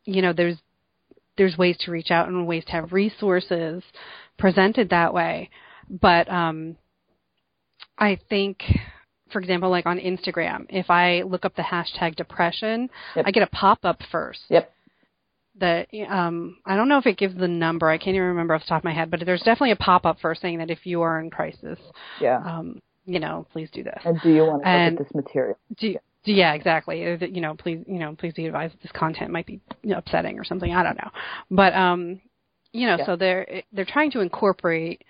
you 0.04 0.22
know, 0.22 0.32
there's 0.32 0.56
there's 1.36 1.56
ways 1.56 1.76
to 1.80 1.90
reach 1.90 2.10
out 2.10 2.28
and 2.28 2.46
ways 2.46 2.64
to 2.66 2.72
have 2.72 2.92
resources 2.92 3.82
presented 4.38 4.90
that 4.90 5.14
way. 5.14 5.50
But 5.88 6.30
um 6.30 6.76
I 7.98 8.18
think 8.28 8.62
for 9.34 9.40
example, 9.40 9.68
like 9.68 9.84
on 9.84 9.98
Instagram, 9.98 10.66
if 10.68 10.88
I 10.90 11.22
look 11.22 11.44
up 11.44 11.56
the 11.56 11.62
hashtag 11.62 12.14
depression, 12.14 12.88
yep. 13.16 13.26
I 13.26 13.32
get 13.32 13.42
a 13.42 13.48
pop 13.48 13.84
up 13.84 13.98
first. 14.10 14.40
Yep. 14.48 14.70
That 15.60 15.88
um, 16.08 16.56
I 16.64 16.76
don't 16.76 16.88
know 16.88 16.98
if 16.98 17.06
it 17.06 17.18
gives 17.18 17.36
the 17.36 17.48
number. 17.48 17.88
I 17.88 17.98
can't 17.98 18.14
even 18.14 18.28
remember 18.28 18.54
off 18.54 18.62
the 18.62 18.68
top 18.68 18.80
of 18.80 18.84
my 18.84 18.94
head, 18.94 19.10
but 19.10 19.20
there's 19.24 19.42
definitely 19.42 19.72
a 19.72 19.76
pop 19.76 20.04
up 20.04 20.18
first 20.20 20.40
saying 20.40 20.58
that 20.58 20.70
if 20.70 20.86
you 20.86 21.02
are 21.02 21.20
in 21.20 21.30
crisis, 21.30 21.78
yeah, 22.20 22.38
um, 22.38 22.80
you 23.06 23.20
know, 23.20 23.46
please 23.52 23.68
do 23.72 23.84
this. 23.84 24.00
And 24.04 24.20
do 24.20 24.30
you 24.30 24.42
want 24.42 24.62
to 24.62 24.68
and 24.68 24.94
look 24.94 25.00
at 25.00 25.06
this 25.06 25.14
material? 25.14 25.58
Do, 25.78 25.88
yeah. 25.88 25.98
Yeah, 26.24 26.54
exactly. 26.54 27.00
You 27.00 27.40
know, 27.40 27.54
please, 27.54 27.84
you 27.86 27.98
know, 27.98 28.14
please 28.18 28.32
be 28.32 28.46
advised 28.46 28.74
that 28.74 28.82
this 28.82 28.92
content 28.92 29.30
might 29.30 29.46
be 29.46 29.60
upsetting 29.94 30.38
or 30.38 30.44
something. 30.44 30.72
I 30.72 30.82
don't 30.82 30.96
know, 30.96 31.10
but 31.50 31.74
um, 31.74 32.20
you 32.72 32.86
know, 32.86 32.96
yeah. 32.98 33.06
so 33.06 33.16
they're 33.16 33.62
they're 33.72 33.84
trying 33.84 34.10
to 34.12 34.20
incorporate 34.20 35.02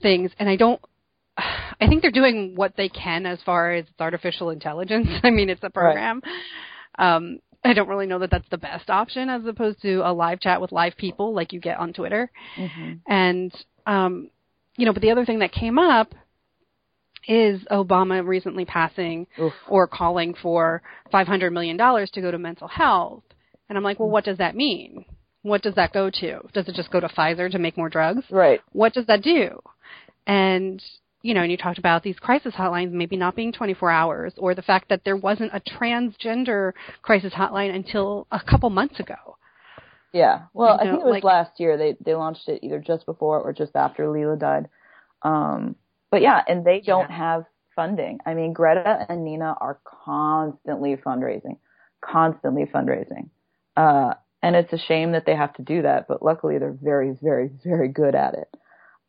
things, 0.00 0.30
and 0.38 0.48
I 0.48 0.56
don't 0.56 0.80
I 1.36 1.86
think 1.88 2.02
they're 2.02 2.10
doing 2.10 2.54
what 2.54 2.76
they 2.76 2.88
can 2.88 3.26
as 3.26 3.38
far 3.44 3.72
as 3.72 3.84
artificial 3.98 4.50
intelligence. 4.50 5.08
I 5.22 5.30
mean, 5.30 5.50
it's 5.50 5.62
a 5.62 5.70
program. 5.70 6.22
Right. 6.24 7.16
Um, 7.16 7.40
I 7.64 7.72
don't 7.72 7.88
really 7.88 8.06
know 8.06 8.20
that 8.20 8.30
that's 8.30 8.48
the 8.50 8.58
best 8.58 8.90
option 8.90 9.28
as 9.28 9.44
opposed 9.44 9.82
to 9.82 9.96
a 10.08 10.12
live 10.12 10.40
chat 10.40 10.60
with 10.60 10.72
live 10.72 10.96
people 10.96 11.34
like 11.34 11.52
you 11.52 11.60
get 11.60 11.78
on 11.78 11.92
Twitter. 11.92 12.30
Mm-hmm. 12.56 12.92
And, 13.12 13.52
um, 13.86 14.30
you 14.76 14.86
know, 14.86 14.92
but 14.92 15.02
the 15.02 15.10
other 15.10 15.24
thing 15.24 15.40
that 15.40 15.52
came 15.52 15.78
up 15.78 16.14
is 17.26 17.62
Obama 17.70 18.24
recently 18.26 18.64
passing 18.64 19.26
Oof. 19.40 19.52
or 19.68 19.86
calling 19.86 20.34
for 20.34 20.82
$500 21.12 21.52
million 21.52 21.76
to 21.76 22.20
go 22.20 22.30
to 22.30 22.38
mental 22.38 22.68
health. 22.68 23.22
And 23.68 23.76
I'm 23.76 23.84
like, 23.84 23.98
well, 23.98 24.10
what 24.10 24.24
does 24.24 24.38
that 24.38 24.54
mean? 24.54 25.04
What 25.42 25.62
does 25.62 25.74
that 25.74 25.92
go 25.92 26.10
to? 26.10 26.40
Does 26.52 26.68
it 26.68 26.74
just 26.74 26.90
go 26.90 27.00
to 27.00 27.08
Pfizer 27.08 27.50
to 27.50 27.58
make 27.58 27.76
more 27.76 27.88
drugs? 27.88 28.24
Right. 28.30 28.60
What 28.72 28.92
does 28.94 29.06
that 29.06 29.22
do? 29.22 29.60
And 30.26 30.82
you 31.22 31.34
know, 31.34 31.42
and 31.42 31.50
you 31.50 31.56
talked 31.56 31.78
about 31.78 32.04
these 32.04 32.18
crisis 32.20 32.54
hotlines 32.54 32.92
maybe 32.92 33.16
not 33.16 33.34
being 33.34 33.52
24 33.52 33.90
hours, 33.90 34.32
or 34.36 34.54
the 34.54 34.62
fact 34.62 34.88
that 34.90 35.02
there 35.04 35.16
wasn't 35.16 35.50
a 35.52 35.60
transgender 35.60 36.72
crisis 37.02 37.32
hotline 37.32 37.74
until 37.74 38.28
a 38.30 38.40
couple 38.40 38.70
months 38.70 39.00
ago. 39.00 39.36
Yeah, 40.12 40.42
well, 40.54 40.78
you 40.80 40.84
know, 40.84 40.90
I 40.90 40.92
think 40.92 41.02
it 41.02 41.04
was 41.04 41.12
like, 41.12 41.24
last 41.24 41.58
year 41.58 41.76
they 41.76 41.96
they 42.04 42.14
launched 42.14 42.48
it 42.48 42.60
either 42.62 42.78
just 42.78 43.06
before 43.06 43.40
or 43.40 43.52
just 43.52 43.74
after 43.74 44.04
Leelah 44.04 44.38
died. 44.38 44.68
Um, 45.22 45.74
but 46.10 46.22
yeah, 46.22 46.42
and 46.46 46.64
they 46.64 46.80
don't 46.80 47.10
yeah. 47.10 47.16
have 47.16 47.44
funding. 47.74 48.18
I 48.26 48.34
mean, 48.34 48.52
Greta 48.52 49.06
and 49.08 49.24
Nina 49.24 49.54
are 49.60 49.78
constantly 49.84 50.96
fundraising, 50.96 51.58
constantly 52.00 52.64
fundraising. 52.64 53.28
Uh, 53.76 54.14
and 54.42 54.56
it's 54.56 54.72
a 54.72 54.78
shame 54.78 55.12
that 55.12 55.26
they 55.26 55.34
have 55.34 55.52
to 55.54 55.62
do 55.62 55.82
that, 55.82 56.08
but 56.08 56.22
luckily 56.22 56.58
they're 56.58 56.76
very, 56.80 57.16
very, 57.22 57.50
very 57.64 57.88
good 57.88 58.14
at 58.14 58.34
it. 58.34 58.56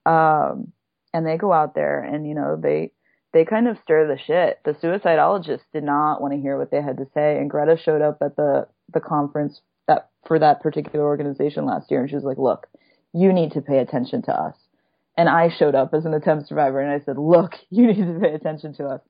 Um, 0.05 0.73
and 1.13 1.25
they 1.25 1.37
go 1.37 1.51
out 1.53 1.75
there 1.75 2.03
and 2.03 2.27
you 2.27 2.35
know 2.35 2.59
they 2.61 2.91
they 3.33 3.45
kind 3.45 3.67
of 3.67 3.77
stir 3.83 4.07
the 4.07 4.17
shit. 4.17 4.59
The 4.63 4.71
suicidologists 4.71 5.65
did 5.73 5.83
not 5.83 6.21
want 6.21 6.33
to 6.33 6.39
hear 6.39 6.57
what 6.57 6.71
they 6.71 6.81
had 6.81 6.97
to 6.97 7.07
say, 7.13 7.37
and 7.37 7.49
Greta 7.49 7.77
showed 7.77 8.01
up 8.01 8.17
at 8.21 8.35
the 8.35 8.67
the 8.93 8.99
conference 8.99 9.61
that 9.87 10.09
for 10.25 10.39
that 10.39 10.61
particular 10.61 11.05
organization 11.05 11.65
last 11.65 11.91
year, 11.91 12.01
and 12.01 12.09
she 12.09 12.15
was 12.15 12.23
like, 12.23 12.37
"Look, 12.37 12.67
you 13.13 13.33
need 13.33 13.51
to 13.53 13.61
pay 13.61 13.79
attention 13.79 14.21
to 14.23 14.31
us." 14.31 14.55
And 15.17 15.27
I 15.27 15.49
showed 15.49 15.75
up 15.75 15.93
as 15.93 16.05
an 16.05 16.13
attempt 16.13 16.47
survivor, 16.47 16.79
and 16.79 16.91
I 16.91 17.03
said, 17.03 17.17
"Look, 17.17 17.55
you 17.69 17.87
need 17.87 18.05
to 18.05 18.19
pay 18.19 18.33
attention 18.33 18.73
to 18.75 18.85
us." 18.85 19.01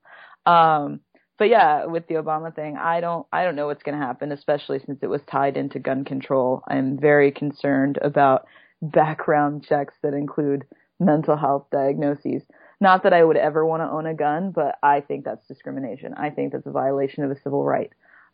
Um, 0.46 1.02
but 1.38 1.50
yeah, 1.50 1.86
with 1.86 2.08
the 2.08 2.16
Obama 2.16 2.54
thing, 2.56 2.78
I 2.78 3.00
don't 3.02 3.28
I 3.32 3.44
don't 3.44 3.56
know 3.56 3.68
what's 3.68 3.84
going 3.84 4.00
to 4.00 4.06
happen, 4.06 4.32
especially 4.32 4.80
since 4.80 5.00
it 5.04 5.08
was 5.08 5.22
tied 5.30 5.58
into 5.58 5.80
gun 5.80 6.06
control. 6.06 6.64
I'm 6.68 6.98
very 7.00 7.32
concerned 7.32 8.00
about 8.02 8.48
background 8.82 9.66
checks 9.68 9.94
that 10.04 10.14
include 10.14 10.66
mental 11.00 11.36
health 11.36 11.68
diagnoses. 11.72 12.44
Not 12.80 13.04
that 13.04 13.14
I 13.14 13.24
would 13.24 13.38
ever 13.38 13.66
want 13.66 13.82
to 13.82 13.90
own 13.90 14.06
a 14.06 14.14
gun, 14.14 14.52
but 14.52 14.78
I 14.84 15.02
think 15.02 15.26
that's 15.26 15.48
discrimination. 15.48 16.14
I 16.16 16.30
think 16.30 16.54
that's 16.54 16.68
a 16.68 16.72
violation 16.72 17.24
of 17.24 17.32
a 17.32 17.40
civil 17.42 17.64
right. 17.64 17.92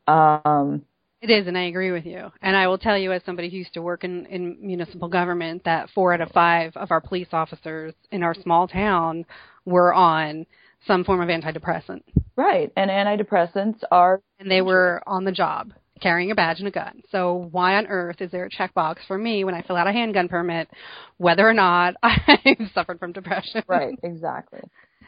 Um, 0.07 0.83
it 1.23 1.29
is, 1.29 1.47
and 1.47 1.57
I 1.57 1.63
agree 1.63 1.91
with 1.91 2.05
you. 2.05 2.29
And 2.41 2.53
I 2.53 2.67
will 2.67 2.77
tell 2.77 2.97
you, 2.97 3.13
as 3.13 3.21
somebody 3.25 3.49
who 3.49 3.55
used 3.55 3.73
to 3.75 3.81
work 3.81 4.03
in, 4.03 4.25
in 4.25 4.57
municipal 4.59 5.07
government, 5.07 5.63
that 5.63 5.89
four 5.95 6.13
out 6.13 6.19
of 6.19 6.29
five 6.31 6.75
of 6.75 6.91
our 6.91 6.99
police 6.99 7.29
officers 7.31 7.93
in 8.11 8.23
our 8.23 8.33
small 8.33 8.67
town 8.67 9.25
were 9.63 9.93
on 9.93 10.45
some 10.85 11.05
form 11.05 11.21
of 11.21 11.29
antidepressant. 11.29 12.03
Right, 12.35 12.73
and 12.75 12.91
antidepressants 12.91 13.79
are. 13.89 14.21
And 14.37 14.51
they 14.51 14.61
were 14.61 15.01
on 15.07 15.23
the 15.23 15.31
job 15.31 15.71
carrying 16.01 16.31
a 16.31 16.35
badge 16.35 16.59
and 16.59 16.67
a 16.67 16.71
gun. 16.71 17.01
So 17.09 17.47
why 17.51 17.77
on 17.77 17.87
earth 17.87 18.17
is 18.19 18.29
there 18.31 18.43
a 18.43 18.49
checkbox 18.49 18.97
for 19.07 19.17
me 19.17 19.45
when 19.45 19.55
I 19.55 19.61
fill 19.61 19.77
out 19.77 19.87
a 19.87 19.93
handgun 19.93 20.27
permit, 20.27 20.67
whether 21.15 21.47
or 21.47 21.53
not 21.53 21.95
I've 22.03 22.69
suffered 22.73 22.99
from 22.99 23.13
depression? 23.13 23.63
Right, 23.65 23.97
exactly. 24.03 24.59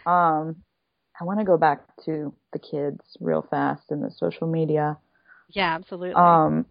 Um, 0.05 0.55
I 1.19 1.25
want 1.25 1.39
to 1.39 1.45
go 1.45 1.57
back 1.57 1.81
to 2.05 2.33
the 2.53 2.59
kids 2.59 3.01
real 3.19 3.45
fast 3.49 3.83
and 3.89 4.01
the 4.01 4.11
social 4.17 4.47
media. 4.47 4.97
Yeah, 5.49 5.75
absolutely. 5.75 6.13
Um, 6.13 6.65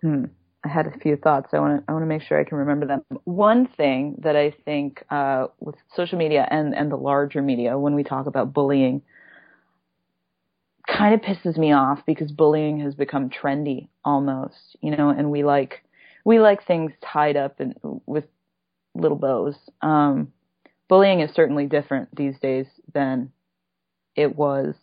hmm. 0.00 0.24
I 0.64 0.68
had 0.68 0.86
a 0.86 0.98
few 0.98 1.16
thoughts. 1.16 1.50
I 1.52 1.58
want 1.58 1.80
to 1.80 1.90
I 1.90 1.92
want 1.92 2.02
to 2.02 2.06
make 2.06 2.22
sure 2.22 2.40
I 2.40 2.44
can 2.44 2.56
remember 2.56 2.86
them. 2.86 3.02
One 3.24 3.66
thing 3.66 4.16
that 4.22 4.34
I 4.34 4.54
think 4.64 5.04
uh, 5.10 5.48
with 5.60 5.74
social 5.94 6.16
media 6.16 6.48
and 6.50 6.74
and 6.74 6.90
the 6.90 6.96
larger 6.96 7.42
media 7.42 7.78
when 7.78 7.94
we 7.94 8.02
talk 8.02 8.26
about 8.26 8.54
bullying 8.54 9.02
kind 10.86 11.14
of 11.14 11.20
pisses 11.20 11.56
me 11.56 11.72
off 11.72 12.00
because 12.06 12.30
bullying 12.32 12.80
has 12.80 12.94
become 12.94 13.30
trendy 13.30 13.88
almost, 14.04 14.76
you 14.80 14.94
know, 14.96 15.10
and 15.10 15.30
we 15.30 15.44
like 15.44 15.82
we 16.24 16.40
like 16.40 16.66
things 16.66 16.92
tied 17.02 17.36
up 17.36 17.60
in, 17.60 17.74
with 18.06 18.24
little 18.94 19.18
bows. 19.18 19.56
Um, 19.82 20.32
bullying 20.88 21.20
is 21.20 21.30
certainly 21.34 21.66
different 21.66 22.14
these 22.14 22.38
days 22.40 22.66
than 22.94 23.32
it 24.16 24.34
was, 24.36 24.74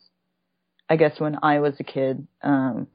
I 0.92 0.98
guess, 0.98 1.22
when 1.22 1.39
I 1.42 1.62
was 1.62 1.80
a 1.80 1.86
kid. 1.86 2.28
Um, 2.44 2.86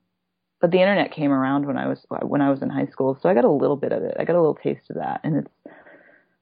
but 0.61 0.71
the 0.71 0.81
internet 0.81 1.13
came 1.13 1.33
around 1.33 1.67
when 1.67 1.79
I 1.79 1.89
was 1.89 2.05
when 2.21 2.43
I 2.43 2.51
was 2.51 2.61
in 2.61 2.69
high 2.69 2.89
school, 2.89 3.19
so 3.21 3.27
I 3.27 3.33
got 3.33 3.47
a 3.47 3.51
little 3.51 3.77
bit 3.77 3.93
of 3.93 4.03
it. 4.03 4.17
I 4.21 4.25
got 4.25 4.37
a 4.37 4.41
little 4.41 4.55
taste 4.55 4.91
of 4.91 4.97
that, 4.97 5.21
and 5.25 5.37
it's 5.37 5.75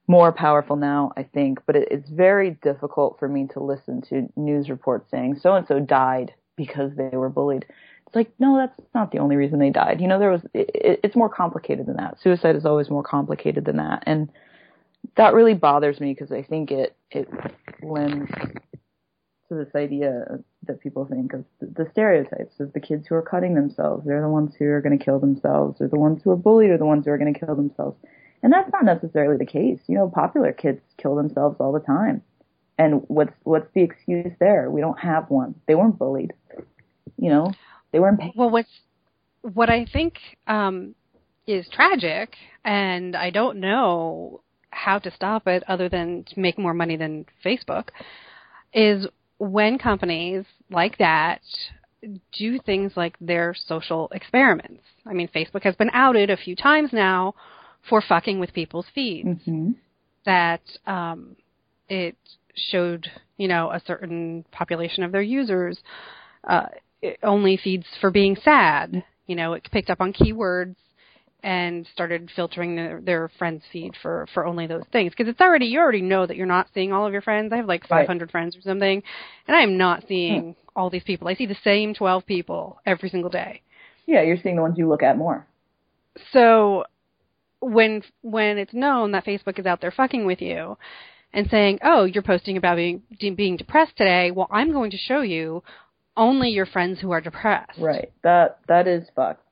more 0.05 0.33
powerful 0.33 0.75
now, 0.75 1.13
I 1.15 1.23
think. 1.23 1.59
But 1.65 1.77
it, 1.77 1.87
it's 1.91 2.09
very 2.09 2.51
difficult 2.61 3.17
for 3.19 3.29
me 3.29 3.47
to 3.53 3.61
listen 3.61 4.01
to 4.09 4.27
news 4.35 4.69
reports 4.69 5.09
saying 5.09 5.39
so 5.41 5.55
and 5.55 5.65
so 5.65 5.79
died 5.79 6.33
because 6.57 6.91
they 6.97 7.15
were 7.15 7.29
bullied. 7.29 7.65
It's 8.05 8.15
like 8.15 8.33
no, 8.37 8.57
that's 8.57 8.89
not 8.93 9.13
the 9.13 9.19
only 9.19 9.37
reason 9.37 9.57
they 9.57 9.69
died. 9.69 10.01
You 10.01 10.09
know, 10.09 10.19
there 10.19 10.31
was 10.31 10.41
it, 10.53 10.99
it's 11.03 11.15
more 11.15 11.29
complicated 11.29 11.85
than 11.85 11.95
that. 11.95 12.19
Suicide 12.21 12.57
is 12.57 12.65
always 12.65 12.89
more 12.89 13.03
complicated 13.03 13.63
than 13.63 13.77
that, 13.77 14.03
and 14.05 14.29
that 15.15 15.33
really 15.33 15.53
bothers 15.53 16.01
me 16.01 16.13
because 16.13 16.33
I 16.33 16.43
think 16.43 16.71
it 16.71 16.97
it 17.11 17.29
lends 17.81 18.29
to 19.49 19.55
this 19.55 19.73
idea 19.75 20.39
that 20.67 20.81
people 20.81 21.05
think 21.05 21.33
of 21.33 21.45
the 21.61 21.87
stereotypes 21.91 22.59
of 22.59 22.73
the 22.73 22.79
kids 22.79 23.05
who 23.07 23.15
are 23.15 23.21
cutting 23.21 23.53
themselves. 23.53 24.05
They're 24.05 24.21
the 24.21 24.29
ones 24.29 24.53
who 24.57 24.65
are 24.65 24.81
going 24.81 24.97
to 24.97 25.03
kill 25.03 25.19
themselves, 25.19 25.79
or 25.79 25.87
the 25.87 25.99
ones 25.99 26.21
who 26.23 26.31
are 26.31 26.35
bullied 26.35 26.71
are 26.71 26.77
the 26.77 26.85
ones 26.85 27.05
who 27.05 27.11
are 27.11 27.17
going 27.17 27.33
to 27.33 27.39
kill 27.39 27.55
themselves. 27.55 27.97
And 28.41 28.51
that's 28.51 28.71
not 28.71 28.85
necessarily 28.85 29.37
the 29.37 29.45
case. 29.45 29.79
You 29.87 29.97
know, 29.97 30.09
popular 30.09 30.51
kids 30.51 30.81
kill 30.97 31.15
themselves 31.15 31.57
all 31.59 31.71
the 31.71 31.79
time. 31.79 32.21
And 32.77 33.03
what's 33.07 33.33
what's 33.43 33.67
the 33.73 33.81
excuse 33.81 34.33
there? 34.39 34.69
We 34.69 34.81
don't 34.81 34.99
have 34.99 35.29
one. 35.29 35.55
They 35.67 35.75
weren't 35.75 35.97
bullied. 35.97 36.33
You 37.17 37.29
know, 37.29 37.53
they 37.91 37.99
weren't. 37.99 38.21
Well, 38.35 38.49
what's 38.49 38.69
what 39.41 39.69
I 39.69 39.85
think 39.91 40.15
um, 40.47 40.95
is 41.47 41.67
tragic, 41.71 42.35
and 42.63 43.15
I 43.15 43.29
don't 43.29 43.59
know 43.59 44.41
how 44.71 44.99
to 44.99 45.11
stop 45.11 45.47
it 45.47 45.63
other 45.67 45.87
than 45.87 46.25
to 46.25 46.39
make 46.39 46.57
more 46.57 46.73
money 46.73 46.97
than 46.97 47.25
Facebook, 47.45 47.89
is 48.73 49.07
when 49.37 49.77
companies 49.77 50.45
like 50.69 50.97
that 50.97 51.41
do 52.37 52.59
things 52.59 52.91
like 52.95 53.15
their 53.19 53.55
social 53.67 54.09
experiments. 54.13 54.83
I 55.05 55.13
mean, 55.13 55.29
Facebook 55.35 55.63
has 55.63 55.75
been 55.75 55.89
outed 55.93 56.29
a 56.29 56.37
few 56.37 56.55
times 56.55 56.91
now 56.93 57.33
for 57.89 58.01
fucking 58.01 58.39
with 58.39 58.53
people's 58.53 58.85
feeds. 58.93 59.27
Mm-hmm. 59.27 59.71
That 60.25 60.61
um, 60.87 61.35
it 61.87 62.15
showed, 62.55 63.09
you 63.37 63.47
know, 63.47 63.69
a 63.71 63.81
certain 63.85 64.45
population 64.51 65.03
of 65.03 65.11
their 65.11 65.21
users 65.21 65.77
uh, 66.45 66.67
only 67.21 67.57
feeds 67.57 67.85
for 68.01 68.09
being 68.09 68.35
sad. 68.43 69.03
You 69.27 69.35
know, 69.35 69.53
it 69.53 69.67
picked 69.71 69.89
up 69.89 70.01
on 70.01 70.13
keywords 70.13 70.75
and 71.45 71.87
started 71.93 72.31
filtering 72.35 72.75
their, 72.75 72.99
their 73.01 73.29
friends 73.37 73.61
feed 73.71 73.93
for 74.01 74.27
for 74.33 74.47
only 74.47 74.65
those 74.65 74.83
things 74.91 75.11
because 75.11 75.29
it's 75.29 75.39
already 75.39 75.67
you 75.67 75.79
already 75.79 76.01
know 76.01 76.25
that 76.25 76.35
you're 76.35 76.47
not 76.47 76.67
seeing 76.73 76.91
all 76.91 77.05
of 77.05 77.13
your 77.13 77.21
friends. 77.21 77.53
I 77.53 77.57
have 77.57 77.67
like 77.67 77.87
500 77.87 78.23
right. 78.23 78.31
friends 78.31 78.57
or 78.57 78.61
something, 78.61 79.03
and 79.47 79.55
I 79.55 79.61
am 79.61 79.77
not 79.77 80.05
seeing 80.07 80.41
hmm. 80.41 80.51
all 80.75 80.89
these 80.89 81.03
people. 81.03 81.27
I 81.27 81.35
see 81.35 81.45
the 81.45 81.55
same 81.63 81.93
12 81.93 82.25
people 82.25 82.81
every 82.87 83.09
single 83.09 83.29
day. 83.29 83.61
Yeah, 84.07 84.23
you're 84.23 84.37
seeing 84.41 84.55
the 84.55 84.63
ones 84.63 84.79
you 84.79 84.89
look 84.89 85.03
at 85.03 85.17
more. 85.17 85.45
So 86.33 86.85
when 87.59 88.01
when 88.23 88.57
it's 88.57 88.73
known 88.73 89.11
that 89.11 89.25
Facebook 89.25 89.59
is 89.59 89.67
out 89.67 89.81
there 89.81 89.91
fucking 89.91 90.25
with 90.25 90.41
you 90.41 90.79
and 91.31 91.47
saying, 91.51 91.77
"Oh, 91.83 92.05
you're 92.05 92.23
posting 92.23 92.57
about 92.57 92.77
being 92.77 93.03
being 93.19 93.55
depressed 93.55 93.97
today," 93.97 94.31
well, 94.31 94.47
I'm 94.49 94.71
going 94.71 94.89
to 94.89 94.97
show 94.97 95.21
you 95.21 95.61
only 96.17 96.49
your 96.49 96.65
friends 96.65 96.99
who 97.01 97.11
are 97.11 97.21
depressed. 97.21 97.77
Right. 97.79 98.11
That 98.23 98.57
that 98.67 98.87
is 98.87 99.07
fucked. 99.15 99.44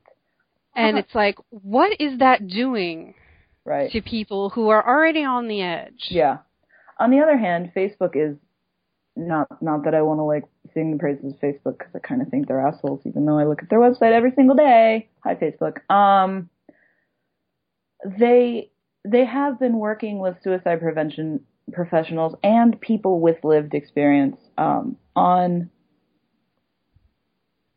And 0.75 0.97
uh-huh. 0.97 1.05
it's 1.05 1.15
like, 1.15 1.37
what 1.49 1.91
is 1.99 2.19
that 2.19 2.47
doing 2.47 3.13
right. 3.65 3.91
to 3.91 4.01
people 4.01 4.49
who 4.49 4.69
are 4.69 4.85
already 4.85 5.23
on 5.23 5.47
the 5.47 5.61
edge? 5.61 6.07
Yeah. 6.09 6.37
On 6.99 7.11
the 7.11 7.19
other 7.19 7.37
hand, 7.37 7.71
Facebook 7.75 8.15
is 8.15 8.37
not 9.15 9.61
not 9.61 9.83
that 9.83 9.93
I 9.93 10.01
want 10.01 10.19
to 10.19 10.23
like 10.23 10.43
sing 10.73 10.91
the 10.91 10.97
praises 10.97 11.33
of 11.33 11.39
Facebook 11.39 11.77
because 11.77 11.93
I 11.95 11.99
kind 11.99 12.21
of 12.21 12.29
think 12.29 12.47
they're 12.47 12.65
assholes, 12.65 13.01
even 13.05 13.25
though 13.25 13.37
I 13.37 13.45
look 13.45 13.61
at 13.61 13.69
their 13.69 13.79
website 13.79 14.11
every 14.13 14.31
single 14.35 14.55
day. 14.55 15.09
Hi, 15.23 15.35
Facebook. 15.35 15.87
Um, 15.93 16.49
they 18.19 18.71
they 19.05 19.25
have 19.25 19.59
been 19.59 19.77
working 19.77 20.19
with 20.19 20.35
suicide 20.43 20.79
prevention 20.79 21.41
professionals 21.71 22.35
and 22.43 22.79
people 22.81 23.19
with 23.19 23.37
lived 23.43 23.73
experience 23.73 24.37
um, 24.57 24.97
on 25.15 25.69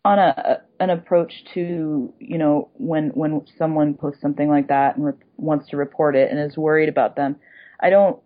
on 0.05 0.19
a 0.19 0.63
an 0.81 0.91
approach 0.91 1.45
to 1.55 2.13
you 2.19 2.39
know 2.39 2.69
when 2.75 3.09
when 3.11 3.43
someone 3.59 3.95
posts 3.95 4.21
something 4.21 4.49
like 4.49 4.69
that 4.69 4.97
and 4.97 5.07
re- 5.07 5.13
wants 5.37 5.69
to 5.71 5.77
report 5.77 6.17
it 6.17 6.31
and 6.31 6.39
is 6.41 6.57
worried 6.57 6.89
about 6.89 7.17
them. 7.17 7.37
I 7.81 7.91
don't 7.91 8.19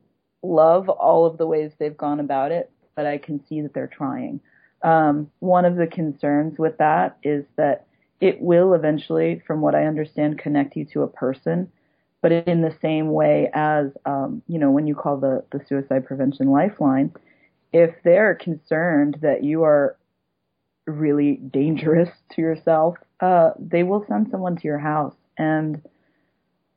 love 0.42 0.88
all 0.88 1.26
of 1.26 1.38
the 1.38 1.46
ways 1.46 1.72
they've 1.78 1.96
gone 1.96 2.20
about 2.20 2.52
it, 2.52 2.70
but 2.96 3.06
I 3.06 3.18
can 3.18 3.44
see 3.46 3.60
that 3.60 3.74
they're 3.74 3.86
trying. 3.86 4.40
Um, 4.82 5.30
one 5.40 5.64
of 5.64 5.76
the 5.76 5.86
concerns 5.86 6.58
with 6.58 6.78
that 6.78 7.18
is 7.22 7.44
that 7.56 7.86
it 8.20 8.40
will 8.40 8.74
eventually, 8.74 9.42
from 9.46 9.60
what 9.60 9.74
I 9.74 9.84
understand, 9.84 10.38
connect 10.38 10.76
you 10.76 10.84
to 10.92 11.02
a 11.02 11.08
person, 11.08 11.70
but 12.22 12.32
in 12.32 12.62
the 12.62 12.76
same 12.82 13.12
way 13.12 13.50
as 13.52 13.86
um, 14.04 14.42
you 14.48 14.58
know 14.58 14.70
when 14.70 14.86
you 14.86 14.94
call 14.94 15.18
the 15.18 15.44
the 15.52 15.64
suicide 15.68 16.06
prevention 16.06 16.50
lifeline, 16.50 17.12
if 17.72 17.94
they're 18.04 18.34
concerned 18.34 19.18
that 19.22 19.44
you 19.44 19.62
are 19.62 19.96
really 20.90 21.36
dangerous 21.36 22.10
to 22.32 22.40
yourself, 22.40 22.96
uh, 23.20 23.50
they 23.58 23.82
will 23.82 24.04
send 24.08 24.28
someone 24.30 24.56
to 24.56 24.64
your 24.64 24.78
house. 24.78 25.14
And 25.38 25.82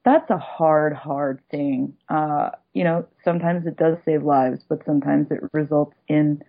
that's 0.06 0.30
a 0.30 0.38
hard, 0.38 0.94
hard 0.94 1.42
thing. 1.50 1.94
Uh, 2.10 2.52
you 2.74 2.84
know, 2.84 3.08
sometimes 3.24 3.66
it 3.66 3.78
does 3.78 3.98
save 4.06 4.24
lives, 4.24 4.62
but 4.68 4.86
sometimes 4.86 5.28
it 5.32 5.40
results 5.54 5.96
in 6.08 6.44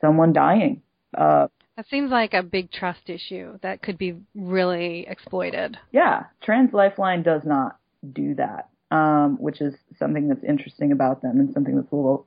someone 0.00 0.32
dying. 0.32 0.82
Uh, 1.16 1.48
that 1.76 1.88
seems 1.88 2.10
like 2.10 2.34
a 2.34 2.42
big 2.42 2.70
trust 2.70 3.08
issue 3.08 3.58
that 3.62 3.82
could 3.82 3.96
be 3.96 4.16
really 4.34 5.06
exploited. 5.08 5.78
Yeah, 5.90 6.24
Trans 6.42 6.72
Lifeline 6.74 7.22
does 7.22 7.42
not 7.44 7.78
do 8.12 8.34
that, 8.34 8.68
um, 8.90 9.36
which 9.40 9.60
is 9.60 9.74
something 9.98 10.28
that's 10.28 10.44
interesting 10.44 10.92
about 10.92 11.22
them 11.22 11.40
and 11.40 11.52
something 11.52 11.76
that's 11.76 11.90
a 11.90 11.96
little 11.96 12.26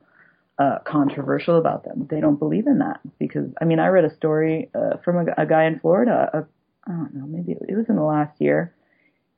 uh, 0.57 0.79
controversial 0.85 1.57
about 1.57 1.83
them. 1.83 2.07
They 2.09 2.21
don't 2.21 2.39
believe 2.39 2.67
in 2.67 2.79
that 2.79 2.99
because 3.19 3.49
I 3.61 3.65
mean 3.65 3.79
I 3.79 3.87
read 3.87 4.05
a 4.05 4.15
story 4.15 4.69
uh, 4.73 4.97
from 5.03 5.27
a, 5.27 5.41
a 5.41 5.45
guy 5.45 5.65
in 5.65 5.79
Florida. 5.79 6.29
I 6.87 6.91
don't 6.91 7.13
know, 7.13 7.25
maybe 7.25 7.53
it 7.53 7.75
was 7.75 7.89
in 7.89 7.95
the 7.95 8.03
last 8.03 8.39
year. 8.39 8.73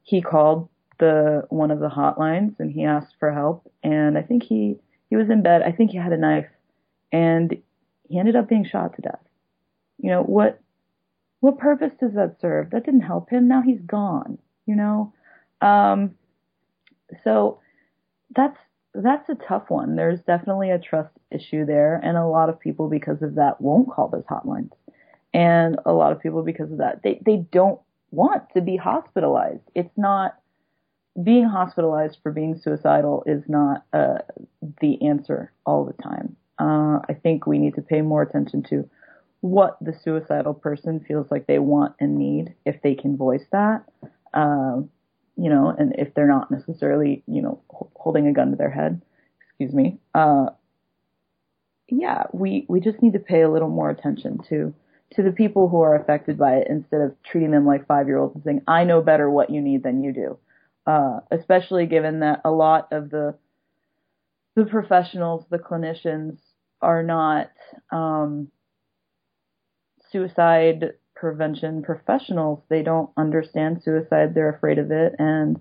He 0.04 0.22
called 0.22 0.70
the 1.00 1.46
one 1.50 1.72
of 1.72 1.80
the 1.80 1.90
hotlines 1.90 2.60
and 2.60 2.72
he 2.72 2.84
asked 2.84 3.16
for 3.20 3.32
help, 3.32 3.72
and 3.84 4.18
I 4.18 4.22
think 4.22 4.44
he 4.44 4.78
he 5.10 5.16
was 5.16 5.30
in 5.30 5.42
bed. 5.42 5.62
I 5.64 5.72
think 5.72 5.92
he 5.92 5.98
had 5.98 6.14
a 6.14 6.18
knife, 6.18 6.48
and 7.12 7.56
he 8.08 8.20
ended 8.20 8.36
up 8.36 8.50
being 8.50 8.66
shot 8.66 8.96
to 8.96 9.02
death. 9.02 9.20
You 9.98 10.12
know 10.12 10.24
what? 10.24 10.60
What 11.40 11.60
purpose 11.60 11.92
does 12.00 12.14
that 12.14 12.38
serve? 12.42 12.72
That 12.72 12.86
didn't 12.86 13.02
help 13.02 13.30
him. 13.30 13.48
Now 13.48 13.62
he's 13.62 13.82
gone. 13.82 14.38
You 14.66 14.76
know, 14.76 15.14
um, 15.62 16.16
so 17.24 17.60
that's 18.36 18.58
that's 19.02 19.30
a 19.30 19.36
tough 19.36 19.70
one. 19.70 19.96
There's 19.96 20.22
definitely 20.22 20.72
a 20.72 20.80
trust 20.80 21.12
issue 21.32 21.66
there, 21.66 22.00
and 22.04 22.18
a 22.18 22.26
lot 22.26 22.50
of 22.50 22.60
people 22.60 22.90
because 22.90 23.22
of 23.22 23.36
that 23.36 23.62
won't 23.62 23.90
call 23.90 24.08
those 24.08 24.24
hotlines, 24.24 24.72
and 25.34 25.78
a 25.86 25.94
lot 25.94 26.12
of 26.12 26.22
people 26.22 26.44
because 26.44 26.72
of 26.72 26.78
that 26.80 27.02
they 27.04 27.20
they 27.26 27.38
don't 27.52 27.80
want 28.12 28.44
to 28.56 28.62
be 28.62 28.78
hospitalized. 28.78 29.64
It's 29.76 29.98
not 29.98 30.38
being 31.22 31.46
hospitalized 31.46 32.20
for 32.22 32.32
being 32.32 32.58
suicidal 32.58 33.24
is 33.26 33.44
not 33.48 33.86
uh, 33.94 34.20
the 34.82 35.02
answer 35.02 35.52
all 35.66 35.86
the 35.86 36.02
time. 36.02 36.36
Uh, 36.60 37.00
I 37.10 37.14
think 37.22 37.48
we 37.48 37.58
need 37.58 37.76
to 37.76 37.82
pay 37.82 38.02
more 38.02 38.22
attention 38.22 38.64
to 38.70 38.90
what 39.42 39.78
the 39.82 39.94
suicidal 39.94 40.54
person 40.54 41.04
feels 41.08 41.28
like 41.30 41.48
they 41.48 41.60
want 41.60 41.96
and 42.00 42.18
need 42.18 42.54
if 42.66 42.82
they 42.82 42.96
can 42.96 43.18
voice 43.18 43.46
that. 43.52 43.84
Uh, 44.34 44.82
you 45.38 45.50
know, 45.50 45.74
and 45.78 45.94
if 45.98 46.14
they're 46.14 46.28
not 46.28 46.50
necessarily, 46.50 47.24
you 47.28 47.42
know, 47.42 47.62
holding 47.96 48.28
a 48.28 48.34
gun 48.34 48.52
to 48.52 48.58
their 48.58 48.72
head, 48.72 49.02
excuse 49.48 49.74
me, 49.74 50.00
uh, 50.16 50.48
yeah, 51.90 52.24
we, 52.34 52.66
we 52.68 52.80
just 52.80 53.02
need 53.02 53.14
to 53.14 53.20
pay 53.20 53.42
a 53.42 53.50
little 53.50 53.70
more 53.70 53.90
attention 53.90 54.40
to, 54.50 54.74
to 55.14 55.24
the 55.24 55.32
people 55.32 55.70
who 55.70 55.82
are 55.82 55.96
affected 55.96 56.38
by 56.38 56.56
it 56.56 56.68
instead 56.70 57.02
of 57.02 57.16
treating 57.24 57.52
them 57.52 57.66
like 57.66 57.88
five 57.88 58.08
year 58.08 58.18
olds 58.18 58.36
and 58.36 58.44
saying, 58.44 58.62
I 58.68 58.84
know 58.84 59.02
better 59.02 59.30
what 59.30 59.50
you 59.50 59.62
need 59.62 59.84
than 59.84 60.04
you 60.04 60.12
do. 60.12 60.38
Uh, 60.86 61.20
especially 61.32 61.86
given 61.86 62.22
that 62.22 62.42
a 62.46 62.52
lot 62.52 62.88
of 62.92 63.10
the, 63.10 63.36
the 64.56 64.66
professionals, 64.66 65.46
the 65.50 65.60
clinicians 65.60 66.38
are 66.82 67.04
not, 67.04 67.52
um, 67.92 68.50
suicide 70.12 70.94
prevention 71.20 71.82
professionals, 71.82 72.62
they 72.70 72.84
don't 72.84 73.10
understand 73.18 73.82
suicide, 73.84 74.34
they're 74.34 74.56
afraid 74.56 74.78
of 74.78 74.92
it, 74.92 75.16
and 75.18 75.60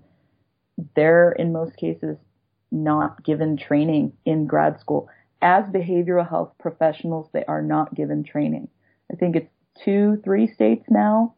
they're 0.95 1.31
in 1.31 1.51
most 1.51 1.75
cases 1.77 2.17
not 2.71 3.23
given 3.23 3.57
training 3.57 4.13
in 4.25 4.45
grad 4.45 4.79
school. 4.79 5.09
As 5.41 5.65
behavioral 5.65 6.27
health 6.27 6.53
professionals, 6.59 7.29
they 7.33 7.43
are 7.45 7.61
not 7.61 7.95
given 7.95 8.23
training. 8.23 8.67
I 9.11 9.15
think 9.15 9.35
it's 9.35 9.51
two, 9.83 10.21
three 10.23 10.47
states 10.47 10.85
now, 10.89 11.35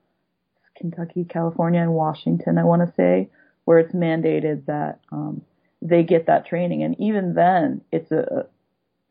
Kentucky, 0.78 1.26
California, 1.26 1.82
and 1.82 1.94
Washington, 1.94 2.58
I 2.58 2.64
want 2.64 2.82
to 2.82 2.94
say, 2.96 3.30
where 3.66 3.80
it's 3.80 3.94
mandated 3.94 4.66
that 4.66 5.00
um, 5.12 5.42
they 5.82 6.04
get 6.04 6.28
that 6.28 6.48
training. 6.48 6.84
And 6.84 7.00
even 7.00 7.34
then, 7.34 7.82
it's 7.92 8.12
a, 8.12 8.48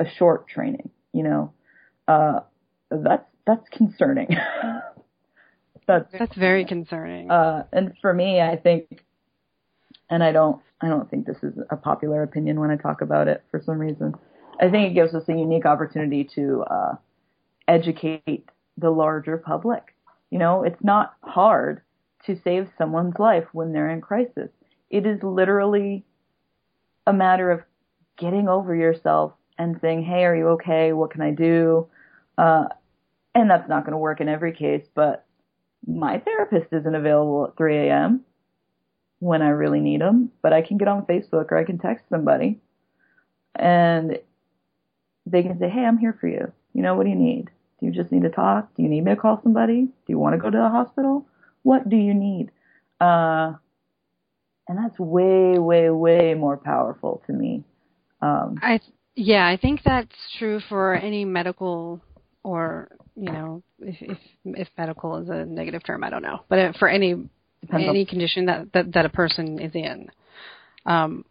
a 0.01 0.11
short 0.17 0.49
training, 0.49 0.91
you 1.13 1.23
know. 1.23 1.53
Uh, 2.07 2.41
that's 2.91 3.27
that's 3.47 3.69
concerning. 3.71 4.29
that's 5.89 6.13
That's 6.17 6.37
very 6.37 6.65
concerning. 6.65 7.31
uh, 7.31 7.65
and 7.73 7.95
for 8.01 8.15
me, 8.15 8.41
I 8.41 8.57
think, 8.57 9.05
and 10.09 10.23
I 10.23 10.31
don't, 10.31 10.61
I 10.81 10.89
don't 10.89 11.11
think 11.11 11.27
this 11.27 11.39
is 11.43 11.55
a 11.71 11.77
popular 11.77 12.23
opinion 12.23 12.61
when 12.61 12.71
I 12.71 12.77
talk 12.77 13.01
about 13.01 13.27
it 13.27 13.43
for 13.51 13.61
some 13.65 13.79
reason. 13.79 14.15
I 14.61 14.71
think 14.71 14.91
it 14.91 14.95
gives 14.95 15.15
us 15.15 15.25
a 15.29 15.33
unique 15.33 15.67
opportunity 15.67 16.29
to 16.37 16.63
uh, 16.71 16.95
educate 17.67 18.49
the 18.77 18.91
larger 18.91 19.39
public. 19.39 19.95
You 20.31 20.39
know, 20.39 20.63
it's 20.63 20.83
not 20.85 21.15
hard 21.23 21.81
to 22.27 22.39
save 22.45 22.69
someone's 22.77 23.19
life 23.19 23.45
when 23.53 23.73
they're 23.73 23.91
in 23.91 24.01
crisis. 24.01 24.51
It 24.91 25.07
is 25.07 25.23
literally 25.23 26.05
a 27.07 27.13
matter 27.13 27.51
of 27.51 27.63
getting 28.19 28.49
over 28.49 28.75
yourself 28.75 29.33
and 29.57 29.79
saying, 29.81 30.05
"Hey, 30.05 30.25
are 30.25 30.37
you 30.37 30.49
okay? 30.49 30.93
What 30.93 31.11
can 31.11 31.23
I 31.23 31.31
do?" 31.31 31.89
Uh, 32.37 32.67
and 33.35 33.51
that's 33.51 33.69
not 33.69 33.85
going 33.85 33.93
to 33.93 33.99
work 33.99 34.21
in 34.21 34.29
every 34.29 34.53
case, 34.53 34.85
but 34.95 35.25
my 35.87 36.19
therapist 36.19 36.73
isn't 36.73 36.95
available 36.95 37.47
at 37.47 37.57
3 37.57 37.77
a.m. 37.89 38.21
when 39.21 39.43
I 39.43 39.49
really 39.49 39.81
need 39.81 40.01
them, 40.01 40.31
but 40.43 40.53
I 40.53 40.63
can 40.63 40.77
get 40.77 40.89
on 40.89 41.07
Facebook 41.07 41.51
or 41.51 41.59
I 41.59 41.65
can 41.65 41.79
text 41.79 42.05
somebody 42.09 42.59
and 43.55 44.19
they 45.27 45.43
can 45.43 45.59
say, 45.59 45.69
Hey, 45.69 45.85
I'm 45.85 45.99
here 45.99 46.17
for 46.21 46.29
you. 46.29 46.53
You 46.75 46.83
know, 46.83 46.95
what 46.95 47.05
do 47.05 47.11
you 47.11 47.17
need? 47.17 47.51
Do 47.81 47.87
you 47.87 47.93
just 47.93 48.13
need 48.13 48.23
to 48.23 48.31
talk? 48.31 48.75
Do 48.75 48.83
you 48.83 48.89
need 48.89 49.05
me 49.05 49.15
to 49.15 49.21
call 49.21 49.41
somebody? 49.43 49.83
Do 49.85 50.05
you 50.09 50.19
want 50.19 50.35
to 50.35 50.39
go 50.39 50.51
to 50.51 50.57
the 50.57 50.69
hospital? 50.69 51.27
What 51.63 51.89
do 51.89 51.97
you 51.97 52.15
need? 52.15 52.51
Uh, 53.01 53.55
and 54.69 54.79
that's 54.79 54.99
way, 54.99 55.59
way, 55.59 55.91
way 55.91 56.35
more 56.35 56.57
powerful 56.57 57.23
to 57.27 57.33
me. 57.33 57.65
Um, 58.21 58.59
I 58.63 58.81
yeah, 59.15 59.47
I 59.47 59.57
think 59.57 59.81
that's 59.85 60.15
true 60.39 60.61
for 60.69 60.95
any 60.95 61.25
medical 61.25 62.01
or 62.45 62.89
you 63.19 63.33
know 63.33 63.63
if 63.81 63.97
if, 64.01 64.19
if 64.45 64.69
medical 64.77 65.17
is 65.17 65.29
a 65.29 65.45
negative 65.45 65.83
term, 65.85 66.05
I 66.05 66.11
don't 66.11 66.23
know, 66.23 66.41
but 66.49 66.77
for 66.77 66.89
any 66.89 67.29
Depends 67.61 67.89
any 67.89 68.07
condition 68.07 68.47
that, 68.47 68.73
that 68.73 68.93
that 68.93 69.05
a 69.05 69.09
person 69.09 69.59
is 69.59 69.75
in, 69.75 70.11
um, 70.87 71.25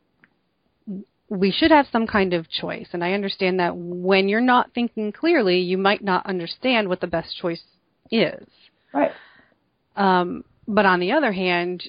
we 1.29 1.51
should 1.51 1.71
have 1.71 1.87
some 1.91 2.07
kind 2.07 2.33
of 2.33 2.49
choice. 2.49 2.87
And 2.93 3.03
I 3.03 3.13
understand 3.13 3.59
that 3.59 3.75
when 3.75 4.27
you're 4.27 4.41
not 4.41 4.71
thinking 4.73 5.11
clearly, 5.11 5.59
you 5.59 5.77
might 5.77 6.03
not 6.03 6.25
understand 6.25 6.89
what 6.89 7.01
the 7.01 7.07
best 7.07 7.37
choice 7.37 7.61
is. 8.11 8.47
right. 8.93 9.11
Um, 9.95 10.43
but 10.67 10.85
on 10.85 10.99
the 10.99 11.13
other 11.13 11.31
hand, 11.31 11.83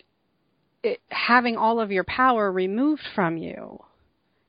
it, 0.83 1.01
having 1.09 1.57
all 1.57 1.81
of 1.81 1.91
your 1.91 2.05
power 2.05 2.51
removed 2.51 3.03
from 3.15 3.37
you 3.37 3.83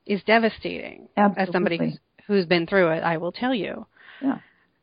is 0.06 0.22
devastating. 0.24 1.08
Absolutely. 1.16 1.42
As 1.42 1.52
somebody 1.52 1.78
who's, 1.78 1.98
who's 2.26 2.46
been 2.46 2.66
through 2.66 2.90
it, 2.92 3.02
I 3.02 3.18
will 3.18 3.32
tell 3.32 3.54
you. 3.54 3.86
Yeah. 4.22 4.38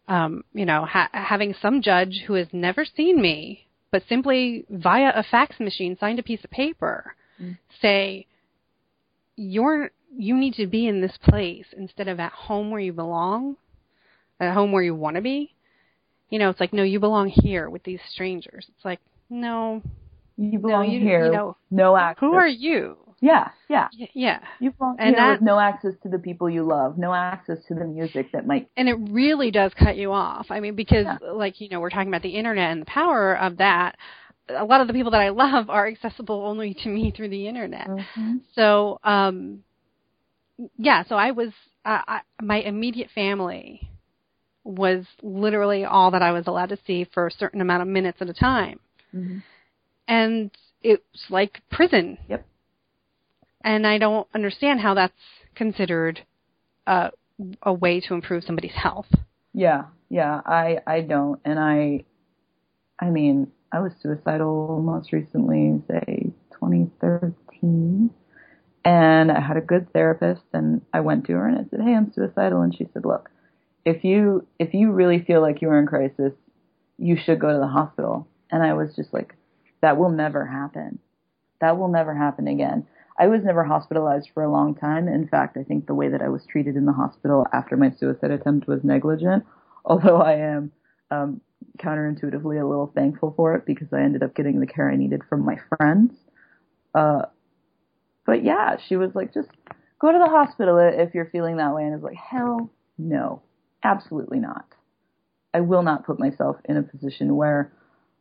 Um, 0.08 0.44
you 0.54 0.66
know, 0.66 0.86
ha- 0.86 1.10
having 1.12 1.54
some 1.62 1.82
judge 1.82 2.24
who 2.28 2.34
has 2.36 2.48
never 2.54 2.86
seen 2.86 3.22
me, 3.22 3.68
but 3.92 4.04
simply 4.08 4.66
via 4.70 5.12
a 5.16 5.24
fax 5.24 5.60
machine 5.60 5.98
signed 6.00 6.20
a 6.20 6.24
piece 6.24 6.44
of 6.44 6.50
paper, 6.50 7.16
Mm. 7.42 7.58
say, 7.82 8.26
"You're 9.36 9.92
you 10.18 10.36
need 10.38 10.54
to 10.56 10.66
be 10.66 10.88
in 10.88 11.02
this 11.02 11.18
place 11.18 11.66
instead 11.78 12.08
of 12.08 12.20
at 12.20 12.32
home 12.32 12.72
where 12.72 12.80
you 12.80 12.94
belong, 12.94 13.58
at 14.40 14.54
home 14.54 14.72
where 14.72 14.82
you 14.84 14.96
want 14.96 15.16
to 15.16 15.22
be." 15.22 15.54
You 16.30 16.40
know, 16.40 16.50
it's 16.50 16.60
like, 16.60 16.74
no, 16.74 16.84
you 16.84 17.00
belong 17.00 17.30
here 17.30 17.70
with 17.70 17.84
these 17.84 18.02
strangers. 18.10 18.66
It's 18.76 18.84
like, 18.86 19.00
no, 19.30 19.82
You 20.38 20.60
belong 20.60 20.90
you- 20.92 21.00
here. 21.00 21.26
you 21.28 21.32
know, 21.32 21.56
no 21.72 21.96
access. 21.96 22.20
who 22.20 22.34
are 22.34 22.48
you? 22.48 22.98
Yeah, 23.20 23.50
yeah. 23.68 23.88
Yeah. 24.14 24.40
You 24.60 24.72
belong 24.72 24.98
And 25.00 25.16
that- 25.18 25.32
with 25.34 25.42
no 25.42 25.60
access 25.60 25.94
to 26.04 26.10
the 26.10 26.20
people 26.20 26.50
you 26.50 26.64
love, 26.64 26.98
no 27.00 27.14
access 27.14 27.58
to 27.68 27.74
the 27.74 27.86
music 27.86 28.32
that 28.34 28.46
might. 28.46 28.70
and 28.78 28.88
it 28.88 28.96
really 29.10 29.50
does 29.50 29.74
cut 29.74 29.98
you 29.98 30.12
off. 30.12 30.48
I 30.52 30.60
mean, 30.60 30.76
because 30.76 31.06
Yeah. 31.06 31.18
like 31.32 31.60
you 31.60 31.70
know, 31.70 31.80
we're 31.80 31.90
talking 31.90 32.10
about 32.10 32.22
the 32.22 32.36
internet 32.36 32.72
and 32.72 32.82
the 32.82 32.86
power 32.86 33.36
of 33.38 33.58
that. 33.58 33.96
A 34.50 34.64
lot 34.64 34.82
of 34.82 34.88
the 34.88 34.94
people 34.94 35.12
that 35.12 35.22
I 35.22 35.30
love 35.46 35.70
are 35.70 35.88
accessible 35.88 36.46
only 36.46 36.74
to 36.76 36.90
me 36.90 37.12
through 37.12 37.30
the 37.30 37.48
internet. 37.48 37.88
So, 38.54 39.00
um, 39.04 39.64
yeah. 40.78 41.04
So 41.04 41.16
I 41.16 41.32
was, 41.32 41.50
uh, 41.86 42.02
I, 42.08 42.22
my 42.42 42.58
immediate 42.62 43.10
family 43.16 43.90
was 44.64 45.06
literally 45.24 45.86
all 45.86 46.12
that 46.12 46.22
I 46.22 46.32
was 46.34 46.46
allowed 46.48 46.70
to 46.70 46.78
see 46.86 47.06
for 47.14 47.28
a 47.28 47.32
certain 47.32 47.62
amount 47.62 47.82
of 47.82 47.88
minutes 47.88 48.22
at 48.22 48.30
a 48.30 48.34
time, 48.34 48.80
Mhm. 49.16 49.42
and 50.08 50.52
it's 50.84 51.30
like 51.30 51.62
prison. 51.72 52.18
Yep. 52.30 52.46
And 53.62 53.86
I 53.86 53.98
don't 53.98 54.28
understand 54.34 54.80
how 54.80 54.94
that's 54.94 55.14
considered 55.56 56.22
a 56.86 57.12
a 57.62 57.74
way 57.74 58.00
to 58.02 58.14
improve 58.14 58.44
somebody's 58.44 58.74
health. 58.74 59.08
Yeah, 59.54 59.86
yeah. 60.10 60.42
I 60.46 60.80
I 60.88 61.02
don't, 61.02 61.40
and 61.46 61.60
I, 61.60 62.06
I 63.00 63.10
mean, 63.10 63.52
I 63.72 63.80
was 63.80 63.92
suicidal 64.02 64.82
most 64.82 65.12
recently, 65.12 65.82
say 65.88 66.32
2013, 66.54 68.10
and 68.86 69.32
I 69.32 69.40
had 69.40 69.58
a 69.58 69.62
good 69.62 69.92
therapist, 69.94 70.44
and 70.54 70.82
I 70.94 71.02
went 71.02 71.26
to 71.26 71.34
her 71.34 71.48
and 71.48 71.58
I 71.60 71.70
said, 71.70 71.82
"Hey, 71.82 71.94
I'm 71.96 72.12
suicidal," 72.14 72.62
and 72.62 72.76
she 72.76 72.88
said, 72.94 73.06
"Look, 73.06 73.30
if 73.86 74.04
you 74.04 74.48
if 74.60 74.74
you 74.74 74.92
really 74.92 75.20
feel 75.24 75.42
like 75.42 75.62
you 75.62 75.70
are 75.70 75.80
in 75.80 75.86
crisis, 75.86 76.34
you 76.98 77.18
should 77.18 77.40
go 77.40 77.52
to 77.52 77.60
the 77.60 77.68
hospital." 77.68 78.28
And 78.50 78.64
I 78.64 78.74
was 78.74 78.96
just 78.96 79.14
like, 79.14 79.36
"That 79.82 79.98
will 79.98 80.12
never 80.12 80.46
happen. 80.46 81.00
That 81.60 81.78
will 81.78 81.90
never 81.90 82.16
happen 82.16 82.48
again." 82.48 82.88
I 83.20 83.28
was 83.28 83.42
never 83.44 83.64
hospitalized 83.64 84.30
for 84.34 84.44
a 84.44 84.52
long 84.52 84.76
time. 84.76 85.08
In 85.08 85.28
fact, 85.28 85.58
I 85.58 85.64
think 85.64 85.88
the 85.88 85.96
way 85.96 86.10
that 86.10 86.22
I 86.22 86.30
was 86.30 86.46
treated 86.46 86.76
in 86.76 86.86
the 86.86 86.94
hospital 86.94 87.46
after 87.52 87.76
my 87.76 87.92
suicide 88.00 88.32
attempt 88.32 88.68
was 88.68 88.84
negligent, 88.84 89.44
although 89.86 90.22
I 90.22 90.34
am 90.34 90.72
um, 91.10 91.42
counterintuitively 91.80 92.62
a 92.62 92.68
little 92.68 92.92
thankful 92.94 93.34
for 93.36 93.56
it 93.56 93.66
because 93.66 93.88
I 93.92 94.02
ended 94.02 94.24
up 94.24 94.36
getting 94.36 94.60
the 94.60 94.68
care 94.68 94.92
I 94.92 94.96
needed 94.96 95.22
from 95.28 95.44
my 95.44 95.58
friends. 95.78 96.14
Uh, 96.94 97.24
but 98.26 98.44
yeah, 98.44 98.78
she 98.88 98.98
was 98.98 99.12
like, 99.16 99.34
just 99.34 99.50
go 100.00 100.12
to 100.12 100.20
the 100.20 100.30
hospital 100.30 100.78
if 100.78 101.16
you're 101.16 101.30
feeling 101.32 101.58
that 101.58 101.74
way. 101.74 101.84
And 101.84 101.94
I 101.94 101.96
was 101.96 102.04
like, 102.04 102.18
hell 102.18 102.70
no, 102.98 103.42
absolutely 103.84 104.40
not. 104.40 104.66
I 105.54 105.62
will 105.62 105.82
not 105.82 106.06
put 106.06 106.20
myself 106.20 106.58
in 106.66 106.78
a 106.78 106.84
position 106.84 107.36
where 107.36 107.72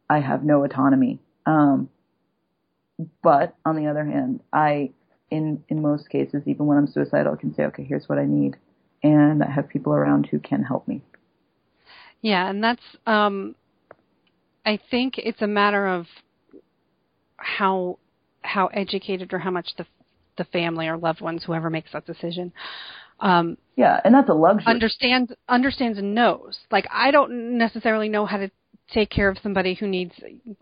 I 0.09 0.21
have 0.21 0.45
no 0.45 0.65
autonomy. 0.65 1.21
Um, 1.45 1.91
but 3.23 3.55
on 3.65 3.77
the 3.77 3.87
other 3.87 4.05
hand, 4.05 4.41
I, 4.53 4.91
in, 5.31 5.63
in 5.69 5.83
most 5.83 6.09
cases, 6.09 6.43
even 6.47 6.67
when 6.67 6.79
I'm 6.79 6.87
suicidal, 6.87 7.37
can 7.37 7.55
say, 7.55 7.65
okay, 7.65 7.85
here's 7.85 8.09
what 8.09 8.19
I 8.19 8.25
need. 8.25 8.57
And 9.03 9.43
I 9.43 9.51
have 9.51 9.69
people 9.69 9.93
around 9.93 10.27
who 10.31 10.39
can 10.39 10.63
help 10.63 10.89
me. 10.89 11.03
Yeah, 12.23 12.49
and 12.49 12.65
that's 12.65 12.83
um 13.07 13.55
I 14.65 14.79
think 14.91 15.15
it's 15.19 15.43
a 15.43 15.47
matter 15.47 15.87
of 15.87 16.07
how 17.37 17.99
how 18.43 18.67
educated 18.69 19.33
or 19.33 19.39
how 19.39 19.51
much 19.51 19.69
the 19.77 19.87
the 20.39 20.45
family 20.45 20.89
or 20.89 20.97
loved 20.97 21.21
ones, 21.21 21.45
whoever 21.45 21.71
makes 21.71 21.93
that 21.93 22.05
decision, 22.05 22.53
um, 23.21 23.57
Yeah, 23.77 24.01
and 24.05 24.15
that's 24.15 24.29
a 24.29 24.35
luxury. 24.35 24.73
understands 24.73 25.33
understands 25.49 25.99
and 25.99 26.15
knows. 26.15 26.59
Like 26.71 26.87
I 26.93 27.11
don't 27.11 27.59
necessarily 27.59 28.09
know 28.09 28.27
how 28.27 28.39
to 28.39 28.51
take 28.91 29.11
care 29.11 29.29
of 29.29 29.39
somebody 29.43 29.75
who 29.75 29.87
needs, 29.87 30.13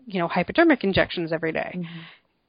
you 0.05 0.19
know, 0.19 0.27
hypodermic 0.27 0.83
injections 0.83 1.31
every 1.31 1.51
day. 1.51 1.79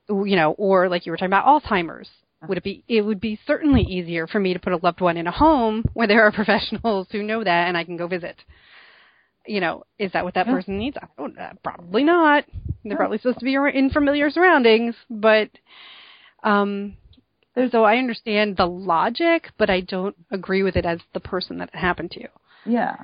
You 0.09 0.37
know, 0.37 0.53
or 0.53 0.89
like 0.89 1.05
you 1.07 1.13
were 1.13 1.17
talking 1.17 1.33
about 1.33 1.47
Alzheimer's. 1.47 2.09
Would 2.49 2.59
it 2.59 2.65
be? 2.65 2.85
It 2.87 3.03
would 3.03 3.21
be 3.21 3.41
certainly 3.47 3.83
easier 3.83 4.27
for 4.27 4.39
me 4.39 4.53
to 4.53 4.61
put 4.61 4.73
a 4.73 4.77
loved 4.77 5.01
one 5.01 5.17
in 5.17 5.27
a 5.27 5.33
home 5.33 5.85
where 5.95 6.07
there 6.07 6.23
are 6.25 6.31
professionals 6.33 7.09
who 7.11 7.23
know 7.23 7.43
that, 7.43 7.67
and 7.69 7.77
I 7.77 7.85
can 7.85 7.97
go 7.97 8.07
visit. 8.07 8.37
You 9.47 9.61
know, 9.61 9.85
is 9.99 10.13
that 10.13 10.25
what 10.25 10.35
that 10.35 10.47
Yeah. 10.47 10.53
person 10.53 10.79
needs? 10.79 10.97
I 11.01 11.07
don't. 11.17 11.37
Uh, 11.39 11.53
probably 11.65 12.05
not. 12.05 12.45
They're 12.85 12.93
Yeah. 12.93 12.97
probably 12.97 13.19
supposed 13.19 13.39
to 13.41 13.45
be 13.45 13.55
in 13.55 13.91
familiar 13.91 14.31
surroundings, 14.31 14.95
but 15.11 15.49
um, 16.45 16.97
so 17.71 17.85
I 17.85 17.97
understand 17.97 18.57
the 18.57 18.67
logic, 18.67 19.51
but 19.59 19.71
I 19.71 19.81
don't 19.81 20.15
agree 20.31 20.63
with 20.63 20.77
it 20.77 20.85
as 20.85 21.01
the 21.15 21.21
person 21.21 21.59
that 21.59 21.71
it 21.73 21.79
happened 21.79 22.11
to. 22.13 22.29
yeah, 22.65 22.97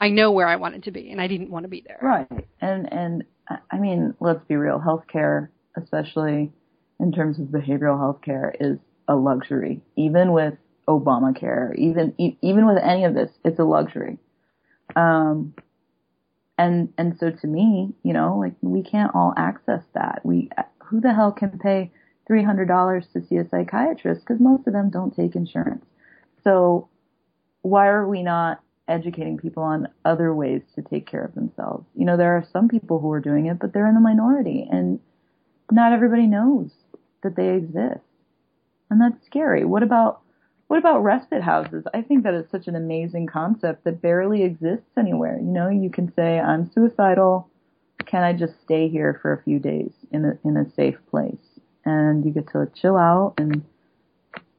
I 0.00 0.08
know 0.08 0.30
where 0.32 0.48
I 0.48 0.56
wanted 0.56 0.84
to 0.84 0.90
be, 0.90 1.10
and 1.12 1.20
I 1.20 1.26
didn't 1.26 1.50
want 1.50 1.64
to 1.64 1.68
be 1.68 1.84
there. 1.86 1.98
right. 2.00 2.46
And 2.60 2.90
and 2.92 3.24
I- 3.48 3.58
I 3.72 3.78
mean, 3.78 4.14
let's 4.20 4.42
be 4.46 4.56
real. 4.56 4.80
Healthcare, 4.80 5.48
especially 5.76 6.52
in 6.98 7.12
terms 7.12 7.38
of 7.38 7.46
behavioral 7.46 7.98
healthcare, 7.98 8.52
is 8.60 8.78
a 9.08 9.16
luxury. 9.16 9.80
Even 9.96 10.32
with 10.32 10.54
Obamacare, 10.88 11.74
even 11.76 12.14
e- 12.18 12.36
even 12.42 12.66
with 12.66 12.78
any 12.78 13.04
of 13.04 13.14
this, 13.14 13.30
it's 13.44 13.58
a 13.58 13.64
luxury. 13.64 14.18
Um, 14.96 15.54
and 16.58 16.92
and 16.98 17.16
so 17.18 17.30
to 17.30 17.46
me, 17.46 17.94
you 18.02 18.12
know, 18.12 18.38
like 18.38 18.54
we 18.60 18.82
can't 18.82 19.14
all 19.14 19.32
access 19.36 19.82
that. 19.94 20.20
We 20.24 20.50
who 20.84 21.00
the 21.00 21.14
hell 21.14 21.32
can 21.32 21.58
pay 21.58 21.90
three 22.26 22.42
hundred 22.42 22.68
dollars 22.68 23.06
to 23.12 23.24
see 23.26 23.36
a 23.36 23.48
psychiatrist? 23.48 24.20
Because 24.20 24.40
most 24.40 24.66
of 24.66 24.72
them 24.72 24.90
don't 24.90 25.14
take 25.14 25.34
insurance. 25.34 25.84
So 26.44 26.88
why 27.62 27.88
are 27.88 28.06
we 28.06 28.22
not 28.22 28.60
educating 28.88 29.38
people 29.38 29.62
on 29.62 29.88
other 30.04 30.34
ways 30.34 30.62
to 30.74 30.82
take 30.82 31.06
care 31.06 31.24
of 31.24 31.34
themselves? 31.34 31.86
You 31.94 32.04
know, 32.04 32.16
there 32.16 32.36
are 32.36 32.46
some 32.52 32.68
people 32.68 32.98
who 33.00 33.10
are 33.12 33.20
doing 33.20 33.46
it, 33.46 33.58
but 33.58 33.72
they're 33.72 33.88
in 33.88 33.94
the 33.94 34.00
minority, 34.00 34.66
and 34.70 35.00
not 35.70 35.92
everybody 35.92 36.26
knows 36.26 36.70
that 37.22 37.36
they 37.36 37.54
exist, 37.54 38.04
and 38.90 39.00
that's 39.00 39.24
scary. 39.26 39.64
What 39.64 39.82
about 39.82 40.20
what 40.68 40.78
about 40.78 41.02
respite 41.02 41.42
houses? 41.42 41.84
I 41.92 42.02
think 42.02 42.22
that 42.22 42.34
is 42.34 42.48
such 42.48 42.68
an 42.68 42.76
amazing 42.76 43.26
concept 43.26 43.82
that 43.82 44.00
barely 44.00 44.44
exists 44.44 44.90
anywhere. 44.96 45.36
You 45.36 45.50
know, 45.50 45.68
you 45.68 45.90
can 45.90 46.12
say, 46.14 46.38
I'm 46.38 46.70
suicidal. 46.72 47.50
can 48.06 48.22
I 48.22 48.32
just 48.32 48.60
stay 48.62 48.88
here 48.88 49.18
for 49.20 49.32
a 49.32 49.42
few 49.42 49.58
days 49.58 49.90
in 50.12 50.24
a 50.24 50.38
in 50.44 50.56
a 50.56 50.70
safe 50.70 50.98
place? 51.10 51.58
And 51.84 52.24
you 52.24 52.30
get 52.30 52.52
to 52.52 52.70
chill 52.80 52.96
out 52.96 53.34
and 53.38 53.64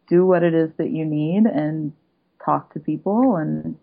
do 0.09 0.25
what 0.25 0.43
it 0.43 0.53
is 0.53 0.71
that 0.77 0.89
you 0.89 1.05
need 1.05 1.45
and 1.45 1.93
talk 2.43 2.73
to 2.73 2.79
people 2.79 3.37
and 3.37 3.77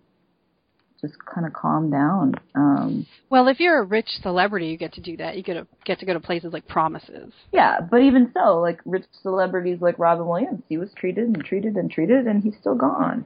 just 1.01 1.14
kind 1.24 1.46
of 1.46 1.53
calm 1.53 1.90
down. 1.90 2.34
Um, 2.55 3.07
well, 3.30 3.49
if 3.49 3.61
you're 3.61 3.80
a 3.80 3.84
rich 3.84 4.09
celebrity, 4.22 4.66
you 4.66 4.76
get 4.76 4.92
to 4.94 5.01
do 5.01 5.16
that. 5.18 5.36
You 5.36 5.42
get 5.42 5.55
to 5.55 5.66
get 5.84 6.01
to 6.01 6.07
go 6.07 6.12
to 6.12 6.20
places 6.20 6.53
like 6.53 6.66
Promises. 6.66 7.32
Yeah, 7.53 7.80
but 7.80 7.99
even 7.99 8.32
so, 8.34 8.59
like 8.61 8.80
rich 8.84 9.05
celebrities 9.22 9.78
like 9.80 9.99
Robin 9.99 10.26
Williams, 10.26 10.62
he 10.68 10.76
was 10.76 10.90
treated 10.96 11.26
and 11.26 11.44
treated 11.44 11.76
and 11.76 11.90
treated, 11.90 12.26
and 12.26 12.42
he's 12.42 12.55
still 12.61 12.74
gone. 12.74 13.24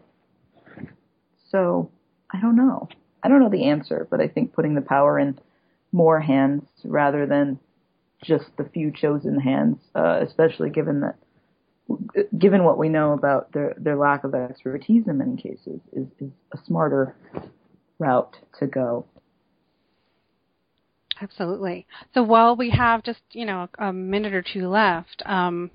So 1.50 1.90
I 2.30 2.40
don't 2.40 2.56
know. 2.56 2.88
I 3.22 3.28
don't 3.28 3.40
know 3.40 3.50
the 3.50 3.68
answer, 3.68 4.06
but 4.10 4.20
I 4.20 4.28
think 4.28 4.52
putting 4.52 4.74
the 4.74 4.80
power 4.80 5.18
in 5.18 5.38
more 5.92 6.20
hands 6.20 6.64
rather 6.84 7.26
than 7.26 7.58
just 8.24 8.46
the 8.56 8.64
few 8.64 8.92
chosen 8.92 9.38
hands, 9.38 9.78
uh, 9.94 10.20
especially 10.26 10.70
given 10.70 11.00
that 11.00 11.16
given 12.38 12.64
what 12.64 12.78
we 12.78 12.88
know 12.88 13.12
about 13.12 13.52
their 13.52 13.74
their 13.76 13.96
lack 13.96 14.24
of 14.24 14.34
expertise 14.34 15.04
in 15.06 15.18
many 15.18 15.36
cases, 15.36 15.80
is, 15.92 16.06
is 16.20 16.30
a 16.52 16.58
smarter 16.66 17.14
route 17.98 18.36
to 18.58 18.66
go. 18.66 19.06
Absolutely. 21.20 21.86
So 22.14 22.22
while 22.22 22.56
we 22.56 22.70
have 22.70 23.04
just 23.04 23.20
you 23.30 23.46
know 23.46 23.68
a 23.78 23.92
minute 23.92 24.34
or 24.34 24.42
two 24.42 24.68
left, 24.68 25.22
um, 25.24 25.70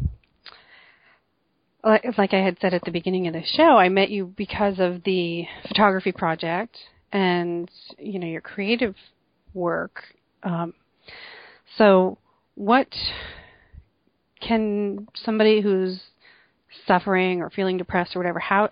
like 1.83 2.33
I 2.33 2.43
had 2.43 2.57
said 2.59 2.73
at 2.73 2.83
the 2.83 2.91
beginning 2.91 3.27
of 3.27 3.33
the 3.33 3.43
show, 3.45 3.77
I 3.77 3.89
met 3.89 4.09
you 4.09 4.33
because 4.35 4.79
of 4.79 5.03
the 5.03 5.45
photography 5.67 6.11
project 6.11 6.77
and 7.11 7.69
you 7.97 8.19
know 8.19 8.27
your 8.27 8.41
creative 8.41 8.95
work. 9.53 10.03
Um, 10.43 10.73
so, 11.77 12.17
what 12.55 12.87
can 14.41 15.07
somebody 15.15 15.61
who's 15.61 15.99
suffering 16.85 17.41
or 17.41 17.49
feeling 17.49 17.77
depressed 17.77 18.15
or 18.15 18.19
whatever 18.19 18.39
how 18.39 18.69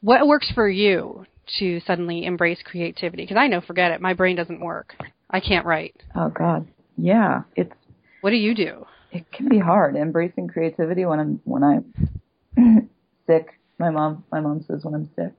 what 0.00 0.26
works 0.26 0.50
for 0.54 0.68
you 0.68 1.26
to 1.58 1.80
suddenly 1.86 2.24
embrace 2.24 2.58
creativity. 2.64 3.24
Because 3.24 3.36
i 3.36 3.46
know 3.46 3.60
forget 3.60 3.90
it 3.90 4.00
my 4.00 4.14
brain 4.14 4.36
doesn't 4.36 4.60
work. 4.60 4.94
I 5.30 5.40
can't 5.40 5.66
write. 5.66 5.94
Oh 6.14 6.28
god. 6.28 6.68
Yeah 6.96 7.42
it's 7.56 7.72
what 8.20 8.30
do 8.30 8.36
you 8.36 8.54
do? 8.54 8.86
It 9.10 9.30
can 9.32 9.48
be 9.48 9.58
hard 9.58 9.96
embracing 9.96 10.48
creativity 10.48 11.04
when 11.04 11.20
i'm 11.20 11.40
when 11.44 11.62
i'm 11.62 12.90
sick. 13.26 13.58
My 13.78 13.90
mom 13.90 14.24
my 14.30 14.40
mom 14.40 14.64
says 14.68 14.84
when 14.84 14.94
i'm 14.94 15.10
sick. 15.16 15.32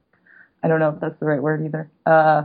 I 0.63 0.67
don't 0.67 0.79
know 0.79 0.89
if 0.89 0.99
that's 1.01 1.19
the 1.19 1.25
right 1.25 1.41
word 1.41 1.65
either. 1.65 1.89
Uh 2.05 2.43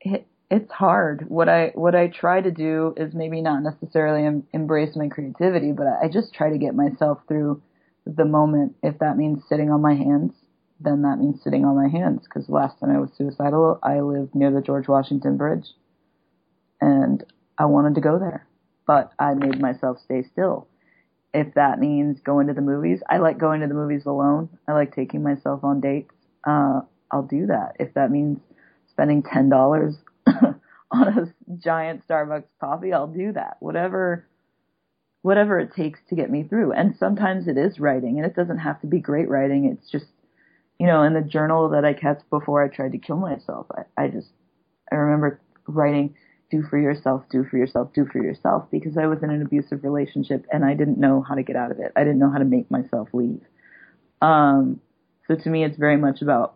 it 0.00 0.26
it's 0.50 0.70
hard. 0.70 1.26
What 1.28 1.48
I 1.48 1.72
what 1.74 1.94
I 1.94 2.08
try 2.08 2.40
to 2.40 2.50
do 2.50 2.94
is 2.96 3.12
maybe 3.14 3.42
not 3.42 3.62
necessarily 3.62 4.26
em- 4.26 4.46
embrace 4.52 4.96
my 4.96 5.08
creativity, 5.08 5.72
but 5.72 5.86
I 5.86 6.08
just 6.08 6.32
try 6.32 6.50
to 6.50 6.58
get 6.58 6.74
myself 6.74 7.18
through 7.28 7.62
the 8.06 8.24
moment. 8.24 8.74
If 8.82 8.98
that 9.00 9.18
means 9.18 9.42
sitting 9.48 9.70
on 9.70 9.82
my 9.82 9.94
hands, 9.94 10.32
then 10.80 11.02
that 11.02 11.18
means 11.18 11.42
sitting 11.42 11.64
on 11.64 11.76
my 11.76 11.88
hands. 11.88 12.22
Because 12.24 12.48
last 12.48 12.78
time 12.78 12.90
I 12.90 13.00
was 13.00 13.10
suicidal, 13.16 13.78
I 13.82 14.00
lived 14.00 14.34
near 14.34 14.50
the 14.50 14.60
George 14.60 14.88
Washington 14.88 15.36
Bridge, 15.36 15.66
and 16.80 17.24
I 17.56 17.64
wanted 17.66 17.94
to 17.96 18.00
go 18.00 18.18
there, 18.18 18.46
but 18.86 19.12
I 19.18 19.34
made 19.34 19.60
myself 19.60 19.98
stay 20.04 20.22
still. 20.22 20.68
If 21.34 21.54
that 21.54 21.78
means 21.78 22.20
going 22.20 22.46
to 22.46 22.54
the 22.54 22.60
movies, 22.60 23.02
I 23.08 23.18
like 23.18 23.38
going 23.38 23.60
to 23.60 23.66
the 23.66 23.74
movies 23.74 24.06
alone. 24.06 24.48
I 24.66 24.72
like 24.72 24.94
taking 24.94 25.22
myself 25.22 25.62
on 25.62 25.80
dates. 25.80 26.14
Uh, 26.46 26.80
I'll 27.10 27.22
do 27.22 27.46
that. 27.46 27.76
If 27.78 27.94
that 27.94 28.10
means 28.10 28.38
spending 28.90 29.22
ten 29.22 29.48
dollars 29.48 29.96
on 30.26 31.08
a 31.08 31.34
giant 31.58 32.06
Starbucks 32.08 32.44
coffee, 32.60 32.92
I'll 32.92 33.06
do 33.08 33.32
that. 33.32 33.56
Whatever 33.60 34.26
whatever 35.22 35.58
it 35.58 35.74
takes 35.74 36.00
to 36.08 36.14
get 36.14 36.30
me 36.30 36.44
through. 36.44 36.72
And 36.72 36.96
sometimes 36.96 37.48
it 37.48 37.58
is 37.58 37.80
writing 37.80 38.18
and 38.18 38.26
it 38.26 38.36
doesn't 38.36 38.58
have 38.58 38.80
to 38.82 38.86
be 38.86 39.00
great 39.00 39.28
writing. 39.28 39.64
It's 39.64 39.90
just 39.90 40.06
you 40.78 40.86
know, 40.86 41.02
in 41.02 41.14
the 41.14 41.20
journal 41.20 41.68
that 41.70 41.84
I 41.84 41.92
kept 41.92 42.28
before 42.30 42.62
I 42.62 42.68
tried 42.68 42.92
to 42.92 42.98
kill 42.98 43.16
myself, 43.16 43.66
I, 43.72 44.04
I 44.04 44.08
just 44.08 44.28
I 44.90 44.96
remember 44.96 45.40
writing 45.66 46.14
do 46.50 46.62
for 46.62 46.78
yourself, 46.78 47.24
do 47.30 47.44
for 47.44 47.58
yourself, 47.58 47.92
do 47.92 48.06
for 48.06 48.22
yourself 48.22 48.64
because 48.70 48.96
I 48.96 49.06
was 49.06 49.22
in 49.22 49.30
an 49.30 49.42
abusive 49.42 49.84
relationship 49.84 50.46
and 50.50 50.64
I 50.64 50.74
didn't 50.74 50.98
know 50.98 51.20
how 51.20 51.34
to 51.34 51.42
get 51.42 51.56
out 51.56 51.70
of 51.70 51.78
it. 51.78 51.92
I 51.94 52.04
didn't 52.04 52.18
know 52.18 52.30
how 52.30 52.38
to 52.38 52.44
make 52.44 52.70
myself 52.70 53.08
leave. 53.12 53.42
Um 54.22 54.80
so 55.26 55.34
to 55.34 55.50
me 55.50 55.64
it's 55.64 55.76
very 55.76 55.98
much 55.98 56.22
about 56.22 56.54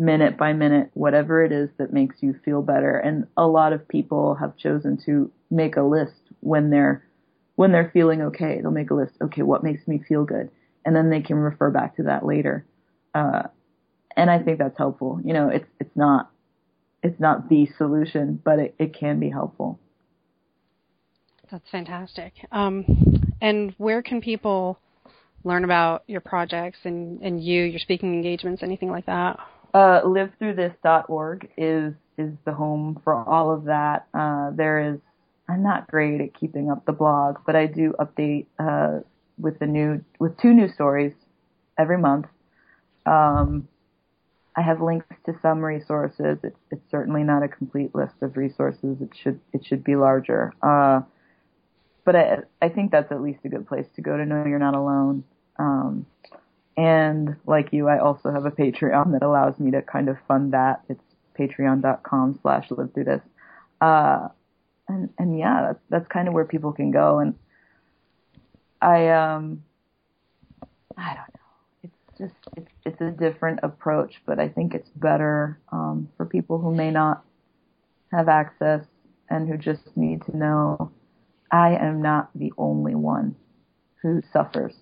minute 0.00 0.36
by 0.36 0.52
minute, 0.52 0.90
whatever 0.94 1.44
it 1.44 1.52
is 1.52 1.68
that 1.78 1.92
makes 1.92 2.16
you 2.20 2.34
feel 2.44 2.62
better. 2.62 2.96
And 2.96 3.26
a 3.36 3.46
lot 3.46 3.72
of 3.72 3.86
people 3.86 4.34
have 4.34 4.56
chosen 4.56 4.98
to 5.06 5.30
make 5.50 5.76
a 5.76 5.82
list 5.82 6.20
when 6.40 6.70
they're 6.70 7.04
when 7.56 7.72
they're 7.72 7.90
feeling 7.92 8.22
okay. 8.22 8.58
They'll 8.60 8.70
make 8.70 8.90
a 8.90 8.94
list. 8.94 9.12
Okay, 9.22 9.42
what 9.42 9.62
makes 9.62 9.86
me 9.86 10.02
feel 10.08 10.24
good, 10.24 10.50
and 10.84 10.96
then 10.96 11.10
they 11.10 11.20
can 11.20 11.36
refer 11.36 11.70
back 11.70 11.96
to 11.96 12.04
that 12.04 12.24
later. 12.24 12.64
Uh, 13.14 13.42
and 14.16 14.30
I 14.30 14.38
think 14.38 14.58
that's 14.58 14.76
helpful. 14.76 15.20
You 15.24 15.32
know, 15.32 15.48
it's 15.48 15.66
it's 15.78 15.96
not 15.96 16.30
it's 17.02 17.18
not 17.20 17.48
the 17.48 17.68
solution, 17.78 18.40
but 18.44 18.58
it, 18.58 18.74
it 18.78 18.94
can 18.94 19.18
be 19.18 19.30
helpful. 19.30 19.78
That's 21.50 21.68
fantastic. 21.70 22.32
Um, 22.52 23.34
and 23.40 23.74
where 23.78 24.02
can 24.02 24.20
people 24.20 24.78
learn 25.42 25.64
about 25.64 26.04
your 26.06 26.20
projects 26.20 26.78
and, 26.84 27.20
and 27.22 27.42
you, 27.42 27.62
your 27.62 27.80
speaking 27.80 28.12
engagements, 28.12 28.62
anything 28.62 28.90
like 28.90 29.06
that? 29.06 29.40
Uh, 29.72 30.02
livethroughthis.org 30.02 31.48
is 31.56 31.94
is 32.18 32.32
the 32.44 32.52
home 32.52 33.00
for 33.02 33.14
all 33.14 33.52
of 33.52 33.64
that. 33.64 34.06
Uh, 34.12 34.50
there 34.54 34.92
is 34.92 35.00
I'm 35.48 35.62
not 35.62 35.88
great 35.88 36.20
at 36.20 36.38
keeping 36.38 36.70
up 36.70 36.84
the 36.86 36.92
blog, 36.92 37.38
but 37.46 37.56
I 37.56 37.66
do 37.66 37.94
update 37.98 38.46
uh, 38.58 39.00
with 39.38 39.58
the 39.58 39.66
new 39.66 40.04
with 40.18 40.38
two 40.38 40.52
new 40.52 40.68
stories 40.68 41.12
every 41.78 41.98
month. 41.98 42.26
Um, 43.06 43.68
I 44.56 44.62
have 44.62 44.80
links 44.80 45.06
to 45.26 45.34
some 45.40 45.60
resources. 45.64 46.38
It's, 46.42 46.58
it's 46.70 46.90
certainly 46.90 47.22
not 47.22 47.42
a 47.42 47.48
complete 47.48 47.94
list 47.94 48.14
of 48.20 48.36
resources. 48.36 49.00
It 49.00 49.10
should 49.14 49.40
it 49.52 49.64
should 49.64 49.84
be 49.84 49.96
larger. 49.96 50.52
Uh, 50.62 51.02
but 52.04 52.16
I 52.16 52.38
I 52.60 52.68
think 52.68 52.90
that's 52.90 53.12
at 53.12 53.22
least 53.22 53.40
a 53.44 53.48
good 53.48 53.66
place 53.66 53.86
to 53.96 54.02
go 54.02 54.16
to 54.16 54.26
know 54.26 54.44
you're 54.44 54.58
not 54.58 54.74
alone. 54.74 55.24
Um, 55.58 56.06
and 56.76 57.36
like 57.46 57.72
you, 57.72 57.88
I 57.88 57.98
also 57.98 58.32
have 58.32 58.46
a 58.46 58.50
Patreon 58.50 59.12
that 59.12 59.22
allows 59.22 59.58
me 59.58 59.70
to 59.72 59.82
kind 59.82 60.08
of 60.08 60.16
fund 60.26 60.52
that. 60.52 60.82
It's 60.88 61.02
patreon.com 61.38 62.38
slash 62.42 62.70
live 62.70 62.92
through 62.94 63.04
this. 63.04 63.22
Uh, 63.80 64.28
and, 64.88 65.10
and 65.18 65.38
yeah, 65.38 65.62
that's, 65.68 65.80
that's 65.88 66.08
kind 66.08 66.28
of 66.28 66.34
where 66.34 66.44
people 66.44 66.72
can 66.72 66.90
go. 66.90 67.18
And 67.18 67.34
I, 68.80 69.08
um, 69.08 69.62
I 70.96 71.14
don't 71.14 71.34
know. 71.34 71.39
It's 72.20 72.32
just, 72.32 72.56
it's, 72.56 72.70
it's 72.84 73.00
a 73.00 73.10
different 73.10 73.60
approach, 73.62 74.14
but 74.26 74.38
I 74.38 74.48
think 74.48 74.74
it's 74.74 74.88
better, 74.96 75.58
um, 75.72 76.08
for 76.16 76.26
people 76.26 76.58
who 76.58 76.74
may 76.74 76.90
not 76.90 77.24
have 78.12 78.28
access 78.28 78.84
and 79.28 79.48
who 79.48 79.56
just 79.56 79.96
need 79.96 80.22
to 80.26 80.36
know 80.36 80.92
I 81.52 81.76
am 81.76 82.02
not 82.02 82.30
the 82.34 82.52
only 82.58 82.94
one 82.94 83.36
who 84.02 84.22
suffers 84.32 84.74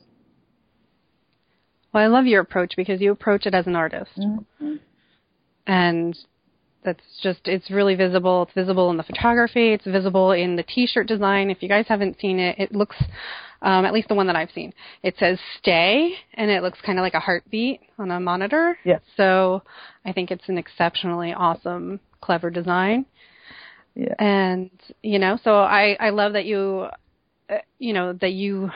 well, 1.93 2.03
I 2.03 2.07
love 2.07 2.27
your 2.27 2.43
approach 2.43 2.75
because 2.77 3.01
you 3.01 3.13
approach 3.13 3.47
it 3.47 3.55
as 3.55 3.67
an 3.67 3.77
artist. 3.77 4.11
Mm-hmm. 4.19 4.75
And 5.67 6.19
that's 6.85 7.03
just, 7.23 7.41
it's 7.47 7.71
really 7.71 7.95
visible. 7.95 8.43
It's 8.43 8.55
visible 8.55 8.91
in 8.91 8.97
the 8.97 9.03
photography. 9.03 9.73
It's 9.73 9.85
visible 9.85 10.33
in 10.33 10.57
the 10.57 10.63
t-shirt 10.63 11.07
design. 11.07 11.51
If 11.51 11.63
you 11.63 11.69
guys 11.69 11.87
haven't 11.89 12.21
seen 12.21 12.39
it, 12.39 12.59
it 12.59 12.73
looks, 12.75 12.97
um, 13.63 13.85
at 13.85 13.93
least 13.93 14.09
the 14.09 14.15
one 14.15 14.27
that 14.29 14.37
I've 14.37 14.51
seen, 14.55 14.73
it 15.03 15.15
says 15.19 15.39
stay 15.59 16.15
and 16.35 16.51
it 16.51 16.63
looks 16.63 16.79
kind 16.85 16.99
of 16.99 17.03
like 17.03 17.15
a 17.15 17.21
heartbeat 17.21 17.81
on 17.99 18.11
a 18.11 18.21
monitor. 18.21 18.79
Yeah. 18.85 18.99
So 19.17 19.63
I 20.05 20.13
think 20.13 20.31
it's 20.31 20.49
an 20.49 20.59
exceptionally 20.59 21.33
awesome, 21.33 22.01
clever 22.21 22.51
design. 22.51 23.07
Yeah. 23.95 24.15
And, 24.19 24.71
you 25.03 25.19
know, 25.19 25.39
so 25.43 25.57
I, 25.57 25.97
I 25.99 26.11
love 26.11 26.35
that 26.35 26.45
you, 26.45 26.87
uh, 27.51 27.59
you 27.79 27.93
know, 27.93 28.13
that 28.13 28.33
you 28.33 28.71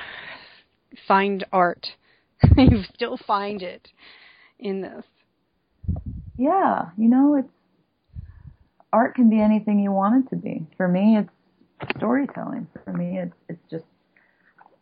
find 1.07 1.45
art 1.53 1.87
you 2.57 2.83
still 2.95 3.19
find 3.27 3.63
it 3.63 3.89
in 4.59 4.81
this. 4.81 5.05
Yeah, 6.37 6.91
you 6.97 7.09
know, 7.09 7.37
it's 7.37 7.49
art 8.93 9.15
can 9.15 9.31
be 9.31 9.41
anything 9.41 9.79
you 9.79 9.93
want 9.93 10.25
it 10.25 10.31
to 10.31 10.37
be. 10.37 10.67
For 10.77 10.89
me, 10.89 11.19
it's 11.19 11.93
storytelling. 11.97 12.67
For 12.85 12.93
me, 12.93 13.19
it's 13.19 13.35
it's 13.49 13.71
just 13.71 13.85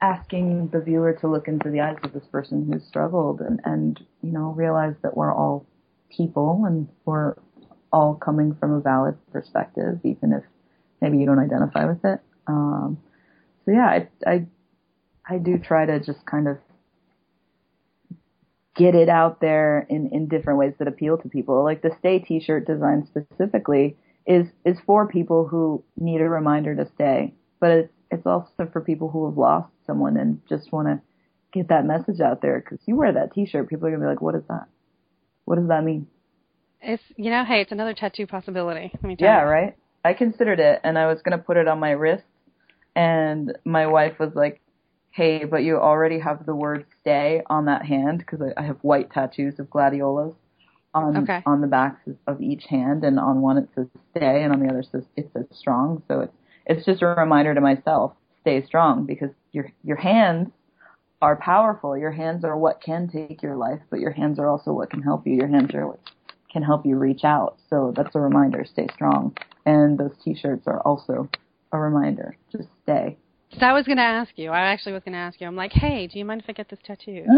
asking 0.03 0.69
the 0.69 0.81
viewer 0.81 1.13
to 1.13 1.29
look 1.29 1.49
into 1.49 1.71
the 1.71 1.81
eyes 1.81 1.99
of 2.03 2.13
this 2.13 2.27
person 2.27 2.71
who's 2.71 2.87
struggled 2.87 3.41
and 3.41 3.61
and 3.65 4.01
you 4.23 4.33
know 4.33 4.51
realize 4.53 4.95
that 5.03 5.17
we're 5.17 5.35
all 5.35 5.67
people 6.11 6.65
and 6.67 6.89
we're 7.05 7.35
all 7.93 8.15
coming 8.15 8.55
from 8.55 8.73
a 8.73 8.81
valid 8.81 9.17
perspective, 9.33 9.99
even 10.05 10.33
if 10.33 10.45
maybe 11.01 11.19
you 11.19 11.27
don't 11.27 11.39
identify 11.39 11.85
with 11.85 12.05
it. 12.05 12.21
Um, 12.47 12.99
so 13.65 13.73
yeah, 13.73 13.87
I, 13.87 14.09
I 14.27 14.47
I 15.29 15.39
do 15.39 15.59
try 15.59 15.87
to 15.87 16.01
just 16.01 16.25
kind 16.27 16.49
of 16.49 16.59
get 18.77 18.95
it 18.95 19.09
out 19.09 19.41
there 19.41 19.87
in, 19.91 20.09
in 20.13 20.29
different 20.29 20.59
ways 20.59 20.73
that 20.79 20.89
appeal 20.89 21.19
to 21.19 21.29
people. 21.29 21.63
Like 21.63 21.83
the 21.83 21.91
Stay 21.99 22.19
t-shirt 22.21 22.67
design 22.67 23.07
specifically 23.07 23.97
is 24.27 24.47
is 24.65 24.79
for 24.87 25.07
people 25.07 25.47
who 25.47 25.85
need 25.97 26.21
a 26.21 26.29
reminder 26.29 26.75
to 26.75 26.89
stay, 26.95 27.35
but 27.61 27.71
it's 27.71 27.93
it's 28.11 28.27
also 28.27 28.69
for 28.73 28.81
people 28.81 29.09
who 29.11 29.27
have 29.27 29.39
lost 29.39 29.71
someone 29.87 30.17
and 30.17 30.41
just 30.49 30.73
want 30.73 30.89
to 30.89 31.01
get 31.53 31.69
that 31.69 31.85
message 31.85 32.21
out 32.21 32.43
there. 32.43 32.61
Because 32.61 32.79
you 32.87 32.97
wear 32.97 33.13
that 33.13 33.33
T-shirt, 33.33 33.69
people 33.69 33.87
are 33.87 33.91
gonna 33.91 34.03
be 34.03 34.09
like, 34.09 34.21
"What 34.21 34.35
is 34.35 34.43
that? 34.49 34.67
What 35.45 35.57
does 35.59 35.69
that 35.69 35.85
mean?" 35.85 36.07
It's 36.81 37.03
you 37.17 37.31
know, 37.31 37.45
hey, 37.45 37.61
it's 37.61 37.73
another 37.73 37.95
tattoo 37.95 38.27
possibility. 38.27 38.91
Let 38.95 39.03
me 39.03 39.17
tell 39.17 39.29
Yeah, 39.29 39.43
you. 39.43 39.49
right. 39.49 39.77
I 40.05 40.15
considered 40.15 40.61
it, 40.61 40.81
and 40.83 40.99
I 40.99 41.07
was 41.07 41.21
gonna 41.23 41.39
put 41.39 41.57
it 41.57 41.69
on 41.69 41.79
my 41.79 41.91
wrist, 41.91 42.25
and 42.97 43.57
my 43.65 43.87
wife 43.87 44.19
was 44.19 44.35
like, 44.35 44.61
"Hey, 45.11 45.45
but 45.45 45.63
you 45.63 45.77
already 45.77 46.19
have 46.21 46.47
the 46.47 46.55
word 46.55 46.87
stay 47.01 47.43
on 47.49 47.67
that 47.67 47.85
hand 47.85 48.19
because 48.19 48.41
I, 48.43 48.61
I 48.61 48.65
have 48.65 48.79
white 48.83 49.11
tattoos 49.11 49.59
of 49.59 49.71
gladiolas 49.71 50.35
on 50.95 51.19
Okay. 51.19 51.43
on 51.47 51.61
the 51.61 51.67
backs 51.67 52.01
of 52.27 52.41
each 52.41 52.65
hand, 52.65 53.05
and 53.05 53.19
on 53.21 53.43
one 53.43 53.59
it 53.59 53.69
says 53.75 53.87
stay, 54.17 54.43
and 54.43 54.53
on 54.53 54.61
the 54.61 54.69
other 54.69 54.83
says 54.83 55.05
it 55.17 55.31
says 55.33 55.47
strong. 55.53 56.03
So 56.09 56.21
it's 56.21 56.37
it's 56.67 56.85
just 56.85 57.03
a 57.03 57.07
reminder 57.07 57.55
to 57.55 57.61
myself, 57.61 58.13
stay 58.43 58.65
strong, 58.65 59.07
because 59.07 59.31
your 59.53 59.73
your 59.85 59.97
hands 59.97 60.49
are 61.23 61.37
powerful. 61.37 61.97
Your 61.97 62.13
hands 62.13 62.45
are 62.45 62.57
what 62.57 62.81
can 62.81 63.09
take 63.09 63.43
your 63.43 63.57
life, 63.57 63.81
but 63.91 64.01
your 64.01 64.13
hands 64.13 64.39
are 64.39 64.49
also 64.49 64.73
what 64.73 64.91
can 64.91 65.03
help 65.03 65.27
you. 65.27 65.35
Your 65.35 65.49
hands 65.49 65.75
are 65.75 65.87
what 65.87 66.01
can 66.51 66.63
help 66.63 66.87
you 66.87 66.97
reach 66.97 67.25
out. 67.25 67.59
So 67.69 67.93
that's 67.95 68.15
a 68.15 68.21
reminder, 68.21 68.65
stay 68.65 68.89
strong. 68.95 69.37
And 69.67 69.99
those 69.99 70.13
t-shirts 70.25 70.67
are 70.67 70.81
also 70.81 71.29
a 71.73 71.79
reminder, 71.79 72.37
just 72.51 72.69
stay. 72.83 73.19
So 73.59 73.67
I 73.67 73.73
was 73.73 73.85
going 73.85 73.99
to 73.99 74.03
ask 74.03 74.33
you. 74.37 74.51
I 74.51 74.61
actually 74.61 74.93
was 74.93 75.03
going 75.03 75.13
to 75.13 75.19
ask 75.19 75.41
you. 75.41 75.47
I'm 75.47 75.57
like, 75.57 75.73
hey, 75.73 76.07
do 76.07 76.19
you 76.19 76.25
mind 76.25 76.43
if 76.43 76.49
I 76.49 76.53
get 76.53 76.69
this 76.69 76.79
tattoo? 76.85 77.25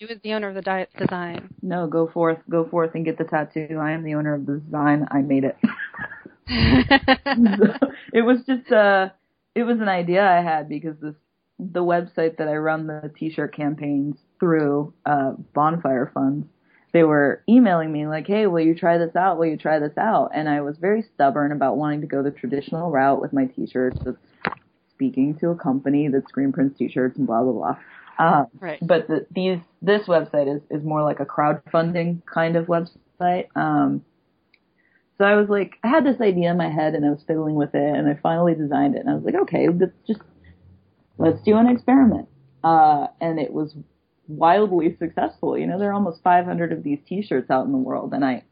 You 0.00 0.06
as 0.06 0.18
the 0.22 0.32
owner 0.34 0.48
of 0.48 0.54
the 0.54 0.62
di- 0.62 0.86
design. 0.96 1.52
no, 1.60 1.88
go 1.88 2.06
forth, 2.06 2.38
go 2.48 2.64
forth 2.68 2.94
and 2.94 3.04
get 3.04 3.18
the 3.18 3.24
tattoo. 3.24 3.80
I 3.82 3.90
am 3.90 4.04
the 4.04 4.14
owner 4.14 4.32
of 4.34 4.46
the 4.46 4.60
design. 4.60 5.08
I 5.10 5.22
made 5.22 5.42
it. 5.42 5.56
it 8.12 8.22
was 8.22 8.38
just 8.46 8.70
uh 8.72 9.08
it 9.54 9.64
was 9.64 9.80
an 9.80 9.88
idea 9.88 10.24
I 10.24 10.42
had 10.42 10.68
because 10.68 10.96
this 11.00 11.14
the 11.58 11.80
website 11.82 12.36
that 12.38 12.48
I 12.48 12.56
run 12.56 12.86
the 12.86 13.10
t-shirt 13.18 13.54
campaigns 13.54 14.16
through 14.40 14.92
uh 15.06 15.32
bonfire 15.54 16.10
funds 16.14 16.46
they 16.92 17.02
were 17.04 17.42
emailing 17.48 17.92
me 17.92 18.06
like 18.06 18.26
hey 18.26 18.46
will 18.46 18.60
you 18.64 18.74
try 18.74 18.96
this 18.98 19.14
out? 19.16 19.38
Will 19.38 19.46
you 19.46 19.56
try 19.58 19.78
this 19.78 19.96
out? 19.98 20.30
And 20.34 20.48
I 20.48 20.60
was 20.62 20.76
very 20.78 21.04
stubborn 21.14 21.52
about 21.52 21.76
wanting 21.76 22.00
to 22.02 22.06
go 22.06 22.22
the 22.22 22.30
traditional 22.30 22.90
route 22.90 23.20
with 23.20 23.32
my 23.32 23.44
t-shirts 23.46 23.98
of 24.06 24.16
speaking 24.90 25.36
to 25.40 25.50
a 25.50 25.54
company 25.54 26.08
that 26.08 26.28
screen 26.28 26.52
prints 26.52 26.78
t-shirts 26.78 27.16
and 27.18 27.26
blah 27.26 27.42
blah 27.42 27.52
blah. 27.52 27.76
Uh, 28.18 28.44
Right. 28.58 28.78
but 28.82 29.06
the, 29.06 29.26
these 29.32 29.58
this 29.80 30.02
website 30.08 30.52
is 30.54 30.62
is 30.70 30.82
more 30.84 31.02
like 31.02 31.20
a 31.20 31.26
crowdfunding 31.26 32.24
kind 32.26 32.56
of 32.56 32.66
website. 32.66 33.46
Um 33.54 34.04
so 35.18 35.24
I 35.24 35.34
was 35.36 35.48
like, 35.48 35.74
I 35.82 35.88
had 35.88 36.04
this 36.04 36.20
idea 36.20 36.50
in 36.50 36.56
my 36.56 36.70
head 36.70 36.94
and 36.94 37.04
I 37.04 37.10
was 37.10 37.22
fiddling 37.26 37.56
with 37.56 37.74
it 37.74 37.96
and 37.96 38.08
I 38.08 38.18
finally 38.22 38.54
designed 38.54 38.94
it 38.94 39.00
and 39.00 39.10
I 39.10 39.14
was 39.14 39.24
like, 39.24 39.34
okay, 39.34 39.68
let's 39.68 39.92
just, 40.06 40.20
let's 41.18 41.42
do 41.42 41.56
an 41.56 41.68
experiment. 41.68 42.28
Uh, 42.64 43.08
and 43.20 43.38
it 43.38 43.52
was 43.52 43.74
wildly 44.28 44.96
successful. 44.98 45.58
You 45.58 45.66
know, 45.66 45.78
there 45.78 45.90
are 45.90 45.94
almost 45.94 46.22
500 46.22 46.72
of 46.72 46.82
these 46.82 46.98
t-shirts 47.06 47.50
out 47.50 47.66
in 47.66 47.72
the 47.72 47.78
world 47.78 48.14
and 48.14 48.24
I, 48.24 48.44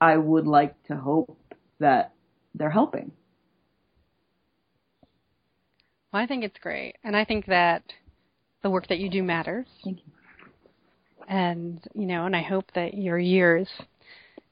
I 0.00 0.16
would 0.16 0.46
like 0.46 0.74
to 0.84 0.96
hope 0.96 1.38
that 1.78 2.12
they're 2.54 2.70
helping. 2.70 3.12
Well, 6.12 6.22
I 6.22 6.26
think 6.26 6.42
it's 6.42 6.58
great, 6.60 6.96
and 7.04 7.14
I 7.14 7.24
think 7.24 7.46
that 7.46 7.82
the 8.62 8.70
work 8.70 8.88
that 8.88 8.98
you 8.98 9.10
do 9.10 9.22
matters. 9.22 9.66
Thank 9.84 9.98
you. 9.98 10.12
And 11.28 11.80
you 11.94 12.06
know, 12.06 12.24
and 12.24 12.34
I 12.34 12.42
hope 12.42 12.72
that 12.74 12.94
your 12.94 13.18
years, 13.18 13.68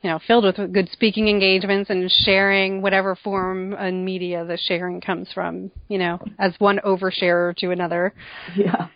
you 0.06 0.12
know, 0.12 0.20
filled 0.24 0.44
with 0.44 0.72
good 0.72 0.88
speaking 0.92 1.26
engagements 1.26 1.90
and 1.90 2.08
sharing 2.08 2.80
whatever 2.80 3.16
form 3.16 3.72
and 3.72 4.04
media 4.04 4.44
the 4.44 4.56
sharing 4.56 5.00
comes 5.00 5.26
from, 5.34 5.72
you 5.88 5.98
know, 5.98 6.20
as 6.38 6.54
one 6.60 6.78
oversharer 6.84 7.56
to 7.56 7.72
another. 7.72 8.14
Yeah. 8.54 8.86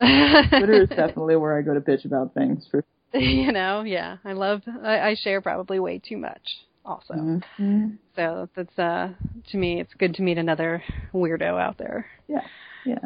Twitter 0.00 0.82
is 0.82 0.88
definitely 0.88 1.36
where 1.36 1.56
I 1.56 1.62
go 1.62 1.74
to 1.74 1.80
bitch 1.80 2.06
about 2.06 2.32
things 2.32 2.66
for 2.70 2.82
you 3.14 3.52
know, 3.52 3.82
yeah, 3.82 4.16
I 4.24 4.32
love. 4.32 4.62
I, 4.82 4.98
I 5.00 5.14
share 5.14 5.40
probably 5.40 5.78
way 5.78 5.98
too 5.98 6.16
much, 6.16 6.42
also. 6.84 7.14
mm-hmm. 7.14 7.88
So 8.16 8.48
that's 8.56 8.78
uh, 8.78 9.10
to 9.50 9.56
me, 9.56 9.80
it's 9.80 9.92
good 9.94 10.14
to 10.14 10.22
meet 10.22 10.38
another 10.38 10.82
weirdo 11.12 11.60
out 11.60 11.76
there. 11.78 12.06
Yeah. 12.26 12.42
Yeah. 12.84 12.98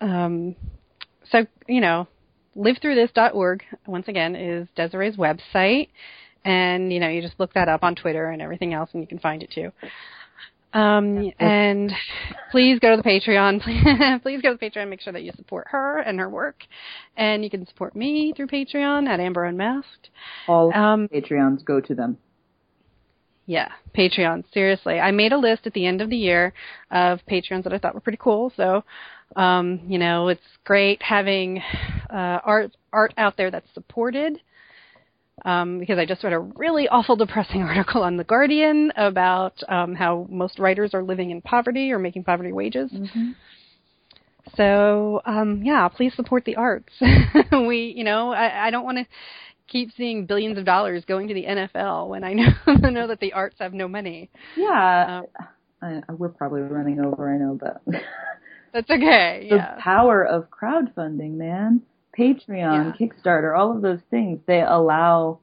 Um, 0.00 0.56
so, 1.30 1.46
you 1.68 1.80
know, 1.80 2.08
livethroughthis.org, 2.56 3.62
once 3.86 4.08
again, 4.08 4.36
is 4.36 4.68
Dese'rae's 4.76 5.16
website. 5.16 5.88
And, 6.44 6.92
you 6.92 7.00
know, 7.00 7.08
you 7.08 7.20
just 7.20 7.38
look 7.38 7.52
that 7.54 7.68
up 7.68 7.82
on 7.82 7.94
Twitter 7.94 8.28
and 8.28 8.40
everything 8.40 8.72
else, 8.72 8.90
and 8.92 9.02
you 9.02 9.06
can 9.06 9.18
find 9.18 9.42
it 9.42 9.50
too. 9.50 9.72
Um, 10.72 11.32
and 11.38 11.92
please 12.52 12.78
go 12.78 12.94
to 12.94 13.02
the 13.02 13.08
Patreon. 13.08 14.22
please 14.22 14.40
go 14.40 14.52
to 14.52 14.58
the 14.58 14.70
Patreon. 14.70 14.88
Make 14.88 15.00
sure 15.00 15.12
that 15.12 15.22
you 15.22 15.32
support 15.36 15.66
her 15.70 15.98
and 15.98 16.18
her 16.20 16.28
work. 16.28 16.62
And 17.16 17.42
you 17.42 17.50
can 17.50 17.66
support 17.66 17.96
me 17.96 18.32
through 18.36 18.46
Patreon 18.46 19.08
at 19.08 19.20
Amber 19.20 19.44
Unmasked. 19.44 20.10
All 20.46 20.72
Um, 20.74 21.08
Patreons 21.08 21.64
go 21.64 21.80
to 21.80 21.94
them. 21.94 22.18
Yeah, 23.46 23.72
Patreon. 23.96 24.44
Seriously, 24.54 25.00
I 25.00 25.10
made 25.10 25.32
a 25.32 25.38
list 25.38 25.66
at 25.66 25.72
the 25.72 25.84
end 25.84 26.00
of 26.00 26.08
the 26.08 26.16
year 26.16 26.52
of 26.92 27.18
Patreons 27.28 27.64
that 27.64 27.72
I 27.72 27.78
thought 27.78 27.94
were 27.94 28.00
pretty 28.00 28.18
cool. 28.20 28.52
So, 28.56 28.84
um, 29.34 29.80
you 29.88 29.98
know, 29.98 30.28
it's 30.28 30.40
great 30.64 31.02
having 31.02 31.60
uh, 32.08 32.38
art 32.44 32.76
art 32.92 33.12
out 33.16 33.36
there 33.36 33.50
that's 33.50 33.66
supported. 33.74 34.40
Um, 35.44 35.78
because 35.78 35.98
I 35.98 36.04
just 36.04 36.22
read 36.22 36.32
a 36.32 36.38
really 36.38 36.88
awful, 36.88 37.16
depressing 37.16 37.62
article 37.68 38.02
on 38.02 38.16
the 38.16 38.24
Guardian 38.24 38.92
about 38.96 39.54
um, 39.68 39.94
how 39.94 40.26
most 40.30 40.58
writers 40.58 40.94
are 40.94 41.02
living 41.02 41.30
in 41.30 41.40
poverty 41.42 41.92
or 41.92 41.98
making 41.98 42.24
poverty 42.24 42.52
wages. 42.52 42.90
So, 44.56 45.20
um, 45.26 45.62
yeah, 45.62 45.88
please 45.88 46.14
support 46.14 46.44
the 46.44 46.56
arts. 46.56 46.92
we, 47.52 47.94
you 47.96 48.04
know, 48.04 48.32
I, 48.32 48.66
I 48.66 48.70
don't 48.70 48.84
want 48.84 48.98
to 48.98 49.06
keep 49.68 49.90
seeing 49.96 50.26
billions 50.26 50.58
of 50.58 50.64
dollars 50.64 51.04
going 51.06 51.28
to 51.28 51.34
the 51.34 51.44
NFL 51.44 52.08
when 52.08 52.24
I 52.24 52.32
know 52.34 52.52
know 52.66 53.06
that 53.06 53.20
the 53.20 53.32
arts 53.32 53.56
have 53.60 53.72
no 53.72 53.86
money. 53.88 54.30
Yeah. 54.56 55.20
Um, 55.20 55.46
I, 56.08 56.12
we're 56.12 56.28
probably 56.28 56.60
running 56.62 57.00
over, 57.00 57.32
I 57.32 57.38
know, 57.38 57.58
but 57.58 57.82
That's 58.72 58.90
okay. 58.90 59.46
the 59.48 59.56
Yeah. 59.56 59.76
power 59.78 60.24
of 60.24 60.48
crowdfunding, 60.50 61.32
man. 61.32 61.82
Patreon, 62.18 62.48
Yeah. 62.48 62.92
Kickstarter, 62.98 63.56
all 63.56 63.74
of 63.74 63.82
those 63.82 64.00
things, 64.10 64.40
they 64.46 64.62
allow 64.62 65.40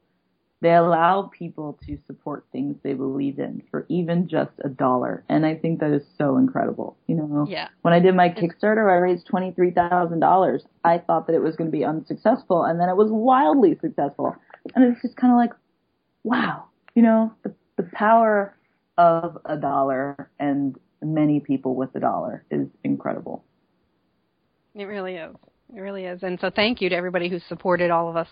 they 0.60 0.74
allow 0.74 1.22
people 1.38 1.78
to 1.86 1.96
support 2.08 2.44
things 2.50 2.74
they 2.82 2.92
believe 2.92 3.38
in 3.38 3.62
for 3.70 3.86
even 3.88 4.26
just 4.26 4.50
a 4.64 4.68
dollar. 4.68 5.22
And 5.28 5.46
I 5.46 5.54
think 5.54 5.78
that 5.78 5.92
is 5.92 6.02
so 6.18 6.36
incredible. 6.36 6.96
You 7.06 7.14
know, 7.14 7.46
Yeah. 7.48 7.68
when 7.82 7.94
I 7.94 8.00
did 8.00 8.16
my 8.16 8.28
Kickstarter, 8.28 8.90
I 8.90 8.96
raised 8.96 9.24
twenty 9.26 9.52
three 9.52 9.70
thousand 9.70 10.18
dollars. 10.18 10.66
I 10.82 10.98
thought 10.98 11.28
that 11.28 11.34
it 11.36 11.42
was 11.42 11.54
going 11.54 11.70
to 11.70 11.76
be 11.76 11.84
unsuccessful, 11.84 12.64
and 12.64 12.80
then 12.80 12.88
it 12.88 12.96
was 12.96 13.08
wildly 13.12 13.78
successful. 13.80 14.34
And 14.74 14.84
it's 14.84 15.00
just 15.00 15.16
kind 15.16 15.32
of 15.32 15.36
like, 15.36 15.52
wow, 16.24 16.64
you 16.96 17.02
know, 17.02 17.32
the 17.44 17.54
the 17.76 17.84
power 17.92 18.56
of 18.96 19.38
a 19.44 19.56
dollar 19.56 20.28
and 20.40 20.76
many 21.00 21.38
people 21.38 21.76
with 21.76 21.94
a 21.94 22.00
dollar 22.00 22.44
is 22.50 22.66
incredible. 22.82 23.44
It 24.74 24.86
really 24.86 25.14
is. 25.14 25.36
It 25.74 25.80
really 25.80 26.04
is. 26.04 26.22
And 26.22 26.38
so 26.40 26.50
thank 26.50 26.80
you 26.80 26.88
to 26.88 26.96
everybody 26.96 27.28
who's 27.28 27.42
supported 27.48 27.90
all 27.90 28.08
of 28.08 28.16
us 28.16 28.28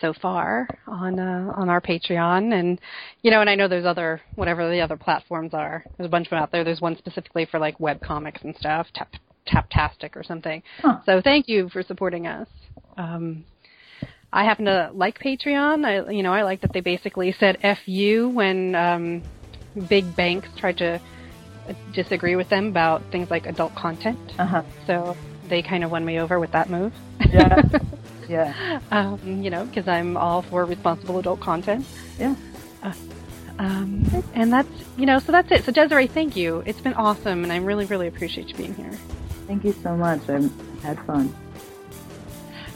so 0.00 0.12
far 0.12 0.68
on 0.86 1.18
uh, 1.18 1.52
on 1.56 1.68
our 1.68 1.80
Patreon 1.80 2.52
and 2.58 2.80
you 3.22 3.30
know 3.30 3.40
and 3.40 3.50
I 3.50 3.54
know 3.54 3.68
there's 3.68 3.84
other 3.86 4.20
whatever 4.36 4.70
the 4.70 4.80
other 4.80 4.96
platforms 4.96 5.54
are. 5.54 5.84
There's 5.96 6.06
a 6.06 6.10
bunch 6.10 6.26
of 6.26 6.30
them 6.30 6.40
out 6.40 6.52
there. 6.52 6.64
There's 6.64 6.80
one 6.80 6.96
specifically 6.96 7.46
for 7.46 7.58
like 7.58 7.78
web 7.80 8.00
comics 8.00 8.42
and 8.42 8.54
stuff, 8.56 8.86
Tap 8.94 9.12
Tapastic 9.46 10.14
or 10.14 10.22
something. 10.22 10.62
Huh. 10.80 11.00
So 11.06 11.20
thank 11.22 11.48
you 11.48 11.68
for 11.70 11.82
supporting 11.82 12.26
us. 12.26 12.48
Um 12.96 13.44
I 14.32 14.44
happen 14.44 14.66
to 14.66 14.90
like 14.92 15.18
Patreon. 15.18 15.84
I 15.84 16.10
you 16.10 16.22
know, 16.22 16.32
I 16.32 16.42
like 16.42 16.60
that 16.60 16.72
they 16.72 16.80
basically 16.80 17.32
said 17.32 17.58
F 17.62 17.78
you 17.86 18.28
when 18.28 18.74
um 18.74 19.22
big 19.88 20.14
banks 20.16 20.48
tried 20.56 20.78
to 20.78 21.00
uh, 21.68 21.72
disagree 21.92 22.36
with 22.36 22.48
them 22.48 22.68
about 22.68 23.02
things 23.10 23.30
like 23.30 23.46
adult 23.46 23.74
content. 23.74 24.18
Uh 24.38 24.46
huh. 24.46 24.62
So 24.86 25.16
they 25.48 25.62
kind 25.62 25.84
of 25.84 25.90
won 25.90 26.04
me 26.04 26.18
over 26.18 26.38
with 26.38 26.52
that 26.52 26.70
move. 26.70 26.92
Yeah. 27.30 27.62
yeah. 28.28 28.80
um, 28.90 29.20
you 29.42 29.50
know, 29.50 29.64
because 29.64 29.88
I'm 29.88 30.16
all 30.16 30.42
for 30.42 30.64
responsible 30.64 31.18
adult 31.18 31.40
content. 31.40 31.86
Yeah. 32.18 32.34
Um, 33.58 34.06
and 34.34 34.52
that's, 34.52 34.68
you 34.96 35.04
know, 35.04 35.18
so 35.18 35.32
that's 35.32 35.50
it. 35.50 35.64
So 35.64 35.72
Dese'rae, 35.72 36.08
thank 36.08 36.36
you. 36.36 36.62
It's 36.64 36.80
been 36.80 36.94
awesome, 36.94 37.42
and 37.42 37.52
I 37.52 37.56
really, 37.56 37.86
really 37.86 38.06
appreciate 38.06 38.48
you 38.48 38.54
being 38.54 38.74
here. 38.74 38.92
Thank 39.46 39.64
you 39.64 39.72
so 39.82 39.96
much. 39.96 40.28
I've 40.28 40.52
had 40.82 40.98
fun. 41.04 41.34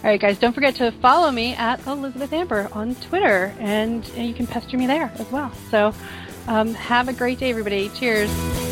All 0.02 0.10
right, 0.10 0.20
guys, 0.20 0.38
don't 0.38 0.52
forget 0.52 0.74
to 0.76 0.90
follow 0.90 1.30
me 1.30 1.54
at 1.54 1.86
Elizabeth 1.86 2.32
Amber 2.32 2.68
on 2.72 2.96
Twitter, 2.96 3.54
and 3.60 4.04
uh, 4.16 4.20
you 4.20 4.34
can 4.34 4.48
pester 4.48 4.76
me 4.76 4.88
there 4.88 5.12
as 5.14 5.30
well. 5.30 5.52
So 5.70 5.94
um, 6.48 6.74
have 6.74 7.08
a 7.08 7.12
great 7.12 7.38
day, 7.38 7.50
everybody. 7.50 7.88
Cheers. 7.90 8.71